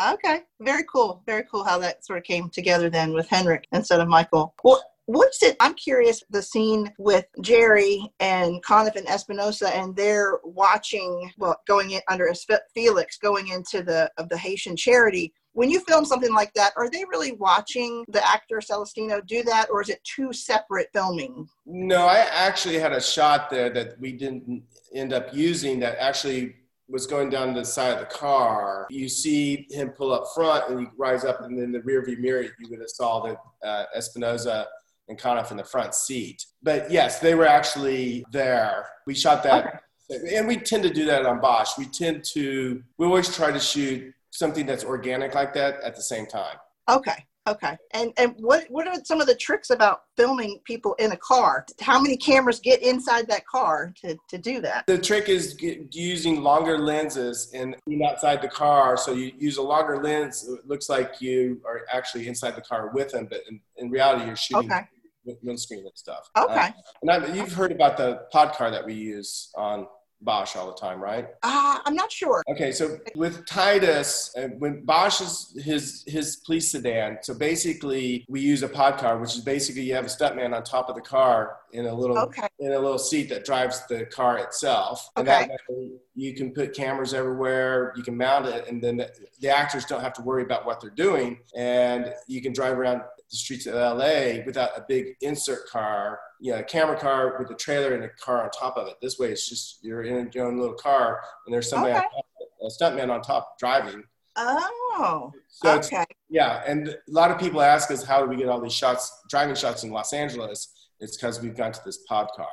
Okay. 0.00 0.42
Very 0.60 0.84
cool. 0.92 1.22
Very 1.26 1.44
cool 1.50 1.64
how 1.64 1.78
that 1.78 2.04
sort 2.04 2.18
of 2.18 2.24
came 2.24 2.50
together 2.50 2.90
then 2.90 3.12
with 3.12 3.28
Henrik 3.28 3.66
instead 3.72 4.00
of 4.00 4.08
Michael. 4.08 4.54
Well, 4.62 4.82
what's 5.06 5.42
it? 5.42 5.56
I'm 5.60 5.74
curious 5.74 6.22
the 6.30 6.42
scene 6.42 6.92
with 6.98 7.26
Jerry 7.40 8.12
and 8.20 8.62
Conniff 8.62 8.96
and 8.96 9.08
Espinosa 9.08 9.74
and 9.74 9.96
they're 9.96 10.38
watching, 10.44 11.32
well, 11.38 11.60
going 11.66 11.92
in 11.92 12.00
under 12.08 12.30
Felix 12.74 13.16
going 13.18 13.48
into 13.48 13.82
the 13.82 14.10
of 14.18 14.28
the 14.28 14.36
Haitian 14.36 14.76
charity. 14.76 15.32
When 15.52 15.70
you 15.70 15.80
film 15.80 16.04
something 16.04 16.34
like 16.34 16.52
that, 16.52 16.74
are 16.76 16.90
they 16.90 17.04
really 17.10 17.32
watching 17.32 18.04
the 18.08 18.22
actor 18.28 18.60
Celestino 18.60 19.22
do 19.26 19.42
that, 19.44 19.68
or 19.70 19.80
is 19.80 19.88
it 19.88 20.04
two 20.04 20.30
separate 20.30 20.88
filming? 20.92 21.48
No, 21.64 22.04
I 22.04 22.18
actually 22.30 22.78
had 22.78 22.92
a 22.92 23.00
shot 23.00 23.48
there 23.48 23.70
that 23.70 23.98
we 23.98 24.12
didn't 24.12 24.64
end 24.94 25.14
up 25.14 25.32
using 25.32 25.80
that 25.80 25.96
actually 25.98 26.56
was 26.88 27.06
going 27.06 27.30
down 27.30 27.54
the 27.54 27.64
side 27.64 27.94
of 27.94 27.98
the 28.00 28.06
car. 28.06 28.86
You 28.90 29.08
see 29.08 29.66
him 29.70 29.90
pull 29.90 30.12
up 30.12 30.24
front 30.34 30.70
and 30.70 30.80
you 30.80 30.90
rise 30.96 31.24
up, 31.24 31.40
and 31.42 31.58
then 31.58 31.72
the 31.72 31.80
rear 31.82 32.04
view 32.04 32.16
mirror, 32.18 32.42
you 32.42 32.68
would 32.70 32.80
have 32.80 32.90
saw 32.90 33.20
the 33.20 33.66
uh, 33.66 33.84
Espinoza 33.96 34.66
and 35.08 35.18
Conniff 35.18 35.50
in 35.50 35.56
the 35.56 35.64
front 35.64 35.94
seat. 35.94 36.44
But 36.62 36.90
yes, 36.90 37.18
they 37.20 37.34
were 37.34 37.46
actually 37.46 38.24
there. 38.32 38.88
We 39.06 39.14
shot 39.14 39.42
that. 39.44 39.82
And 40.08 40.46
we 40.46 40.56
tend 40.56 40.82
to 40.84 40.90
do 40.90 41.04
that 41.06 41.26
on 41.26 41.40
Bosch. 41.40 41.76
We 41.76 41.86
tend 41.86 42.24
to, 42.32 42.82
we 42.98 43.06
always 43.06 43.34
try 43.34 43.50
to 43.50 43.58
shoot 43.58 44.12
something 44.30 44.66
that's 44.66 44.84
organic 44.84 45.34
like 45.34 45.52
that 45.54 45.80
at 45.80 45.96
the 45.96 46.02
same 46.02 46.26
time. 46.26 46.56
Okay. 46.88 47.24
Okay. 47.46 47.76
And 47.92 48.12
and 48.16 48.34
what 48.38 48.66
what 48.70 48.88
are 48.88 48.96
some 49.04 49.20
of 49.20 49.26
the 49.26 49.34
tricks 49.34 49.70
about 49.70 50.02
filming 50.16 50.60
people 50.64 50.94
in 50.94 51.12
a 51.12 51.16
car? 51.16 51.64
How 51.80 52.00
many 52.00 52.16
cameras 52.16 52.58
get 52.58 52.82
inside 52.82 53.28
that 53.28 53.46
car 53.46 53.94
to, 54.02 54.16
to 54.28 54.38
do 54.38 54.60
that? 54.62 54.86
The 54.86 54.98
trick 54.98 55.28
is 55.28 55.54
get, 55.54 55.94
using 55.94 56.42
longer 56.42 56.78
lenses 56.78 57.50
and 57.54 57.76
being 57.86 58.04
outside 58.04 58.42
the 58.42 58.48
car. 58.48 58.96
So 58.96 59.12
you 59.12 59.32
use 59.38 59.58
a 59.58 59.62
longer 59.62 60.02
lens. 60.02 60.48
It 60.48 60.66
looks 60.66 60.88
like 60.88 61.20
you 61.20 61.60
are 61.64 61.82
actually 61.92 62.26
inside 62.26 62.56
the 62.56 62.62
car 62.62 62.90
with 62.92 63.12
them, 63.12 63.28
but 63.30 63.42
in, 63.48 63.60
in 63.76 63.90
reality, 63.90 64.26
you're 64.26 64.36
shooting 64.36 64.72
Okay. 64.72 65.38
windscreen 65.42 65.80
and 65.80 65.90
stuff. 65.94 66.30
Okay. 66.36 66.54
Uh, 66.54 66.70
and 67.02 67.10
I, 67.10 67.34
you've 67.34 67.52
heard 67.52 67.72
about 67.72 67.96
the 67.96 68.26
pod 68.32 68.54
car 68.54 68.70
that 68.70 68.84
we 68.84 68.94
use 68.94 69.50
on 69.56 69.86
Bosch 70.20 70.56
all 70.56 70.66
the 70.66 70.74
time, 70.74 71.00
right? 71.00 71.26
Uh, 71.42 71.78
I'm 71.84 71.94
not 71.94 72.10
sure. 72.10 72.42
Okay, 72.48 72.72
so 72.72 72.98
with 73.14 73.46
Titus, 73.46 74.32
uh, 74.36 74.48
when 74.58 74.84
Bosch 74.84 75.20
is 75.20 75.56
his 75.62 76.04
his 76.06 76.36
police 76.36 76.70
sedan, 76.70 77.18
so 77.22 77.34
basically 77.34 78.24
we 78.28 78.40
use 78.40 78.62
a 78.62 78.68
pod 78.68 78.98
car, 78.98 79.18
which 79.18 79.34
is 79.34 79.40
basically 79.40 79.82
you 79.82 79.94
have 79.94 80.06
a 80.06 80.08
stuntman 80.08 80.54
on 80.54 80.62
top 80.64 80.88
of 80.88 80.94
the 80.94 81.02
car 81.02 81.58
in 81.72 81.86
a 81.86 81.94
little 81.94 82.18
Okay. 82.18 82.45
In 82.58 82.72
a 82.72 82.78
little 82.78 82.98
seat 82.98 83.28
that 83.28 83.44
drives 83.44 83.86
the 83.86 84.06
car 84.06 84.38
itself. 84.38 85.10
And 85.16 85.28
Okay. 85.28 85.46
that 85.48 85.60
way 85.68 85.90
you 86.14 86.34
can 86.34 86.52
put 86.54 86.74
cameras 86.74 87.12
everywhere, 87.12 87.92
you 87.96 88.02
can 88.02 88.16
mount 88.16 88.46
it, 88.46 88.66
and 88.68 88.82
then 88.82 88.96
the, 88.96 89.10
the 89.40 89.48
actors 89.48 89.84
don't 89.84 90.00
have 90.00 90.14
to 90.14 90.22
worry 90.22 90.42
about 90.42 90.64
what 90.64 90.80
they're 90.80 90.90
doing. 90.90 91.40
And 91.54 92.14
you 92.26 92.40
can 92.40 92.52
drive 92.54 92.78
around 92.78 93.02
the 93.30 93.36
streets 93.36 93.66
of 93.66 93.74
LA 93.74 94.42
without 94.46 94.70
a 94.76 94.84
big 94.88 95.16
insert 95.20 95.68
car, 95.68 96.18
you 96.40 96.52
know, 96.52 96.60
a 96.60 96.62
camera 96.62 96.98
car 96.98 97.36
with 97.38 97.50
a 97.50 97.54
trailer 97.54 97.94
and 97.94 98.04
a 98.04 98.08
car 98.08 98.44
on 98.44 98.50
top 98.50 98.76
of 98.78 98.86
it. 98.88 98.94
This 99.02 99.18
way 99.18 99.32
it's 99.32 99.48
just 99.48 99.80
you're 99.82 100.02
in 100.04 100.30
your 100.32 100.46
own 100.46 100.58
little 100.58 100.76
car 100.76 101.20
and 101.44 101.52
there's 101.54 101.68
somebody 101.68 101.92
on 101.92 101.98
Okay. 101.98 102.08
top, 102.14 102.24
a 102.62 102.84
stuntman 102.84 103.10
on 103.12 103.20
top 103.20 103.58
driving. 103.58 104.02
Oh. 104.36 105.32
So 105.48 105.78
okay. 105.78 106.04
yeah, 106.30 106.62
and 106.66 106.88
a 106.88 106.96
lot 107.08 107.30
of 107.30 107.38
people 107.38 107.60
ask 107.60 107.90
us 107.90 108.04
how 108.04 108.20
do 108.22 108.28
we 108.28 108.36
get 108.36 108.48
all 108.48 108.60
these 108.60 108.72
shots, 108.72 109.12
driving 109.28 109.54
shots 109.56 109.82
in 109.82 109.90
Los 109.90 110.12
Angeles? 110.12 110.72
It's 111.00 111.16
because 111.16 111.40
we've 111.40 111.56
gone 111.56 111.72
to 111.72 111.80
this 111.84 111.98
pod 112.08 112.28
car, 112.36 112.48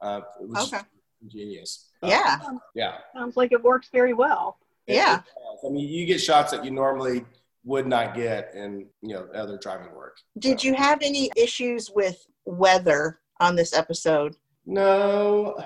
uh, 0.00 0.20
which 0.40 0.60
Okay. 0.72 0.78
is 0.78 1.32
genius. 1.32 1.90
Uh, 2.02 2.08
Yeah. 2.08 2.38
yeah. 2.74 2.98
Sounds 3.14 3.36
like 3.36 3.52
it 3.52 3.62
works 3.62 3.88
very 3.92 4.12
well. 4.12 4.58
It- 4.86 4.96
Yeah. 4.96 5.20
it. 5.20 5.66
I 5.66 5.70
mean, 5.70 5.88
you 5.88 6.06
get 6.06 6.20
shots 6.20 6.50
that 6.52 6.64
you 6.64 6.70
normally 6.70 7.24
would 7.64 7.86
not 7.86 8.14
get 8.14 8.54
in 8.54 8.88
you 9.02 9.14
know 9.14 9.26
other 9.34 9.58
driving 9.58 9.92
work. 9.94 10.18
Did 10.38 10.62
you 10.62 10.74
have 10.74 11.00
any 11.02 11.30
issues 11.36 11.90
with 11.90 12.26
weather 12.44 13.18
on 13.40 13.56
this 13.56 13.72
episode? 13.72 14.36
No, 14.66 15.56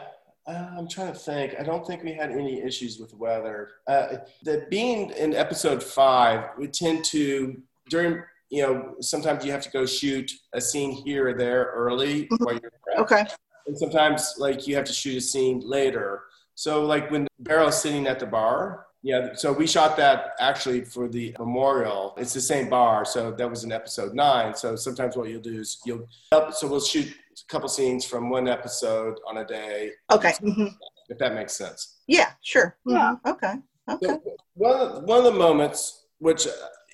uh, 0.47 0.51
I'm 0.77 0.89
trying 0.89 1.13
to 1.13 1.19
think. 1.19 1.59
I 1.59 1.63
don't 1.63 1.87
think 1.87 2.03
we 2.03 2.13
had 2.15 2.31
any 2.31 2.63
issues 2.63 2.99
with 2.99 3.13
weather. 3.15 3.73
Uh, 3.87 4.19
the 4.45 4.67
being 4.71 5.11
in 5.11 5.35
episode 5.35 5.83
five, 5.83 6.51
we 6.57 6.69
tend 6.69 7.05
to 7.07 7.61
during 7.91 8.23
you 8.51 8.63
know 8.63 8.95
sometimes 9.01 9.45
you 9.45 9.53
have 9.53 9.63
to 9.63 9.71
go 9.71 9.87
shoot 9.87 10.31
a 10.55 10.61
scene 10.61 10.91
here 10.91 11.29
or 11.29 11.35
there 11.35 11.71
early 11.75 12.27
Mhm. 12.29 12.45
while 12.45 12.59
you're 12.61 12.73
prepped. 12.87 13.01
Okay. 13.03 13.25
and 13.67 13.77
sometimes 13.79 14.35
like 14.39 14.67
you 14.67 14.75
have 14.75 14.85
to 14.85 14.93
shoot 14.93 15.17
a 15.17 15.21
scene 15.21 15.61
later. 15.65 16.23
So 16.57 16.85
like 16.85 17.11
when 17.11 17.29
Barrel's 17.39 17.81
sitting 17.81 18.07
at 18.09 18.19
the 18.19 18.27
bar, 18.27 18.87
yeah. 19.03 19.35
So 19.35 19.53
we 19.53 19.67
shot 19.67 19.97
that 19.99 20.33
actually 20.41 20.81
for 20.85 21.09
the 21.09 21.35
memorial. 21.39 22.15
It's 22.19 22.35
the 22.35 22.41
same 22.41 22.69
bar, 22.69 23.05
so 23.05 23.31
that 23.39 23.49
was 23.49 23.63
in 23.65 23.71
episode 23.73 24.13
nine. 24.15 24.55
So 24.55 24.77
sometimes 24.77 25.17
what 25.17 25.29
you'll 25.31 25.41
do 25.55 25.59
is 25.61 25.79
you'll 25.87 26.07
so 26.53 26.67
we'll 26.69 26.81
shoot 26.81 27.09
a 27.09 27.53
couple 27.53 27.69
scenes 27.69 28.05
from 28.05 28.29
one 28.29 28.47
episode 28.49 29.15
on 29.29 29.39
a 29.39 29.45
day, 29.47 29.93
Okay. 30.11 30.33
Mhm. 30.43 30.75
if 31.09 31.17
that 31.19 31.35
makes 31.35 31.55
sense. 31.55 31.81
Yeah. 32.09 32.31
Sure. 32.43 32.77
Yeah. 32.85 33.15
Mhm. 33.25 33.31
Okay. 33.33 33.55
Okay. 33.89 34.07
So 34.07 34.37
one 34.55 34.81
of 34.81 34.95
the, 34.95 35.01
one 35.13 35.19
of 35.19 35.25
the 35.25 35.39
moments 35.39 36.07
which 36.19 36.47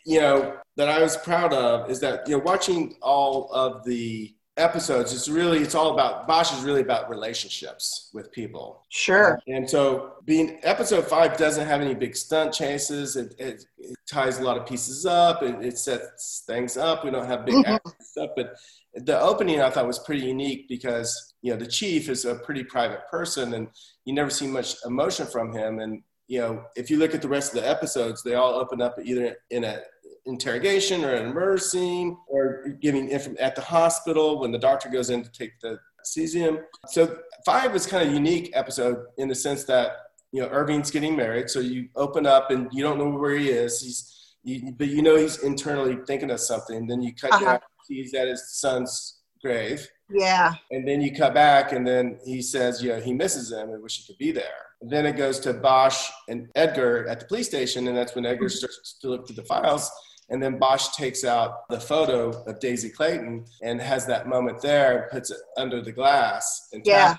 you 0.06 0.20
know 0.20 0.56
that 0.76 0.88
I 0.88 1.00
was 1.02 1.16
proud 1.16 1.52
of 1.52 1.90
is 1.90 2.00
that 2.00 2.26
you 2.28 2.36
know 2.38 2.42
watching 2.44 2.96
all 3.02 3.50
of 3.52 3.84
the 3.84 4.32
episodes 4.58 5.12
it's 5.12 5.28
really 5.28 5.58
it's 5.58 5.74
all 5.74 5.92
about 5.92 6.26
Bosch 6.26 6.50
is 6.56 6.62
really 6.64 6.80
about 6.80 7.10
relationships 7.10 8.08
with 8.14 8.32
people 8.32 8.82
Sure. 8.88 9.38
and 9.48 9.68
so 9.68 10.14
being 10.24 10.58
episode 10.62 11.06
five 11.06 11.36
doesn't 11.36 11.66
have 11.66 11.82
any 11.82 11.94
big 11.94 12.16
stunt 12.16 12.54
chases 12.54 13.16
it, 13.16 13.34
it, 13.38 13.64
it 13.78 13.96
ties 14.10 14.38
a 14.38 14.42
lot 14.42 14.56
of 14.56 14.64
pieces 14.64 15.04
up 15.04 15.42
it, 15.42 15.62
it 15.62 15.76
sets 15.76 16.44
things 16.46 16.78
up 16.78 17.04
we 17.04 17.10
don't 17.10 17.26
have 17.26 17.44
big 17.44 17.56
Mhm. 17.56 17.66
action 17.74 17.92
stuff 18.00 18.30
but 18.34 18.54
the 18.94 19.20
opening 19.20 19.60
I 19.60 19.68
thought 19.68 19.86
was 19.86 19.98
pretty 19.98 20.24
unique 20.26 20.68
because 20.70 21.34
you 21.42 21.50
know 21.52 21.58
the 21.58 21.66
chief 21.66 22.08
is 22.08 22.24
a 22.24 22.36
pretty 22.36 22.64
private 22.64 23.02
person 23.10 23.52
and 23.52 23.68
you 24.06 24.14
never 24.14 24.30
see 24.30 24.46
much 24.46 24.76
emotion 24.86 25.26
from 25.26 25.52
him 25.52 25.80
and 25.80 26.02
you 26.28 26.38
know 26.40 26.64
if 26.76 26.88
you 26.90 26.96
look 26.98 27.14
at 27.14 27.20
the 27.20 27.28
rest 27.28 27.54
of 27.54 27.60
the 27.62 27.68
episodes 27.68 28.22
they 28.22 28.34
all 28.36 28.54
open 28.54 28.80
up 28.80 28.94
either 29.04 29.36
in 29.50 29.64
a 29.64 29.80
interrogation 30.26 31.04
or 31.04 31.14
an 31.14 31.58
scene 31.58 32.16
or 32.28 32.68
giving 32.80 33.08
info 33.08 33.34
at 33.38 33.54
the 33.54 33.62
hospital 33.62 34.40
when 34.40 34.50
the 34.50 34.58
doctor 34.58 34.88
goes 34.88 35.10
in 35.10 35.22
to 35.22 35.30
take 35.30 35.58
the 35.60 35.78
cesium 36.04 36.62
so 36.88 37.18
five 37.44 37.74
is 37.74 37.86
kind 37.86 38.06
of 38.06 38.12
unique 38.14 38.50
episode 38.54 38.98
in 39.18 39.28
the 39.28 39.34
sense 39.34 39.64
that 39.64 39.92
you 40.32 40.40
know 40.40 40.48
irving's 40.48 40.90
getting 40.90 41.16
married 41.16 41.48
so 41.50 41.58
you 41.60 41.88
open 41.96 42.26
up 42.26 42.50
and 42.50 42.68
you 42.72 42.82
don't 42.82 42.98
know 42.98 43.08
where 43.10 43.36
he 43.36 43.48
is 43.50 43.80
he's 43.80 44.12
you, 44.46 44.72
but 44.78 44.86
you 44.88 45.02
know 45.02 45.16
he's 45.16 45.38
internally 45.42 45.98
thinking 46.06 46.30
of 46.30 46.38
something. 46.40 46.86
Then 46.86 47.02
you 47.02 47.12
cut 47.14 47.32
Uh-huh. 47.32 47.44
down, 47.44 47.60
he's 47.88 48.14
at 48.14 48.28
his 48.28 48.52
son's 48.60 49.22
grave, 49.42 49.86
Yeah. 50.08 50.54
and 50.70 50.86
then 50.86 51.00
you 51.00 51.12
cut 51.14 51.34
back, 51.34 51.72
and 51.72 51.84
then 51.84 52.20
he 52.24 52.40
says, 52.40 52.80
you 52.80 52.90
know, 52.90 53.00
he 53.00 53.12
misses 53.12 53.50
him 53.50 53.70
and 53.70 53.82
wish 53.82 53.98
he 53.98 54.06
could 54.06 54.18
be 54.18 54.30
there. 54.30 54.44
And 54.80 54.88
then 54.88 55.04
it 55.04 55.16
goes 55.16 55.40
to 55.40 55.52
Bosch 55.52 56.08
and 56.28 56.48
Edgar 56.54 57.08
at 57.08 57.18
the 57.18 57.26
police 57.26 57.48
station, 57.48 57.88
and 57.88 57.96
that's 57.96 58.14
when 58.14 58.24
Edgar 58.24 58.48
starts 58.48 58.96
to 59.00 59.08
look 59.08 59.26
through 59.26 59.34
the 59.36 59.42
files. 59.44 59.90
And 60.28 60.42
then 60.42 60.58
Bosch 60.58 60.88
takes 60.96 61.24
out 61.24 61.68
the 61.68 61.78
photo 61.78 62.30
of 62.46 62.58
Daisy 62.58 62.88
Clayton 62.90 63.44
and 63.62 63.80
has 63.80 64.06
that 64.06 64.26
moment 64.26 64.60
there 64.60 65.02
and 65.02 65.10
puts 65.10 65.30
it 65.30 65.38
under 65.56 65.80
the 65.80 65.92
glass. 65.92 66.68
And 66.72 66.82
Yeah. 66.84 67.16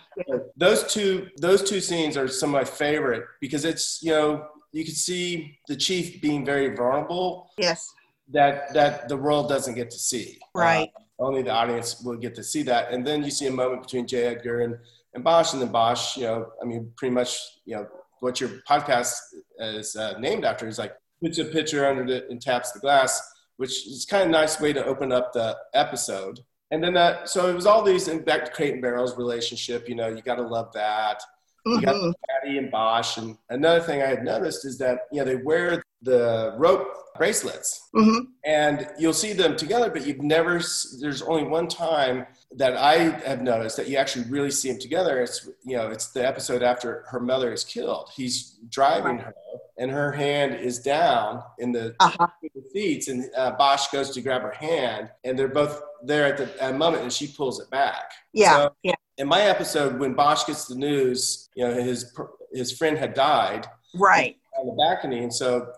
those 0.57 0.83
two 0.93 1.27
those 1.37 1.63
two 1.69 1.79
scenes 1.79 2.17
are 2.17 2.27
some 2.27 2.49
of 2.49 2.53
my 2.61 2.65
favorite 2.65 3.23
because 3.39 3.63
it's 3.65 3.99
you 4.03 4.11
know 4.11 4.47
you 4.73 4.83
can 4.83 4.93
see 4.93 5.57
the 5.67 5.75
chief 5.75 6.21
being 6.21 6.43
very 6.45 6.75
vulnerable 6.75 7.49
Yes. 7.57 7.93
that 8.33 8.73
that 8.73 9.07
the 9.07 9.15
world 9.17 9.47
doesn't 9.47 9.75
get 9.75 9.89
to 9.91 9.97
see 9.99 10.37
Right. 10.53 10.91
Uh, 10.95 11.01
only 11.27 11.41
the 11.41 11.51
audience 11.51 12.01
will 12.03 12.17
get 12.17 12.35
to 12.35 12.43
see 12.43 12.61
that 12.63 12.91
and 12.91 13.05
then 13.07 13.23
you 13.23 13.31
see 13.31 13.47
a 13.47 13.51
moment 13.51 13.81
between 13.83 14.05
j 14.05 14.25
edgar 14.25 14.61
and, 14.61 14.77
and 15.13 15.23
bosch 15.23 15.53
and 15.53 15.61
then 15.61 15.71
bosch 15.71 16.17
you 16.17 16.23
know 16.23 16.51
i 16.61 16.65
mean 16.65 16.91
pretty 16.97 17.13
much 17.19 17.31
you 17.65 17.75
know 17.75 17.87
what 18.19 18.39
your 18.41 18.49
podcast 18.69 19.13
is 19.59 19.95
uh, 19.95 20.13
named 20.19 20.43
after 20.43 20.67
is 20.67 20.77
like 20.77 20.93
puts 21.22 21.38
a 21.39 21.45
picture 21.45 21.86
under 21.86 22.05
it 22.13 22.28
and 22.30 22.41
taps 22.41 22.72
the 22.72 22.80
glass 22.80 23.22
which 23.57 23.88
is 23.88 24.05
kind 24.05 24.24
of 24.24 24.30
a 24.30 24.32
nice 24.32 24.59
way 24.59 24.72
to 24.72 24.86
open 24.86 25.11
up 25.11 25.34
the 25.34 25.57
episode 25.74 26.39
and 26.72 26.84
then 26.84 26.93
that 26.93 27.30
so 27.30 27.49
it 27.49 27.53
was 27.53 27.65
all 27.65 27.84
these 27.84 28.07
and 28.07 28.26
back 28.26 28.45
to 28.45 28.51
crate 28.51 28.74
and 28.74 28.82
barrels 28.82 29.18
relationship 29.18 29.88
you 29.89 29.95
know 29.95 30.07
you 30.07 30.22
got 30.22 30.36
to 30.36 30.43
love 30.43 30.72
that 30.74 31.22
you 31.68 31.82
got. 31.82 31.93
Patty 31.93 32.51
uh-huh. 32.51 32.57
and 32.59 32.72
Bosch. 32.72 33.18
And 33.18 33.38
another 33.49 33.82
thing 33.82 34.01
I 34.01 34.07
had 34.07 34.24
noticed 34.24 34.65
is 34.65 34.78
that 34.78 35.01
you 35.11 35.20
know 35.20 35.26
they 35.26 35.36
wear 35.36 35.84
the 36.11 36.53
rope 36.57 36.87
bracelets, 37.17 37.89
Mhm. 37.95 38.27
and 38.45 38.87
you'll 38.99 39.13
see 39.13 39.33
them 39.33 39.55
together, 39.57 39.89
but 39.89 40.05
you've 40.05 40.21
never. 40.21 40.61
There's 41.01 41.21
only 41.23 41.43
one 41.43 41.67
time 41.67 42.27
that 42.55 42.77
I 42.77 42.93
have 43.27 43.41
noticed 43.41 43.75
that 43.77 43.87
you 43.89 43.97
actually 43.97 44.25
really 44.29 44.51
see 44.51 44.69
them 44.71 44.79
together. 44.79 45.19
It's 45.21 45.47
you 45.65 45.75
know 45.77 45.87
it's 45.89 46.07
the 46.11 46.25
episode 46.25 46.61
after 46.63 47.03
her 47.11 47.19
mother 47.19 47.51
is 47.51 47.63
killed. 47.63 48.09
He's 48.15 48.59
driving 48.69 49.17
her, 49.17 49.33
and 49.79 49.89
her 49.91 50.11
hand 50.11 50.55
is 50.55 50.77
down 50.79 51.43
in 51.57 51.71
the 51.71 51.95
Uh-huh. 51.99 52.27
seats, 52.71 53.07
and 53.07 53.29
uh, 53.35 53.51
Bosch 53.51 53.87
goes 53.91 54.11
to 54.11 54.21
grab 54.21 54.41
her 54.43 54.51
hand, 54.69 55.09
and 55.23 55.37
they're 55.37 55.47
both 55.61 55.81
there 56.03 56.25
at 56.31 56.37
the 56.37 56.47
at 56.63 56.75
moment, 56.75 57.01
and 57.03 57.11
she 57.11 57.27
pulls 57.27 57.59
it 57.59 57.69
back. 57.71 58.11
Yeah. 58.33 58.55
So- 58.57 58.75
yeah. 58.83 58.93
in 59.17 59.27
my 59.27 59.41
episode 59.41 59.99
when 59.99 60.13
Bosch 60.13 60.45
gets 60.45 60.65
the 60.67 60.75
news, 60.75 61.49
you 61.55 61.67
know, 61.67 61.73
his 61.73 62.13
his 62.53 62.71
friend 62.77 62.95
had 62.97 63.13
died 63.15 63.65
Right. 63.95 64.37
on 64.59 64.67
the 64.67 64.73
balcony, 64.73 65.23
and 65.23 65.33
so 65.33 65.73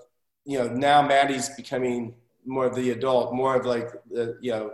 you 0.49 0.57
know 0.57 0.67
now 0.67 0.99
Maddie's 1.01 1.49
becoming 1.49 2.15
more 2.45 2.65
of 2.65 2.75
the 2.75 2.89
adult, 2.91 3.33
more 3.33 3.55
of 3.55 3.65
like 3.65 3.89
the 4.11 4.35
you 4.41 4.51
know 4.51 4.71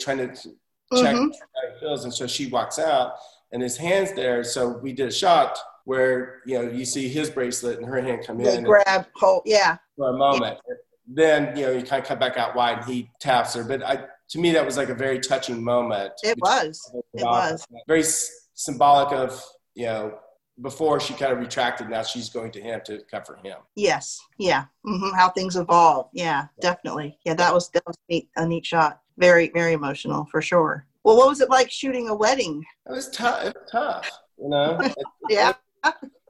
trying 0.00 0.18
to 0.18 0.28
check 0.34 1.14
Mhm. 1.16 1.30
how 1.54 1.78
feels, 1.80 2.04
and 2.04 2.12
so 2.12 2.26
she 2.26 2.46
walks 2.48 2.78
out, 2.78 3.14
and 3.52 3.62
his 3.62 3.76
hands 3.76 4.12
there. 4.12 4.42
So 4.44 4.68
we 4.84 4.92
did 4.92 5.08
a 5.08 5.12
shot 5.12 5.58
where 5.84 6.42
you 6.44 6.54
know 6.60 6.64
you 6.78 6.84
see 6.84 7.08
his 7.08 7.30
bracelet 7.30 7.78
and 7.78 7.86
her 7.86 8.00
hand 8.00 8.26
come 8.26 8.38
They 8.38 8.56
in 8.56 8.64
grab 8.64 9.06
hold. 9.14 9.42
Yeah. 9.46 9.76
for 9.96 10.08
a 10.10 10.12
moment. 10.26 10.58
Then 11.06 11.56
you 11.56 11.66
know 11.66 11.72
you 11.72 11.82
kind 11.84 12.02
of 12.02 12.08
cut 12.08 12.18
back 12.18 12.36
out 12.36 12.54
wide, 12.56 12.78
and 12.78 12.86
he 12.92 13.08
taps 13.20 13.54
her. 13.54 13.62
But 13.64 13.82
I, 13.84 14.04
to 14.30 14.38
me, 14.40 14.50
that 14.52 14.64
was 14.66 14.76
like 14.76 14.88
a 14.88 14.94
very 14.94 15.20
touching 15.20 15.62
moment. 15.62 16.12
It 16.24 16.38
was. 16.40 16.90
It 17.14 17.22
was. 17.22 17.64
very 17.86 18.00
s- 18.00 18.30
symbolic 18.54 19.12
of 19.12 19.40
you 19.74 19.86
know 19.86 20.18
before 20.60 21.00
she 21.00 21.14
kind 21.14 21.32
of 21.32 21.38
retracted. 21.38 21.88
Now 21.88 22.02
she's 22.02 22.28
going 22.28 22.52
to 22.52 22.60
him 22.60 22.80
to 22.84 22.98
comfort 23.10 23.40
him. 23.44 23.56
Yes. 23.74 24.20
Yeah. 24.38 24.64
hmm 24.84 25.10
How 25.14 25.30
things 25.30 25.56
evolve. 25.56 26.08
Yeah. 26.12 26.46
Definitely. 26.60 27.18
Yeah. 27.24 27.34
That 27.34 27.54
was 27.54 27.70
that 27.70 27.82
was 27.86 27.96
neat, 28.08 28.28
a 28.36 28.46
neat 28.46 28.66
shot. 28.66 29.00
Very 29.18 29.50
very 29.54 29.72
emotional 29.72 30.26
for 30.30 30.42
sure. 30.42 30.86
Well, 31.04 31.16
what 31.16 31.28
was 31.28 31.40
it 31.40 31.50
like 31.50 31.70
shooting 31.70 32.08
a 32.08 32.14
wedding? 32.14 32.64
It 32.88 32.92
was 32.92 33.10
tough. 33.10 33.44
It 33.44 33.54
was 33.56 33.70
tough. 33.70 34.10
You 34.38 34.48
know, 34.48 34.80
Yeah. 35.28 35.52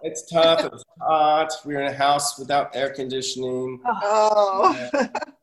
it's 0.02 0.30
tough. 0.30 0.64
It 0.64 0.72
was 0.72 0.84
hot. 1.00 1.50
We 1.64 1.74
were 1.74 1.82
in 1.82 1.92
a 1.92 1.96
house 1.96 2.38
without 2.38 2.74
air 2.74 2.90
conditioning. 2.90 3.80
Oh. 3.86 4.88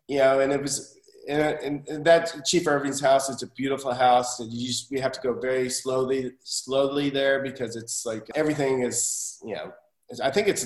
You 0.07 0.17
know, 0.19 0.39
and 0.39 0.51
it 0.51 0.61
was. 0.61 0.95
And, 1.30 1.88
and 1.88 2.03
that 2.05 2.43
Chief 2.45 2.67
Irving's 2.67 2.99
house 2.99 3.30
is 3.30 3.43
a 3.43 3.47
beautiful 3.47 3.93
house, 3.93 4.39
and 4.39 4.51
you 4.51 4.67
just 4.67 4.89
we 4.89 4.99
have 4.99 5.11
to 5.11 5.21
go 5.21 5.39
very 5.39 5.69
slowly, 5.69 6.32
slowly 6.43 7.09
there 7.11 7.43
because 7.43 7.75
it's 7.75 8.03
like 8.05 8.25
everything 8.36 8.82
is, 8.82 9.39
you 9.45 9.53
know, 9.55 9.71
I 10.23 10.32
think 10.32 10.47
it's 10.47 10.65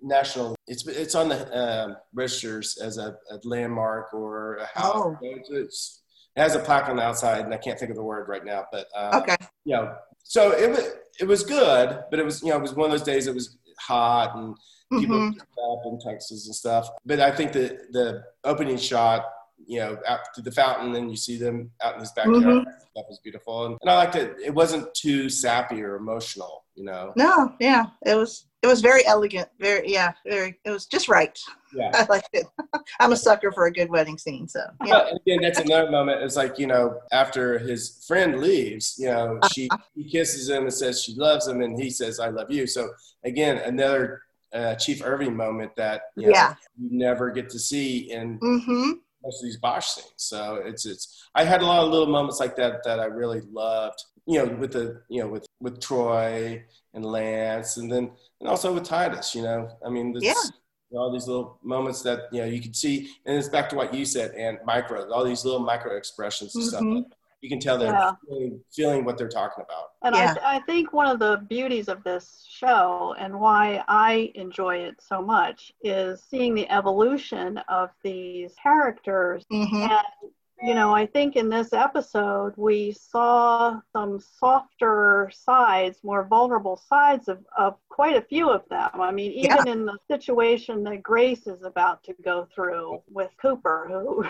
national. 0.00 0.54
It's 0.68 0.86
it's 0.86 1.16
on 1.16 1.28
the 1.28 1.40
um 1.58 1.96
registers 2.14 2.78
as 2.78 2.96
a, 2.98 3.16
a 3.30 3.40
landmark 3.42 4.14
or 4.14 4.56
a 4.56 4.66
house. 4.66 4.92
Oh. 4.94 5.18
It's, 5.20 6.02
it 6.36 6.40
has 6.40 6.54
a 6.54 6.60
plaque 6.60 6.88
on 6.88 6.96
the 6.96 7.02
outside, 7.02 7.44
and 7.44 7.52
I 7.52 7.56
can't 7.56 7.76
think 7.76 7.90
of 7.90 7.96
the 7.96 8.04
word 8.04 8.28
right 8.28 8.44
now. 8.44 8.66
But 8.70 8.86
uh, 8.96 9.20
okay. 9.22 9.36
you 9.64 9.74
know, 9.74 9.96
so 10.22 10.52
it 10.52 10.70
was 10.70 10.92
it 11.18 11.26
was 11.26 11.42
good, 11.42 12.04
but 12.10 12.20
it 12.20 12.24
was 12.24 12.40
you 12.42 12.50
know 12.50 12.56
it 12.56 12.62
was 12.62 12.74
one 12.74 12.86
of 12.86 12.92
those 12.92 13.02
days. 13.02 13.26
It 13.26 13.34
was 13.34 13.58
hot 13.80 14.36
and 14.36 14.54
people 15.00 15.18
Mhm. 15.18 15.38
up 15.38 15.80
in 15.86 15.98
Texas 16.00 16.46
and 16.46 16.54
stuff. 16.54 16.88
But 17.04 17.18
I 17.20 17.32
think 17.34 17.52
the 17.52 17.80
the 17.90 18.22
opening 18.44 18.76
shot, 18.76 19.24
you 19.66 19.80
know, 19.80 19.98
out 20.06 20.20
to 20.34 20.42
the 20.42 20.52
fountain, 20.52 20.94
and 20.94 21.10
you 21.10 21.16
see 21.16 21.36
them 21.36 21.70
out 21.82 21.94
in 21.94 22.00
his 22.00 22.12
backyard. 22.12 22.42
Mhm. 22.42 22.64
That 22.64 23.04
was 23.08 23.20
beautiful, 23.22 23.66
and, 23.66 23.78
and 23.82 23.90
I 23.90 23.96
liked 23.96 24.16
it. 24.16 24.36
It 24.44 24.54
wasn't 24.54 24.92
too 24.94 25.28
sappy 25.28 25.82
or 25.82 25.96
emotional, 25.96 26.64
you 26.74 26.84
know. 26.84 27.12
No. 27.16 27.52
Yeah. 27.60 27.86
It 28.06 28.14
was. 28.14 28.46
It 28.60 28.66
was 28.66 28.80
very 28.80 29.06
elegant. 29.06 29.48
Very. 29.60 29.88
Yeah. 29.88 30.12
Very. 30.26 30.58
It 30.64 30.70
was 30.70 30.86
just 30.86 31.08
right. 31.08 31.38
Yeah. 31.72 31.90
I 31.94 32.06
liked 32.08 32.30
it. 32.32 32.46
I'm 33.00 33.12
a 33.12 33.16
sucker 33.16 33.52
for 33.52 33.66
a 33.66 33.72
good 33.72 33.88
wedding 33.88 34.18
scene. 34.18 34.48
So. 34.48 34.60
Yeah. 34.84 35.10
Again, 35.14 35.42
that's 35.42 35.60
another 35.60 35.90
moment. 35.90 36.22
It's 36.22 36.34
like 36.36 36.58
you 36.58 36.66
know, 36.66 36.98
after 37.12 37.58
his 37.58 38.04
friend 38.08 38.40
leaves, 38.40 38.96
you 38.98 39.06
know, 39.06 39.38
she 39.52 39.68
he 39.94 40.10
kisses 40.10 40.48
him 40.48 40.64
and 40.64 40.72
says 40.72 41.02
she 41.02 41.14
loves 41.14 41.46
him, 41.46 41.60
and 41.60 41.80
he 41.80 41.90
says 41.90 42.18
I 42.18 42.28
love 42.30 42.50
you. 42.50 42.66
So 42.66 42.88
again, 43.24 43.58
another 43.58 44.22
uh, 44.52 44.74
Chief 44.76 45.04
Irving 45.04 45.36
moment 45.36 45.76
that 45.76 46.02
you 46.16 46.26
know, 46.26 46.32
Yeah. 46.32 46.54
you 46.80 46.88
never 46.90 47.30
get 47.30 47.50
to 47.50 47.58
see 47.58 48.10
in 48.10 48.40
Mm-hmm. 48.40 48.92
Most 49.22 49.42
of 49.42 49.46
these 49.46 49.56
Bosch 49.56 49.86
scenes. 49.88 50.12
So 50.16 50.60
it's 50.64 50.86
it's 50.86 51.28
I 51.34 51.44
had 51.44 51.62
a 51.62 51.66
lot 51.66 51.84
of 51.84 51.90
little 51.90 52.06
moments 52.06 52.40
like 52.40 52.56
that 52.56 52.82
that 52.84 53.00
I 53.00 53.04
really 53.06 53.42
loved. 53.50 54.02
You 54.26 54.44
know, 54.44 54.54
with 54.56 54.72
the 54.72 55.02
you 55.08 55.22
know 55.22 55.28
with 55.28 55.46
with 55.60 55.80
Troy 55.80 56.62
and 56.94 57.04
Lance, 57.04 57.78
and 57.78 57.90
then 57.90 58.10
and 58.40 58.48
also 58.48 58.72
with 58.74 58.84
Titus. 58.84 59.34
You 59.34 59.42
know, 59.42 59.70
I 59.84 59.88
mean, 59.88 60.12
this, 60.12 60.24
Yeah. 60.24 60.98
all 60.98 61.10
these 61.12 61.26
little 61.26 61.58
moments 61.62 62.02
that 62.02 62.24
you 62.32 62.40
know 62.40 62.46
you 62.46 62.60
can 62.60 62.74
see, 62.74 63.10
and 63.24 63.36
it's 63.36 63.48
back 63.48 63.68
to 63.70 63.76
what 63.76 63.94
you 63.94 64.04
said, 64.04 64.32
and 64.34 64.58
micro, 64.66 65.10
all 65.10 65.24
these 65.24 65.44
little 65.44 65.60
micro 65.60 65.96
expressions 65.96 66.54
and 66.54 66.64
stuff. 66.64 66.82
Mm-hmm. 66.82 67.10
You 67.40 67.48
can 67.48 67.60
tell 67.60 67.78
they're 67.78 67.92
Yeah. 67.92 68.12
feeling, 68.26 68.60
feeling 68.72 69.04
what 69.04 69.16
they're 69.16 69.28
talking 69.28 69.64
about. 69.64 69.90
And 70.02 70.14
Yeah. 70.14 70.34
I, 70.42 70.56
I 70.56 70.60
think 70.60 70.92
one 70.92 71.06
of 71.06 71.18
the 71.18 71.44
beauties 71.48 71.88
of 71.88 72.02
this 72.02 72.44
show 72.48 73.14
and 73.18 73.38
why 73.38 73.84
I 73.86 74.32
enjoy 74.34 74.78
it 74.78 75.00
so 75.00 75.22
much 75.22 75.72
is 75.82 76.22
seeing 76.22 76.54
the 76.54 76.68
evolution 76.70 77.58
of 77.68 77.90
these 78.02 78.54
characters. 78.60 79.44
Mm-hmm. 79.52 79.76
And, 79.76 80.32
you 80.60 80.74
know, 80.74 80.92
I 80.92 81.06
think 81.06 81.36
in 81.36 81.48
this 81.48 81.72
episode, 81.72 82.54
we 82.56 82.90
saw 82.90 83.80
some 83.92 84.18
softer 84.18 85.30
sides, 85.32 86.00
more 86.02 86.24
vulnerable 86.24 86.76
sides 86.76 87.28
of, 87.28 87.44
of 87.56 87.76
quite 87.88 88.16
a 88.16 88.22
few 88.22 88.50
of 88.50 88.68
them. 88.68 88.90
I 88.94 89.12
mean, 89.12 89.30
even 89.30 89.68
in 89.68 89.86
the 89.86 89.96
situation 90.10 90.82
that 90.84 91.04
Grace 91.04 91.46
is 91.46 91.62
about 91.62 92.02
to 92.04 92.14
go 92.24 92.48
through 92.52 93.00
with 93.08 93.30
Cooper, 93.40 93.86
who, 93.88 94.24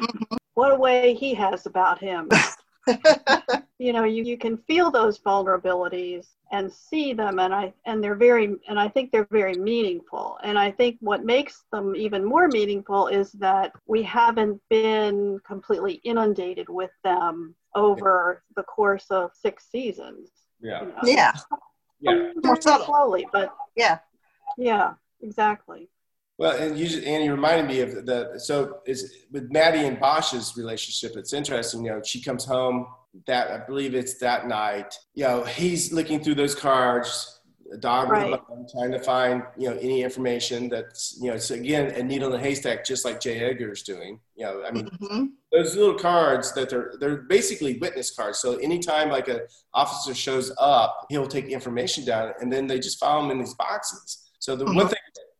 what 0.52 0.72
a 0.72 0.78
way 0.78 1.14
he 1.14 1.32
has 1.32 1.64
about 1.64 1.98
him 1.98 2.28
you 3.78 3.92
know 3.92 4.04
you, 4.04 4.24
you 4.24 4.36
can 4.36 4.56
feel 4.56 4.90
those 4.90 5.18
vulnerabilities 5.18 6.26
and 6.52 6.72
see 6.72 7.12
them 7.12 7.38
and 7.38 7.54
i 7.54 7.72
and 7.86 8.02
they're 8.02 8.14
very 8.14 8.56
and 8.68 8.78
i 8.78 8.88
think 8.88 9.10
they're 9.10 9.28
very 9.30 9.54
meaningful 9.54 10.38
and 10.42 10.58
i 10.58 10.70
think 10.70 10.96
what 11.00 11.24
makes 11.24 11.64
them 11.72 11.94
even 11.96 12.24
more 12.24 12.48
meaningful 12.48 13.06
is 13.08 13.32
that 13.32 13.72
we 13.86 14.02
haven't 14.02 14.60
been 14.70 15.38
completely 15.46 15.94
inundated 16.04 16.68
with 16.68 16.90
them 17.04 17.54
over 17.74 18.42
the 18.56 18.62
course 18.64 19.06
of 19.10 19.30
six 19.34 19.66
seasons 19.70 20.30
Yeah, 20.60 20.80
you 20.82 20.86
know. 20.88 20.94
yeah. 21.04 21.32
yeah. 22.00 22.32
More 22.44 22.60
subtle. 22.60 22.86
slowly 22.86 23.26
but 23.32 23.54
Yeah. 23.76 23.98
yeah 24.56 24.94
exactly 25.20 25.88
Well, 26.38 26.56
and 26.56 26.78
you 26.78 26.86
just, 26.86 27.02
and 27.04 27.24
you 27.24 27.32
reminded 27.32 27.66
me 27.66 27.80
of 27.80 28.06
the 28.06 28.38
so 28.38 28.78
is 28.86 29.12
with 29.32 29.50
Maddie 29.50 29.86
and 29.86 29.98
Bosch's 29.98 30.56
relationship. 30.56 31.16
It's 31.16 31.32
interesting. 31.32 31.84
You 31.84 31.90
know, 31.92 32.02
she 32.02 32.22
comes 32.22 32.44
home 32.44 32.86
that 33.26 33.50
I 33.50 33.66
believe 33.66 33.94
it's 33.94 34.18
that 34.18 34.46
night. 34.46 34.94
You 35.14 35.24
know, 35.24 35.42
he's 35.42 35.92
looking 35.92 36.22
through 36.22 36.36
those 36.36 36.54
cards, 36.54 37.40
a 37.72 37.76
dog 37.76 38.10
Right. 38.10 38.30
bone, 38.48 38.66
trying 38.72 38.92
to 38.92 39.00
find 39.00 39.42
you 39.58 39.68
know 39.68 39.76
any 39.78 40.04
information 40.04 40.68
that's 40.68 41.18
you 41.20 41.28
know. 41.28 41.34
It's 41.34 41.50
again 41.50 41.90
a 41.90 42.04
needle 42.04 42.32
in 42.32 42.38
a 42.40 42.42
haystack, 42.42 42.84
just 42.84 43.04
like 43.04 43.20
J. 43.20 43.40
Edgar's 43.40 43.82
doing. 43.82 44.20
You 44.36 44.44
know, 44.46 44.62
I 44.64 44.70
mean, 44.70 44.88
hmm 45.00 45.24
those 45.50 45.74
little 45.74 45.94
cards 45.98 46.52
that 46.52 46.70
they're 46.70 46.92
they're 47.00 47.22
basically 47.22 47.78
witness 47.78 48.14
cards. 48.14 48.38
So 48.38 48.58
anytime 48.58 49.08
like 49.10 49.26
a 49.26 49.40
officer 49.74 50.14
shows 50.14 50.52
up, 50.60 51.06
he'll 51.10 51.26
take 51.26 51.46
information 51.46 52.04
down, 52.04 52.32
and 52.40 52.52
then 52.52 52.68
they 52.68 52.78
just 52.78 53.00
file 53.00 53.22
them 53.22 53.32
in 53.32 53.38
these 53.38 53.54
boxes. 53.54 54.30
So 54.38 54.54
the 54.54 54.66
one 54.66 54.86
thing 54.86 54.98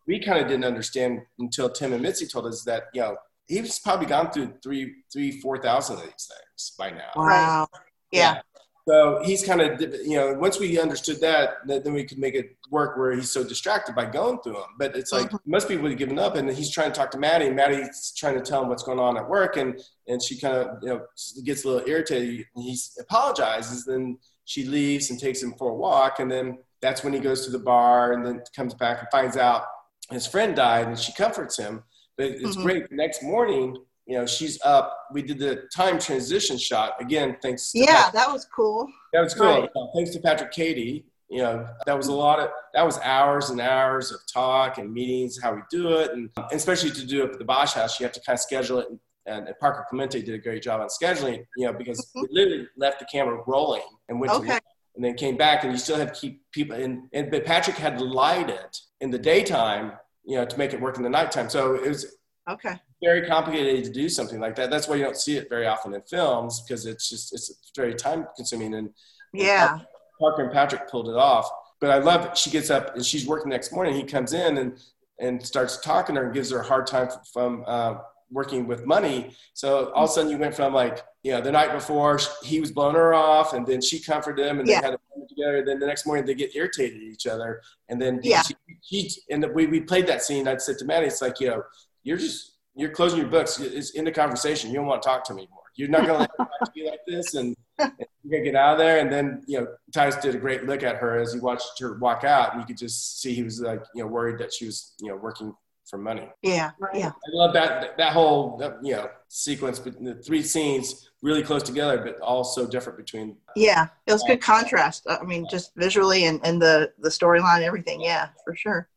we 0.09 0.19
kind 0.19 0.41
of 0.41 0.49
didn't 0.49 0.65
understand 0.65 1.21
until 1.39 1.69
Tim 1.71 1.93
and 1.93 2.03
Mitzi 2.03 2.27
told 2.27 2.47
us 2.47 2.65
that 2.65 2.85
you 2.95 3.03
know 3.03 3.17
he's 3.47 3.79
probably 3.79 4.07
gone 4.07 4.31
through 4.33 4.55
three, 4.63 4.95
three, 5.13 5.41
four 5.41 5.59
thousand 5.59 5.97
of 5.99 6.03
these 6.03 6.29
things 6.33 6.73
by 6.77 6.91
now. 6.91 7.11
Wow. 7.15 7.69
Yeah. 8.11 8.35
Yeah. 8.35 8.41
So 8.89 9.21
he's 9.23 9.45
kind 9.45 9.61
of, 9.61 9.79
you 9.83 10.17
know, 10.17 10.33
once 10.33 10.59
we 10.59 10.81
understood 10.81 11.21
that, 11.21 11.57
then 11.67 11.83
then 11.85 11.93
we 11.93 12.05
could 12.05 12.19
make 12.19 12.35
it 12.35 12.57
work 12.71 12.97
where 12.97 13.13
he's 13.13 13.31
so 13.31 13.45
distracted 13.45 13.95
by 13.95 14.07
going 14.07 14.39
through 14.41 14.55
them. 14.55 14.71
But 14.79 14.97
it's 14.97 15.13
like 15.13 15.29
Mhm. 15.29 15.41
most 15.45 15.69
people 15.69 15.87
have 15.87 15.99
given 15.99 16.19
up, 16.19 16.37
and 16.37 16.51
he's 16.51 16.71
trying 16.71 16.91
to 16.91 16.99
talk 16.99 17.11
to 17.11 17.19
Maddie, 17.19 17.49
and 17.49 17.57
Maddie's 17.57 18.15
trying 18.17 18.37
to 18.37 18.41
tell 18.41 18.63
him 18.63 18.71
what's 18.71 18.83
going 18.83 18.99
on 18.99 19.19
at 19.19 19.29
work, 19.29 19.59
and 19.59 19.79
and 20.07 20.23
she 20.23 20.41
kind 20.41 20.57
of, 20.57 20.83
you 20.83 20.89
know, 20.89 21.01
gets 21.45 21.65
a 21.65 21.69
little 21.69 21.87
irritated. 21.87 22.47
He 22.57 22.79
apologizes, 22.99 23.85
then 23.85 24.19
she 24.47 24.65
leaves 24.65 25.11
and 25.11 25.21
takes 25.21 25.43
him 25.43 25.53
for 25.59 25.69
a 25.69 25.75
walk, 25.75 26.19
and 26.21 26.31
then 26.33 26.57
that's 26.81 27.05
when 27.05 27.13
he 27.13 27.21
goes 27.21 27.45
to 27.45 27.51
the 27.51 27.59
bar, 27.59 28.15
and 28.15 28.25
then 28.25 28.43
comes 28.57 28.73
back 28.73 29.01
and 29.01 29.09
finds 29.11 29.37
out 29.37 29.65
his 30.11 30.27
friend 30.27 30.55
died, 30.57 30.89
and 30.89 30.99
she 30.99 31.13
comforts 31.13 31.57
him. 31.59 31.85
But 32.17 32.27
it's 32.27 32.57
Mhm. 32.57 32.63
great. 32.63 32.89
The 32.91 32.97
next 32.97 33.23
morning, 33.23 33.77
you 34.07 34.19
know, 34.19 34.27
she's 34.27 34.59
up. 34.65 35.07
We 35.13 35.23
did 35.23 35.39
the 35.39 35.69
time 35.75 35.99
transition 35.99 36.57
shot 36.59 37.01
again, 37.01 37.37
thanks. 37.43 37.73
to 37.73 37.79
Yeah, 37.79 38.11
that 38.11 38.33
was 38.33 38.45
cool. 38.47 38.89
that 39.13 39.21
was 39.21 39.35
cool. 39.35 39.47
Right. 39.47 39.71
Thanks 39.95 40.11
to 40.13 40.21
Patrick 40.21 40.53
Cady 40.53 41.05
You 41.31 41.43
know, 41.43 41.69
that 41.85 41.95
was 41.95 42.07
a 42.09 42.13
lot 42.15 42.41
of 42.41 42.49
that 42.73 42.87
was 42.87 42.99
hours 43.01 43.51
and 43.51 43.61
hours 43.61 44.11
of 44.13 44.21
talk 44.33 44.79
and 44.79 44.91
meetings, 44.91 45.39
how 45.43 45.53
we 45.55 45.61
do 45.71 45.99
it, 45.99 46.11
and 46.13 46.31
especially 46.53 46.91
to 46.91 47.05
do 47.07 47.23
it 47.25 47.33
at 47.33 47.39
the 47.39 47.45
Bosch 47.45 47.75
House, 47.75 48.01
you 48.01 48.05
have 48.07 48.15
to 48.15 48.21
kind 48.23 48.35
of 48.35 48.41
schedule 48.41 48.79
it. 48.79 48.89
And, 48.89 49.47
and 49.47 49.59
Parker 49.61 49.85
Clemente 49.91 50.23
did 50.23 50.35
a 50.35 50.39
great 50.39 50.63
job 50.63 50.81
on 50.81 50.89
scheduling. 50.89 51.45
You 51.59 51.67
know, 51.67 51.75
because 51.75 52.11
we 52.15 52.27
literally 52.31 52.67
left 52.79 52.99
the 53.01 53.05
camera 53.13 53.43
rolling 53.47 53.83
and 54.09 54.19
went 54.19 54.33
to 54.33 54.39
Okay. 54.39 54.59
And 54.99 55.05
then 55.05 55.15
came 55.15 55.37
back, 55.37 55.63
and 55.63 55.73
you 55.73 55.79
still 55.79 55.97
had 55.97 56.13
to 56.13 56.21
keep 56.21 56.43
people 56.51 56.77
in. 56.77 57.09
And 57.13 57.31
but 57.31 57.45
Patrick 57.45 57.77
had 57.77 58.01
light 58.01 58.51
it 58.51 58.77
in 59.01 59.13
the 59.13 59.19
daytime, 59.19 59.93
you 60.25 60.35
know, 60.35 60.45
to 60.45 60.59
make 60.59 60.73
it 60.75 60.81
work 60.81 60.97
in 60.97 61.05
the 61.05 61.09
nighttime. 61.09 61.49
So 61.49 61.77
it 61.77 61.89
was 61.89 62.17
Okay. 62.51 62.75
very 63.01 63.25
complicated 63.29 63.85
to 63.85 63.93
do 63.93 64.09
something 64.09 64.41
like 64.41 64.57
that. 64.57 64.71
That's 64.71 64.89
why 64.89 64.97
you 64.97 65.05
don't 65.05 65.17
see 65.17 65.37
it 65.37 65.49
very 65.49 65.69
often 65.69 65.95
in 65.95 66.03
films 66.03 66.63
because 66.63 66.85
it's 66.85 67.09
just 67.09 67.33
it's 67.33 67.71
very 67.77 67.95
time 67.95 68.27
consuming 68.35 68.75
and 68.75 68.91
Yeah. 69.33 69.79
Parker 70.19 70.43
and 70.43 70.53
Patrick 70.53 70.91
pulled 70.91 71.09
it 71.09 71.15
off. 71.17 71.49
But 71.81 71.91
I 71.91 71.99
love 71.99 72.25
it. 72.25 72.37
She 72.37 72.51
gets 72.51 72.69
up 72.71 72.97
and 72.97 73.07
she's 73.07 73.25
working 73.25 73.51
the 73.51 73.55
next 73.55 73.71
morning. 73.71 73.95
He 73.95 74.03
comes 74.03 74.33
in 74.33 74.59
and 74.59 74.81
and 75.21 75.41
starts 75.47 75.77
talking 75.81 76.17
to 76.17 76.23
her 76.23 76.27
and 76.27 76.35
gives 76.35 76.51
her 76.51 76.59
a 76.59 76.65
hard 76.65 76.89
time 76.89 77.09
from 77.33 77.63
uh, 77.69 77.99
working 78.31 78.67
with 78.67 78.85
money. 78.87 79.35
So 79.55 79.91
all 79.93 80.05
of 80.05 80.11
a 80.11 80.13
sudden 80.13 80.31
you 80.31 80.39
went 80.39 80.55
from 80.55 80.75
like 80.75 81.03
you 81.23 81.33
know 81.33 81.41
the 81.41 81.53
night 81.53 81.73
before 81.73 82.19
he 82.43 82.61
was 82.61 82.71
blowing 82.73 82.95
her 82.95 83.15
off 83.15 83.53
and 83.55 83.67
then 83.67 83.81
she 83.81 84.01
comforted 84.01 84.47
him 84.47 84.61
and 84.61 84.69
Yeah. 84.69 84.81
they 84.81 84.87
had 84.89 84.95
a 84.95 85.01
moment 85.15 85.29
together. 85.31 85.65
Then 85.65 85.79
the 85.79 85.87
next 85.87 86.07
morning 86.07 86.25
they 86.27 86.35
get 86.35 86.55
irritated 86.55 86.97
at 86.99 87.03
each 87.03 87.27
other 87.27 87.63
and 87.89 88.01
then 88.01 88.21
Yeah. 88.23 88.43
she, 88.43 88.55
she 88.83 89.11
and 89.31 89.45
we 89.55 89.67
we 89.67 89.81
played 89.81 90.07
that 90.07 90.23
scene. 90.23 90.47
I'd 90.49 90.61
said 90.63 90.79
to 90.79 90.85
Maddie, 90.85 91.07
it's 91.07 91.23
like 91.23 91.41
you 91.41 91.49
know 91.49 91.63
you're 92.03 92.19
just 92.19 92.57
you're 92.75 92.91
closing 92.91 93.19
your 93.19 93.29
books. 93.29 93.59
It's 93.59 93.91
in 93.91 94.05
the 94.05 94.13
conversation. 94.13 94.71
You 94.71 94.77
don't 94.77 94.87
want 94.87 95.03
to 95.03 95.09
talk 95.09 95.25
to 95.25 95.35
me 95.35 95.43
anymore. 95.43 95.63
You're 95.75 95.89
not 95.89 96.07
going 96.07 96.15
to 96.15 96.19
let 96.21 96.31
me 96.39 96.45
talk 96.61 96.73
to 96.75 96.81
you 96.81 96.87
like 96.91 97.01
this, 97.09 97.35
and, 97.35 97.57
and 97.79 97.93
you're 98.23 98.31
going 98.31 98.45
to 98.45 98.51
get 98.51 98.55
out 98.55 98.73
of 98.75 98.79
there. 98.79 98.99
And 99.01 99.13
then 99.13 99.43
you 99.49 99.61
know, 99.61 99.67
Titus 99.93 100.17
did 100.17 100.35
a 100.35 100.39
great 100.39 100.65
look 100.65 100.83
at 100.85 100.97
her 100.97 101.19
as 101.19 101.33
he 101.33 101.41
watched 101.41 101.79
her 101.81 101.99
walk 101.99 102.23
out, 102.25 102.53
and 102.53 102.61
you 102.61 102.67
could 102.67 102.77
just 102.79 103.21
see 103.21 103.35
he 103.35 103.43
was 103.43 103.61
like 103.61 103.83
you 103.97 104.03
know 104.03 104.09
worried 104.09 104.39
that 104.39 104.53
she 104.53 104.67
was 104.67 104.95
you 105.01 105.09
know 105.09 105.17
working 105.17 105.53
for 105.89 105.99
money. 105.99 106.29
Yeah. 106.43 106.73
Yeah. 106.95 107.11
I 107.11 107.31
love 107.33 107.53
that 107.55 107.97
that 107.97 108.13
whole 108.13 108.61
you 108.83 108.93
know 108.93 109.09
sequence, 109.29 109.79
but 109.79 110.03
the 110.03 110.15
three 110.15 110.43
scenes 110.43 111.11
really 111.23 111.43
close 111.43 111.63
together, 111.63 111.99
but 111.99 112.21
all 112.21 112.45
so 112.45 112.67
different 112.67 112.99
between. 112.99 113.37
Yeah. 113.57 113.89
It 114.07 114.13
was 114.13 114.23
good 114.25 114.41
contrast. 114.41 115.07
Uh, 115.07 115.19
I 115.21 115.25
mean, 115.25 115.47
just 115.51 115.73
visually 115.77 116.25
and, 116.27 116.41
and 116.45 116.61
the, 116.61 116.93
the 116.99 117.09
storyline, 117.09 117.63
everything. 117.63 118.01
Yeah, 118.01 118.29
for 118.45 118.55
sure. 118.55 118.89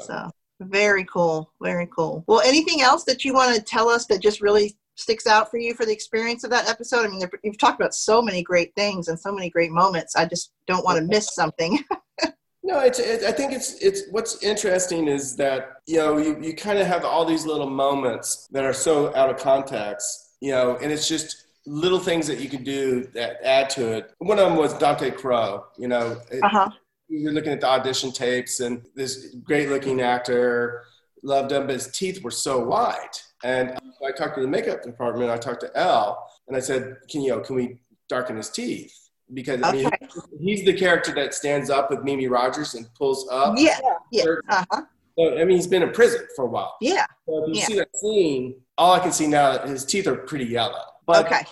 So 0.00 0.28
very 0.60 1.04
cool. 1.04 1.52
Very 1.60 1.88
cool. 1.94 2.24
Well, 2.26 2.40
anything 2.40 2.80
else 2.80 3.04
that 3.04 3.24
you 3.24 3.34
want 3.34 3.56
to 3.56 3.62
tell 3.62 3.88
us 3.88 4.06
that 4.06 4.20
just 4.20 4.40
really 4.40 4.76
sticks 4.96 5.26
out 5.26 5.50
for 5.50 5.58
you 5.58 5.74
for 5.74 5.84
the 5.84 5.92
experience 5.92 6.44
of 6.44 6.50
that 6.50 6.68
episode? 6.68 7.04
I 7.04 7.08
mean, 7.08 7.22
you've 7.42 7.58
talked 7.58 7.80
about 7.80 7.94
so 7.94 8.22
many 8.22 8.42
great 8.42 8.74
things 8.74 9.08
and 9.08 9.18
so 9.18 9.32
many 9.32 9.50
great 9.50 9.70
moments. 9.70 10.16
I 10.16 10.26
just 10.26 10.52
don't 10.66 10.84
want 10.84 10.98
to 10.98 11.04
miss 11.04 11.34
something. 11.34 11.78
No, 12.66 12.80
it's. 12.80 12.98
It, 12.98 13.22
I 13.24 13.30
think 13.32 13.52
it's. 13.52 13.74
It's 13.82 14.02
what's 14.10 14.42
interesting 14.42 15.06
is 15.06 15.36
that 15.36 15.74
you 15.86 15.98
know 15.98 16.16
you, 16.16 16.40
you 16.40 16.54
kind 16.54 16.78
of 16.78 16.86
have 16.86 17.04
all 17.04 17.24
these 17.26 17.44
little 17.44 17.68
moments 17.68 18.48
that 18.52 18.64
are 18.64 18.72
so 18.72 19.14
out 19.14 19.28
of 19.28 19.36
context, 19.36 20.36
you 20.40 20.50
know, 20.50 20.78
and 20.80 20.90
it's 20.90 21.06
just 21.06 21.44
little 21.66 21.98
things 21.98 22.26
that 22.26 22.40
you 22.40 22.48
can 22.48 22.64
do 22.64 23.04
that 23.14 23.36
add 23.44 23.68
to 23.70 23.92
it. 23.92 24.12
One 24.18 24.38
of 24.38 24.48
them 24.48 24.56
was 24.56 24.72
Dante 24.74 25.10
Crow. 25.10 25.64
You 25.78 25.88
know, 25.88 26.18
it- 26.30 26.42
Uh 26.42 26.48
huh. 26.48 26.70
we 27.10 27.22
were 27.24 27.32
looking 27.32 27.52
at 27.52 27.60
the 27.60 27.68
audition 27.68 28.10
tapes, 28.12 28.60
and 28.60 28.82
this 28.96 29.34
great-looking 29.44 30.00
actor 30.00 30.84
loved 31.22 31.52
him, 31.52 31.66
but 31.66 31.74
his 31.74 31.88
teeth 31.88 32.22
were 32.22 32.30
so 32.30 32.58
white. 32.64 33.22
And 33.44 33.78
I 34.06 34.10
talked 34.12 34.36
to 34.36 34.40
the 34.40 34.48
makeup 34.48 34.82
department. 34.82 35.30
I 35.30 35.36
talked 35.36 35.60
to 35.60 35.70
Elle, 35.76 36.18
and 36.48 36.56
I 36.56 36.60
said, 36.60 36.96
"Can 37.10 37.20
you 37.20 37.32
know, 37.32 37.40
can 37.40 37.56
we 37.56 37.78
darken 38.08 38.36
his 38.38 38.48
teeth?" 38.48 38.94
Because 39.32 39.62
I 39.62 39.72
mean, 39.72 39.86
Okay. 39.86 40.06
he's 40.38 40.64
the 40.64 40.74
character 40.74 41.12
that 41.14 41.32
stands 41.34 41.70
up 41.70 41.90
with 41.90 42.02
Mimi 42.02 42.28
Rogers 42.28 42.74
and 42.74 42.86
pulls 42.94 43.26
up. 43.30 43.54
Yeah. 43.56 43.78
Yeah. 44.12 44.24
Uh 44.50 44.64
huh. 44.70 44.82
So, 45.18 45.38
I 45.38 45.44
mean, 45.44 45.56
he's 45.56 45.66
been 45.66 45.82
in 45.82 45.92
prison 45.92 46.26
for 46.36 46.44
a 46.44 46.48
while. 46.48 46.76
Yeah. 46.80 47.06
So 47.26 47.44
if 47.44 47.48
you 47.48 47.60
Yeah. 47.60 47.66
see 47.66 47.78
that 47.78 47.96
scene, 47.96 48.60
all 48.76 48.92
I 48.92 48.98
can 48.98 49.12
see 49.12 49.26
now, 49.26 49.52
that 49.52 49.68
his 49.68 49.84
teeth 49.84 50.06
are 50.06 50.16
pretty 50.16 50.44
yellow. 50.44 50.82
But 51.06 51.26
Okay. 51.26 51.42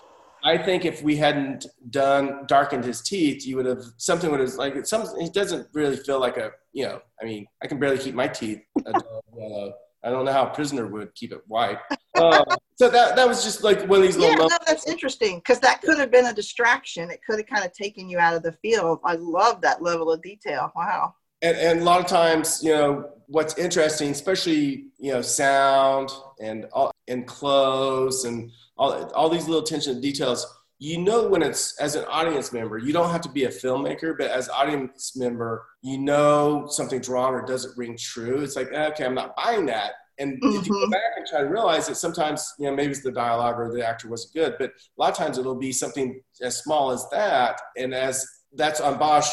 I 0.44 0.58
think 0.58 0.84
if 0.84 1.02
we 1.02 1.16
hadn't 1.16 1.66
done 1.90 2.44
darkened 2.48 2.84
his 2.84 3.00
teeth, 3.00 3.46
you 3.46 3.56
would 3.56 3.66
have 3.66 3.82
something 3.96 4.28
would 4.30 4.40
have 4.40 4.54
like 4.54 4.84
some. 4.86 5.06
He 5.20 5.30
doesn't 5.30 5.68
really 5.72 5.96
feel 5.96 6.18
like 6.20 6.36
a 6.36 6.50
you 6.72 6.84
know. 6.84 7.00
I 7.20 7.24
mean, 7.24 7.46
I 7.62 7.68
can 7.68 7.78
barely 7.78 7.98
keep 7.98 8.14
my 8.14 8.26
teeth 8.28 8.60
yellow. 8.84 9.72
I 10.04 10.10
don't 10.10 10.24
know 10.24 10.32
how 10.32 10.46
a 10.46 10.50
prisoner 10.52 10.88
would 10.88 11.14
keep 11.14 11.32
it 11.32 11.42
white. 11.46 11.78
Uh, 12.16 12.44
so 12.82 12.90
that 12.90 13.14
that 13.14 13.28
was 13.28 13.44
just 13.44 13.62
like 13.62 13.86
one 13.86 14.00
of 14.00 14.06
these 14.06 14.16
Yeah, 14.16 14.30
little 14.30 14.48
no, 14.48 14.58
that's 14.66 14.88
interesting 14.88 15.36
because 15.38 15.60
that 15.60 15.82
could 15.82 15.98
have 15.98 16.10
been 16.10 16.26
a 16.26 16.32
distraction. 16.32 17.12
It 17.12 17.20
could 17.24 17.38
have 17.38 17.46
kind 17.46 17.64
of 17.64 17.72
taken 17.72 18.08
you 18.08 18.18
out 18.18 18.34
of 18.34 18.42
the 18.42 18.50
field. 18.50 18.98
I 19.04 19.14
love 19.14 19.60
that 19.60 19.82
level 19.82 20.10
of 20.10 20.20
detail. 20.20 20.72
Wow. 20.74 21.14
and, 21.42 21.56
and 21.56 21.80
a 21.80 21.84
lot 21.84 22.00
of 22.00 22.06
times, 22.06 22.60
you 22.60 22.72
know, 22.72 23.08
what's 23.28 23.56
interesting, 23.56 24.10
especially 24.10 24.86
you 24.98 25.12
know, 25.12 25.22
sound 25.22 26.10
and 26.40 26.66
all, 26.72 26.90
and 27.06 27.24
clothes 27.24 28.24
and 28.24 28.50
all 28.76 28.92
all 29.12 29.28
these 29.28 29.46
little 29.46 29.62
attention 29.62 29.94
to 29.94 30.00
details. 30.00 30.44
You 30.80 30.98
know 30.98 31.28
when 31.28 31.44
it's 31.44 31.78
as 31.78 31.94
an 31.94 32.04
audience 32.06 32.52
member, 32.52 32.78
you 32.78 32.92
don't 32.92 33.10
have 33.10 33.20
to 33.20 33.28
be 33.28 33.44
a 33.44 33.48
filmmaker, 33.48 34.18
but 34.18 34.28
as 34.28 34.48
audience 34.48 35.14
member, 35.14 35.64
you 35.82 35.98
know 35.98 36.66
something's 36.68 37.08
wrong 37.08 37.32
or 37.32 37.46
doesn't 37.46 37.78
ring 37.78 37.96
true. 37.96 38.40
It's 38.40 38.56
like, 38.56 38.72
okay, 38.72 39.04
I'm 39.04 39.14
not 39.14 39.36
buying 39.36 39.66
that. 39.66 39.92
And 40.22 40.38
if 40.42 40.66
you 40.66 40.72
go 40.72 40.86
Mhm. 40.86 40.90
back 40.92 41.12
and 41.16 41.26
try 41.26 41.40
to 41.40 41.48
realize 41.48 41.88
that 41.88 41.96
sometimes, 41.96 42.54
you 42.58 42.66
know, 42.66 42.74
maybe 42.74 42.92
it's 42.92 43.02
the 43.02 43.10
dialogue 43.10 43.58
or 43.58 43.72
the 43.72 43.86
actor 43.86 44.08
wasn't 44.08 44.34
good, 44.34 44.56
but 44.58 44.70
a 44.70 44.96
lot 44.96 45.10
of 45.10 45.16
times 45.16 45.36
it'll 45.36 45.56
be 45.56 45.72
something 45.72 46.22
as 46.40 46.56
small 46.58 46.92
as 46.92 47.08
that. 47.10 47.60
And 47.76 47.92
as 47.92 48.26
that's 48.52 48.80
on 48.80 48.98
Bosch, 48.98 49.30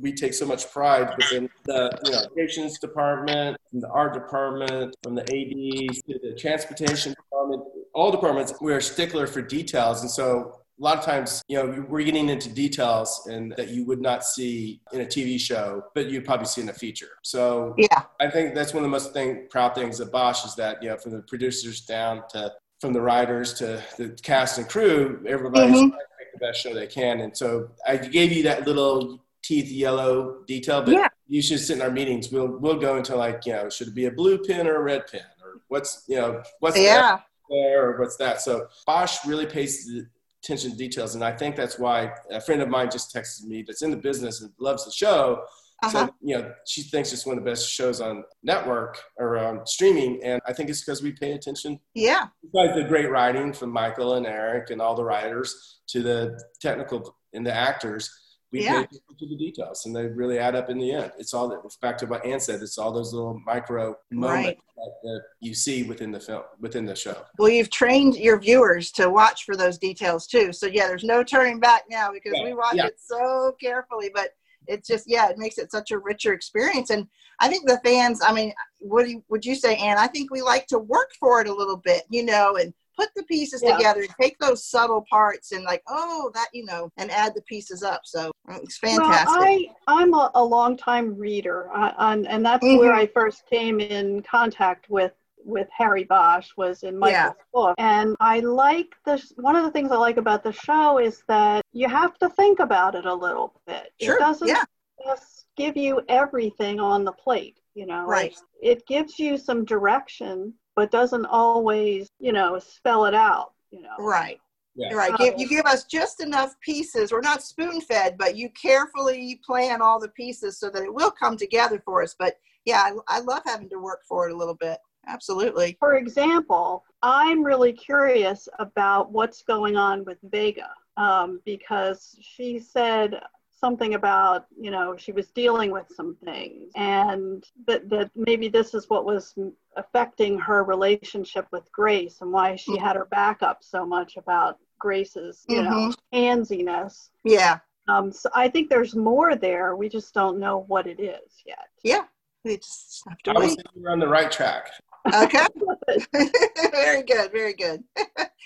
we 0.00 0.12
take 0.12 0.32
so 0.32 0.46
much 0.46 0.70
pride 0.70 1.12
within 1.18 1.50
the 1.64 1.90
you 2.04 2.12
know 2.12 2.18
operations 2.18 2.78
department, 2.78 3.56
from 3.70 3.80
the 3.80 3.88
art 3.88 4.14
department, 4.14 4.94
from 5.02 5.16
the 5.16 5.22
ADs 5.22 6.00
to 6.02 6.18
the 6.22 6.34
transportation 6.38 7.14
department, 7.14 7.64
all 7.94 8.12
departments. 8.12 8.54
We're 8.60 8.78
a 8.78 8.82
stickler 8.82 9.26
for 9.26 9.42
details, 9.42 10.02
and 10.02 10.10
so 10.10 10.60
a 10.78 10.84
lot 10.84 10.96
of 10.98 11.04
times, 11.04 11.42
you 11.48 11.56
know, 11.56 11.84
we're 11.88 12.04
getting 12.04 12.28
into 12.28 12.48
details 12.48 13.26
and 13.30 13.52
that 13.56 13.68
you 13.68 13.84
would 13.84 14.00
not 14.00 14.24
see 14.24 14.80
in 14.92 15.00
a 15.00 15.04
TV 15.04 15.38
show, 15.38 15.82
but 15.94 16.06
you'd 16.08 16.24
probably 16.24 16.46
see 16.46 16.60
in 16.60 16.68
a 16.68 16.72
feature. 16.72 17.18
So 17.22 17.74
Yeah. 17.76 18.02
I 18.20 18.30
think 18.30 18.54
that's 18.54 18.72
one 18.72 18.84
of 18.84 18.90
the 18.90 18.92
most 18.92 19.12
thing, 19.12 19.48
proud 19.50 19.74
things 19.74 19.98
of 20.00 20.12
Bosch 20.12 20.44
is 20.44 20.54
that 20.56 20.82
you 20.82 20.90
know 20.90 20.96
from 20.96 21.12
the 21.12 21.22
producers 21.22 21.80
down 21.80 22.22
to 22.30 22.52
from 22.80 22.92
the 22.92 23.00
writers 23.00 23.54
to 23.54 23.82
the 23.96 24.10
cast 24.22 24.56
and 24.58 24.68
crew, 24.68 25.20
everybody's 25.26 25.74
Mhm. 25.74 25.88
trying 25.88 25.90
to 25.90 25.96
make 26.20 26.32
the 26.32 26.38
best 26.38 26.60
show 26.60 26.72
they 26.72 26.86
can. 26.86 27.20
And 27.20 27.36
so 27.36 27.70
I 27.84 27.96
gave 27.96 28.30
you 28.32 28.44
that 28.44 28.64
little 28.68 29.24
teeth 29.42 29.68
yellow 29.68 30.44
detail, 30.46 30.82
but 30.82 30.92
Yeah. 30.94 31.08
you 31.26 31.42
should 31.42 31.58
sit 31.58 31.76
in 31.78 31.82
our 31.82 31.90
meetings. 31.90 32.30
We'll 32.30 32.46
we'll 32.46 32.78
go 32.78 32.96
into 32.96 33.16
like 33.16 33.44
you 33.46 33.52
know 33.54 33.68
should 33.68 33.88
it 33.88 33.94
be 33.94 34.06
a 34.06 34.12
blue 34.12 34.38
pin 34.38 34.68
or 34.68 34.76
a 34.76 34.82
red 34.82 35.08
pin 35.08 35.22
or 35.42 35.60
what's 35.66 36.04
you 36.06 36.16
know 36.16 36.40
what's 36.60 36.78
Yeah. 36.78 37.18
there 37.50 37.90
or 37.90 37.98
what's 37.98 38.16
that. 38.18 38.40
So 38.42 38.68
Bosch 38.86 39.24
really 39.26 39.46
pays 39.46 39.84
the 39.86 40.06
attention 40.42 40.70
to 40.70 40.76
details, 40.76 41.14
and 41.14 41.24
I 41.24 41.32
think 41.32 41.56
that's 41.56 41.78
why 41.78 42.12
a 42.30 42.40
friend 42.40 42.62
of 42.62 42.68
mine 42.68 42.90
just 42.90 43.14
texted 43.14 43.44
me 43.44 43.64
that's 43.66 43.82
in 43.82 43.90
the 43.90 43.96
business 43.96 44.40
and 44.40 44.52
loves 44.58 44.84
the 44.84 44.92
show. 44.92 45.42
Uh-huh. 45.82 46.06
So 46.06 46.14
you 46.22 46.36
know, 46.36 46.52
she 46.66 46.82
thinks 46.82 47.12
it's 47.12 47.24
one 47.24 47.38
of 47.38 47.44
the 47.44 47.50
best 47.50 47.70
shows 47.70 48.00
on 48.00 48.24
network 48.42 49.00
or 49.16 49.38
on 49.38 49.64
streaming, 49.66 50.20
and 50.24 50.40
I 50.46 50.52
think 50.52 50.70
it's 50.70 50.82
because 50.84 51.02
we 51.02 51.12
pay 51.12 51.32
attention. 51.32 51.78
Yeah. 51.94 52.26
Besides 52.42 52.76
the 52.76 52.84
great 52.84 53.10
writing 53.10 53.52
from 53.52 53.70
Michael 53.70 54.14
and 54.14 54.26
Eric 54.26 54.70
and 54.70 54.80
all 54.80 54.96
the 54.96 55.04
writers 55.04 55.80
to 55.88 56.02
the 56.02 56.40
technical 56.60 57.16
and 57.32 57.46
the 57.46 57.54
actors, 57.54 58.10
we 58.52 58.62
Yeah. 58.62 58.72
pay 58.72 58.78
attention 58.84 59.16
to 59.18 59.26
the 59.28 59.36
details, 59.36 59.84
and 59.86 59.94
they 59.94 60.06
really 60.06 60.38
add 60.38 60.54
up 60.54 60.70
in 60.70 60.78
the 60.78 60.92
end. 60.92 61.12
It's 61.18 61.34
all 61.34 61.48
that. 61.48 61.60
Back 61.82 61.98
to 61.98 62.06
what 62.06 62.24
Ann 62.24 62.40
said. 62.40 62.62
It's 62.62 62.78
all 62.78 62.92
those 62.92 63.12
little 63.12 63.40
micro 63.44 63.96
moments 64.10 64.60
that, 64.76 64.92
that 65.02 65.22
you 65.40 65.54
see 65.54 65.82
within 65.82 66.10
the 66.10 66.20
film, 66.20 66.42
within 66.60 66.86
the 66.86 66.94
show. 66.94 67.24
Well, 67.38 67.50
you've 67.50 67.70
trained 67.70 68.16
your 68.16 68.38
viewers 68.38 68.90
to 68.92 69.10
watch 69.10 69.44
for 69.44 69.56
those 69.56 69.78
details 69.78 70.26
too. 70.26 70.52
So 70.52 70.66
yeah, 70.66 70.86
there's 70.88 71.04
no 71.04 71.22
turning 71.22 71.60
back 71.60 71.84
now 71.90 72.10
because 72.12 72.32
Yeah, 72.36 72.44
we 72.44 72.54
watch 72.54 72.76
yeah. 72.76 72.86
it 72.86 72.98
so 72.98 73.54
carefully. 73.60 74.10
But 74.14 74.30
it's 74.66 74.88
just 74.88 75.04
yeah, 75.08 75.28
it 75.28 75.38
makes 75.38 75.58
it 75.58 75.70
such 75.70 75.90
a 75.90 75.98
richer 75.98 76.32
experience. 76.32 76.90
And 76.90 77.06
I 77.40 77.48
think 77.48 77.68
the 77.68 77.80
fans, 77.84 78.20
I 78.24 78.32
mean, 78.32 78.52
what 78.80 79.04
do 79.04 79.10
you, 79.12 79.24
would 79.28 79.44
you 79.44 79.54
say, 79.54 79.76
Anne? 79.76 79.98
I 79.98 80.06
think 80.06 80.30
we 80.30 80.42
like 80.42 80.66
to 80.68 80.78
work 80.78 81.10
for 81.20 81.40
it 81.40 81.48
a 81.48 81.54
little 81.54 81.76
bit, 81.76 82.04
you 82.10 82.24
know, 82.24 82.56
and 82.56 82.72
put 82.98 83.08
the 83.14 83.22
pieces 83.24 83.62
yeah. 83.64 83.76
together 83.76 84.04
take 84.20 84.38
those 84.38 84.64
subtle 84.64 85.04
parts 85.08 85.52
and 85.52 85.64
like 85.64 85.82
oh 85.88 86.30
that 86.34 86.48
you 86.52 86.64
know 86.64 86.90
and 86.96 87.10
add 87.10 87.32
the 87.34 87.42
pieces 87.42 87.82
up 87.82 88.00
so 88.04 88.30
it's 88.50 88.78
fantastic 88.78 89.28
well, 89.28 89.42
i 89.42 89.66
i'm 89.86 90.14
a, 90.14 90.30
a 90.34 90.44
long 90.44 90.76
time 90.76 91.16
reader 91.16 91.70
uh, 91.74 91.92
and, 91.98 92.26
and 92.26 92.44
that's 92.44 92.64
mm-hmm. 92.64 92.78
where 92.78 92.92
i 92.92 93.06
first 93.06 93.42
came 93.48 93.80
in 93.80 94.22
contact 94.22 94.88
with 94.88 95.12
with 95.44 95.68
Harry 95.76 96.04
Bosch 96.04 96.50
was 96.56 96.82
in 96.82 96.98
Michael's 96.98 97.34
yeah. 97.38 97.44
book. 97.54 97.74
And 97.78 98.16
I 98.20 98.40
like 98.40 98.94
this. 99.06 99.32
One 99.36 99.56
of 99.56 99.64
the 99.64 99.70
things 99.70 99.90
I 99.90 99.96
like 99.96 100.18
about 100.18 100.44
the 100.44 100.52
show 100.52 100.98
is 100.98 101.22
that 101.26 101.62
you 101.72 101.88
have 101.88 102.18
to 102.18 102.28
think 102.28 102.60
about 102.60 102.94
it 102.94 103.06
a 103.06 103.14
little 103.14 103.60
bit. 103.66 103.92
Sure. 104.00 104.16
It 104.16 104.18
doesn't 104.18 104.48
yeah. 104.48 104.64
just 105.06 105.46
give 105.56 105.76
you 105.76 106.02
everything 106.08 106.80
on 106.80 107.04
the 107.04 107.12
plate, 107.12 107.60
you 107.74 107.86
know. 107.86 108.04
Right. 108.04 108.36
It, 108.60 108.78
it 108.78 108.86
gives 108.86 109.18
you 109.18 109.38
some 109.38 109.64
direction, 109.64 110.52
but 110.78 110.92
doesn't 110.92 111.26
always, 111.26 112.08
you 112.20 112.32
know, 112.32 112.56
spell 112.60 113.06
it 113.06 113.14
out, 113.14 113.50
you 113.72 113.82
know. 113.82 113.96
Right. 113.98 114.38
Yeah. 114.76 114.94
Right. 114.94 115.12
Give, 115.18 115.34
you 115.36 115.48
give 115.48 115.66
us 115.66 115.82
just 115.82 116.22
enough 116.22 116.54
pieces. 116.60 117.10
We're 117.10 117.20
not 117.20 117.42
spoon 117.42 117.80
fed, 117.80 118.16
but 118.16 118.36
you 118.36 118.48
carefully 118.50 119.40
plan 119.44 119.82
all 119.82 119.98
the 119.98 120.10
pieces 120.10 120.60
so 120.60 120.70
that 120.70 120.84
it 120.84 120.94
will 120.94 121.10
come 121.10 121.36
together 121.36 121.82
for 121.84 122.00
us. 122.00 122.14
But 122.16 122.36
yeah, 122.64 122.76
I, 123.08 123.16
I 123.16 123.18
love 123.18 123.42
having 123.44 123.68
to 123.70 123.80
work 123.80 124.02
for 124.08 124.28
it 124.28 124.32
a 124.32 124.36
little 124.36 124.54
bit. 124.54 124.78
Absolutely. 125.08 125.76
For 125.80 125.96
example, 125.96 126.84
I'm 127.02 127.42
really 127.42 127.72
curious 127.72 128.48
about 128.60 129.10
what's 129.10 129.42
going 129.42 129.76
on 129.76 130.04
with 130.04 130.18
Vega 130.30 130.70
um, 130.96 131.40
because 131.44 132.14
she 132.20 132.60
said 132.60 133.18
something 133.58 133.94
about 133.94 134.46
you 134.60 134.70
know 134.70 134.96
she 134.96 135.12
was 135.12 135.28
dealing 135.30 135.70
with 135.70 135.86
some 135.94 136.16
things 136.24 136.70
and 136.76 137.44
that, 137.66 137.88
that 137.88 138.10
maybe 138.14 138.48
this 138.48 138.74
is 138.74 138.88
what 138.88 139.04
was 139.04 139.34
affecting 139.76 140.38
her 140.38 140.64
relationship 140.64 141.46
with 141.50 141.70
grace 141.72 142.18
and 142.20 142.32
why 142.32 142.56
she 142.56 142.76
had 142.76 142.96
her 142.96 143.06
back 143.06 143.42
up 143.42 143.58
so 143.62 143.84
much 143.84 144.16
about 144.16 144.58
grace's 144.78 145.44
you 145.48 145.60
mm-hmm. 145.60 145.70
know 145.70 145.94
handsiness 146.12 147.10
yeah 147.24 147.58
um, 147.88 148.12
so 148.12 148.28
i 148.34 148.48
think 148.48 148.68
there's 148.68 148.94
more 148.94 149.34
there 149.34 149.76
we 149.76 149.88
just 149.88 150.14
don't 150.14 150.38
know 150.38 150.64
what 150.68 150.86
it 150.86 151.00
is 151.00 151.42
yet 151.44 151.68
yeah 151.82 152.04
we 152.44 152.56
just 152.56 153.02
have 153.08 153.18
to 153.18 153.30
I 153.32 153.38
would 153.38 153.50
say 153.50 153.56
you're 153.74 153.90
on 153.90 153.98
the 153.98 154.08
right 154.08 154.30
track. 154.30 154.70
Okay. 155.12 155.46
very 156.70 157.02
good. 157.02 157.32
Very 157.32 157.52
good. 157.52 157.82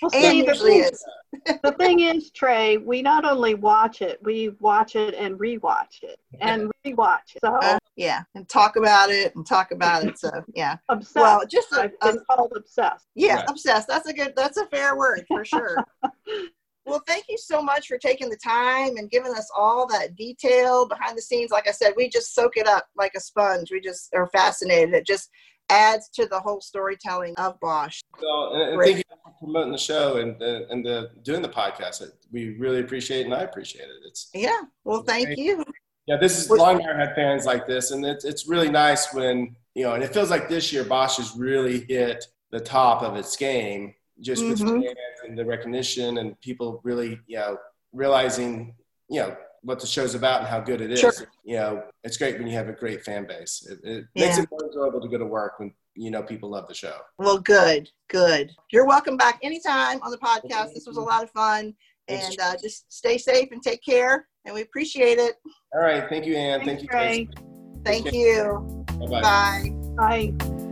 Well, 0.01 0.11
and 0.13 0.37
usually 0.37 0.77
is. 0.77 1.03
The 1.45 1.75
thing 1.77 2.01
is, 2.01 2.31
Trey, 2.31 2.77
we 2.77 3.01
not 3.01 3.25
only 3.25 3.53
watch 3.53 4.01
it, 4.01 4.19
we 4.23 4.49
watch 4.59 4.95
it 4.95 5.13
and 5.15 5.37
rewatch 5.39 6.03
it 6.03 6.19
and 6.39 6.71
rewatch 6.85 7.35
it. 7.35 7.39
So 7.43 7.55
uh, 7.61 7.77
yeah, 7.95 8.23
and 8.35 8.47
talk 8.49 8.75
about 8.75 9.09
it 9.09 9.35
and 9.35 9.45
talk 9.45 9.71
about 9.71 10.03
it. 10.05 10.17
So 10.19 10.31
yeah, 10.55 10.77
obsessed. 10.89 11.15
Well, 11.15 11.41
just 11.49 11.71
a, 11.73 11.91
a, 12.01 12.17
called 12.25 12.53
obsessed. 12.55 13.07
Yeah, 13.15 13.35
right. 13.35 13.49
obsessed. 13.49 13.87
That's 13.87 14.07
a 14.07 14.13
good. 14.13 14.33
That's 14.35 14.57
a 14.57 14.65
fair 14.67 14.97
word 14.97 15.25
for 15.27 15.45
sure. 15.45 15.77
Well, 16.85 17.01
thank 17.07 17.25
you 17.29 17.37
so 17.37 17.61
much 17.61 17.87
for 17.87 17.97
taking 17.97 18.29
the 18.29 18.37
time 18.37 18.97
and 18.97 19.09
giving 19.09 19.31
us 19.31 19.49
all 19.57 19.87
that 19.87 20.15
detail 20.15 20.85
behind 20.85 21.17
the 21.17 21.21
scenes. 21.21 21.51
Like 21.51 21.67
I 21.67 21.71
said, 21.71 21.93
we 21.95 22.09
just 22.09 22.35
soak 22.35 22.57
it 22.57 22.67
up 22.67 22.87
like 22.97 23.13
a 23.15 23.21
sponge. 23.21 23.71
We 23.71 23.79
just 23.79 24.13
are 24.13 24.27
fascinated. 24.27 24.93
It 24.93 25.07
just 25.07 25.29
adds 25.69 26.09
to 26.09 26.25
the 26.25 26.39
whole 26.39 26.61
storytelling 26.61 27.33
of 27.37 27.59
Bosch. 27.59 28.01
So, 28.19 28.53
and 28.53 28.81
thank 28.81 28.97
you 28.97 29.03
for 29.23 29.33
promoting 29.39 29.71
the 29.71 29.77
show 29.77 30.17
and 30.17 30.39
the, 30.39 30.67
and 30.69 30.85
the 30.85 31.11
doing 31.23 31.41
the 31.41 31.49
podcast. 31.49 32.03
We 32.31 32.57
really 32.57 32.79
appreciate 32.79 33.21
it, 33.21 33.25
and 33.25 33.33
I 33.33 33.41
appreciate 33.41 33.85
it. 33.85 34.05
It's 34.05 34.29
yeah. 34.33 34.61
Well, 34.83 35.03
thank 35.03 35.27
great. 35.27 35.37
you. 35.37 35.63
Yeah, 36.05 36.17
this 36.17 36.37
is 36.37 36.49
long 36.49 36.81
hair 36.81 36.97
had 36.97 37.15
fans 37.15 37.45
like 37.45 37.65
this, 37.65 37.91
and 37.91 38.05
it's 38.05 38.25
it's 38.25 38.47
really 38.47 38.69
nice 38.69 39.13
when 39.13 39.55
you 39.75 39.83
know, 39.83 39.93
and 39.93 40.03
it 40.03 40.13
feels 40.13 40.29
like 40.29 40.49
this 40.49 40.71
year 40.71 40.83
Bosch 40.83 41.17
has 41.17 41.35
really 41.35 41.85
hit 41.87 42.25
the 42.51 42.59
top 42.59 43.01
of 43.01 43.15
its 43.15 43.35
game, 43.35 43.93
just 44.19 44.43
with 44.43 44.59
mm-hmm. 44.59 44.81
fans 44.81 44.97
and 45.27 45.37
the 45.37 45.45
recognition 45.45 46.17
and 46.17 46.39
people 46.41 46.81
really 46.83 47.19
you 47.27 47.37
know 47.37 47.57
realizing 47.93 48.75
you 49.09 49.21
know 49.21 49.35
what 49.63 49.79
the 49.79 49.87
show's 49.87 50.13
about 50.13 50.41
and 50.41 50.49
how 50.49 50.59
good 50.59 50.81
it 50.81 50.91
is. 50.91 50.99
Sure. 50.99 51.13
You 51.43 51.55
know, 51.55 51.83
it's 52.03 52.17
great 52.17 52.37
when 52.37 52.47
you 52.47 52.53
have 52.53 52.69
a 52.69 52.73
great 52.73 53.03
fan 53.03 53.25
base. 53.25 53.65
It, 53.69 53.79
it 53.83 54.05
yeah. 54.13 54.25
makes 54.25 54.37
it 54.37 54.49
more 54.51 54.65
enjoyable 54.65 55.01
to 55.01 55.07
go 55.07 55.17
to 55.17 55.25
work 55.25 55.59
when 55.59 55.73
you 55.95 56.11
know 56.11 56.21
people 56.21 56.49
love 56.49 56.67
the 56.67 56.73
show. 56.73 56.97
Well, 57.17 57.39
good, 57.39 57.89
good. 58.09 58.51
You're 58.71 58.85
welcome 58.85 59.17
back 59.17 59.39
anytime 59.41 60.01
on 60.01 60.11
the 60.11 60.17
podcast. 60.17 60.73
This 60.73 60.85
was 60.85 60.97
a 60.97 61.01
lot 61.01 61.23
of 61.23 61.31
fun, 61.31 61.73
and 62.07 62.35
uh, 62.41 62.55
just 62.61 62.91
stay 62.91 63.17
safe 63.17 63.49
and 63.51 63.61
take 63.63 63.83
care. 63.83 64.27
And 64.45 64.53
we 64.53 64.61
appreciate 64.61 65.19
it. 65.19 65.35
All 65.73 65.81
right, 65.81 66.07
thank 66.09 66.25
you, 66.25 66.35
Anne. 66.35 66.65
Thank 66.65 66.81
you, 66.81 66.87
Chris. 66.87 67.25
Thank 67.85 68.11
you. 68.11 68.85
Bye. 69.09 69.21
Bye. 69.97 70.33
Bye. 70.37 70.62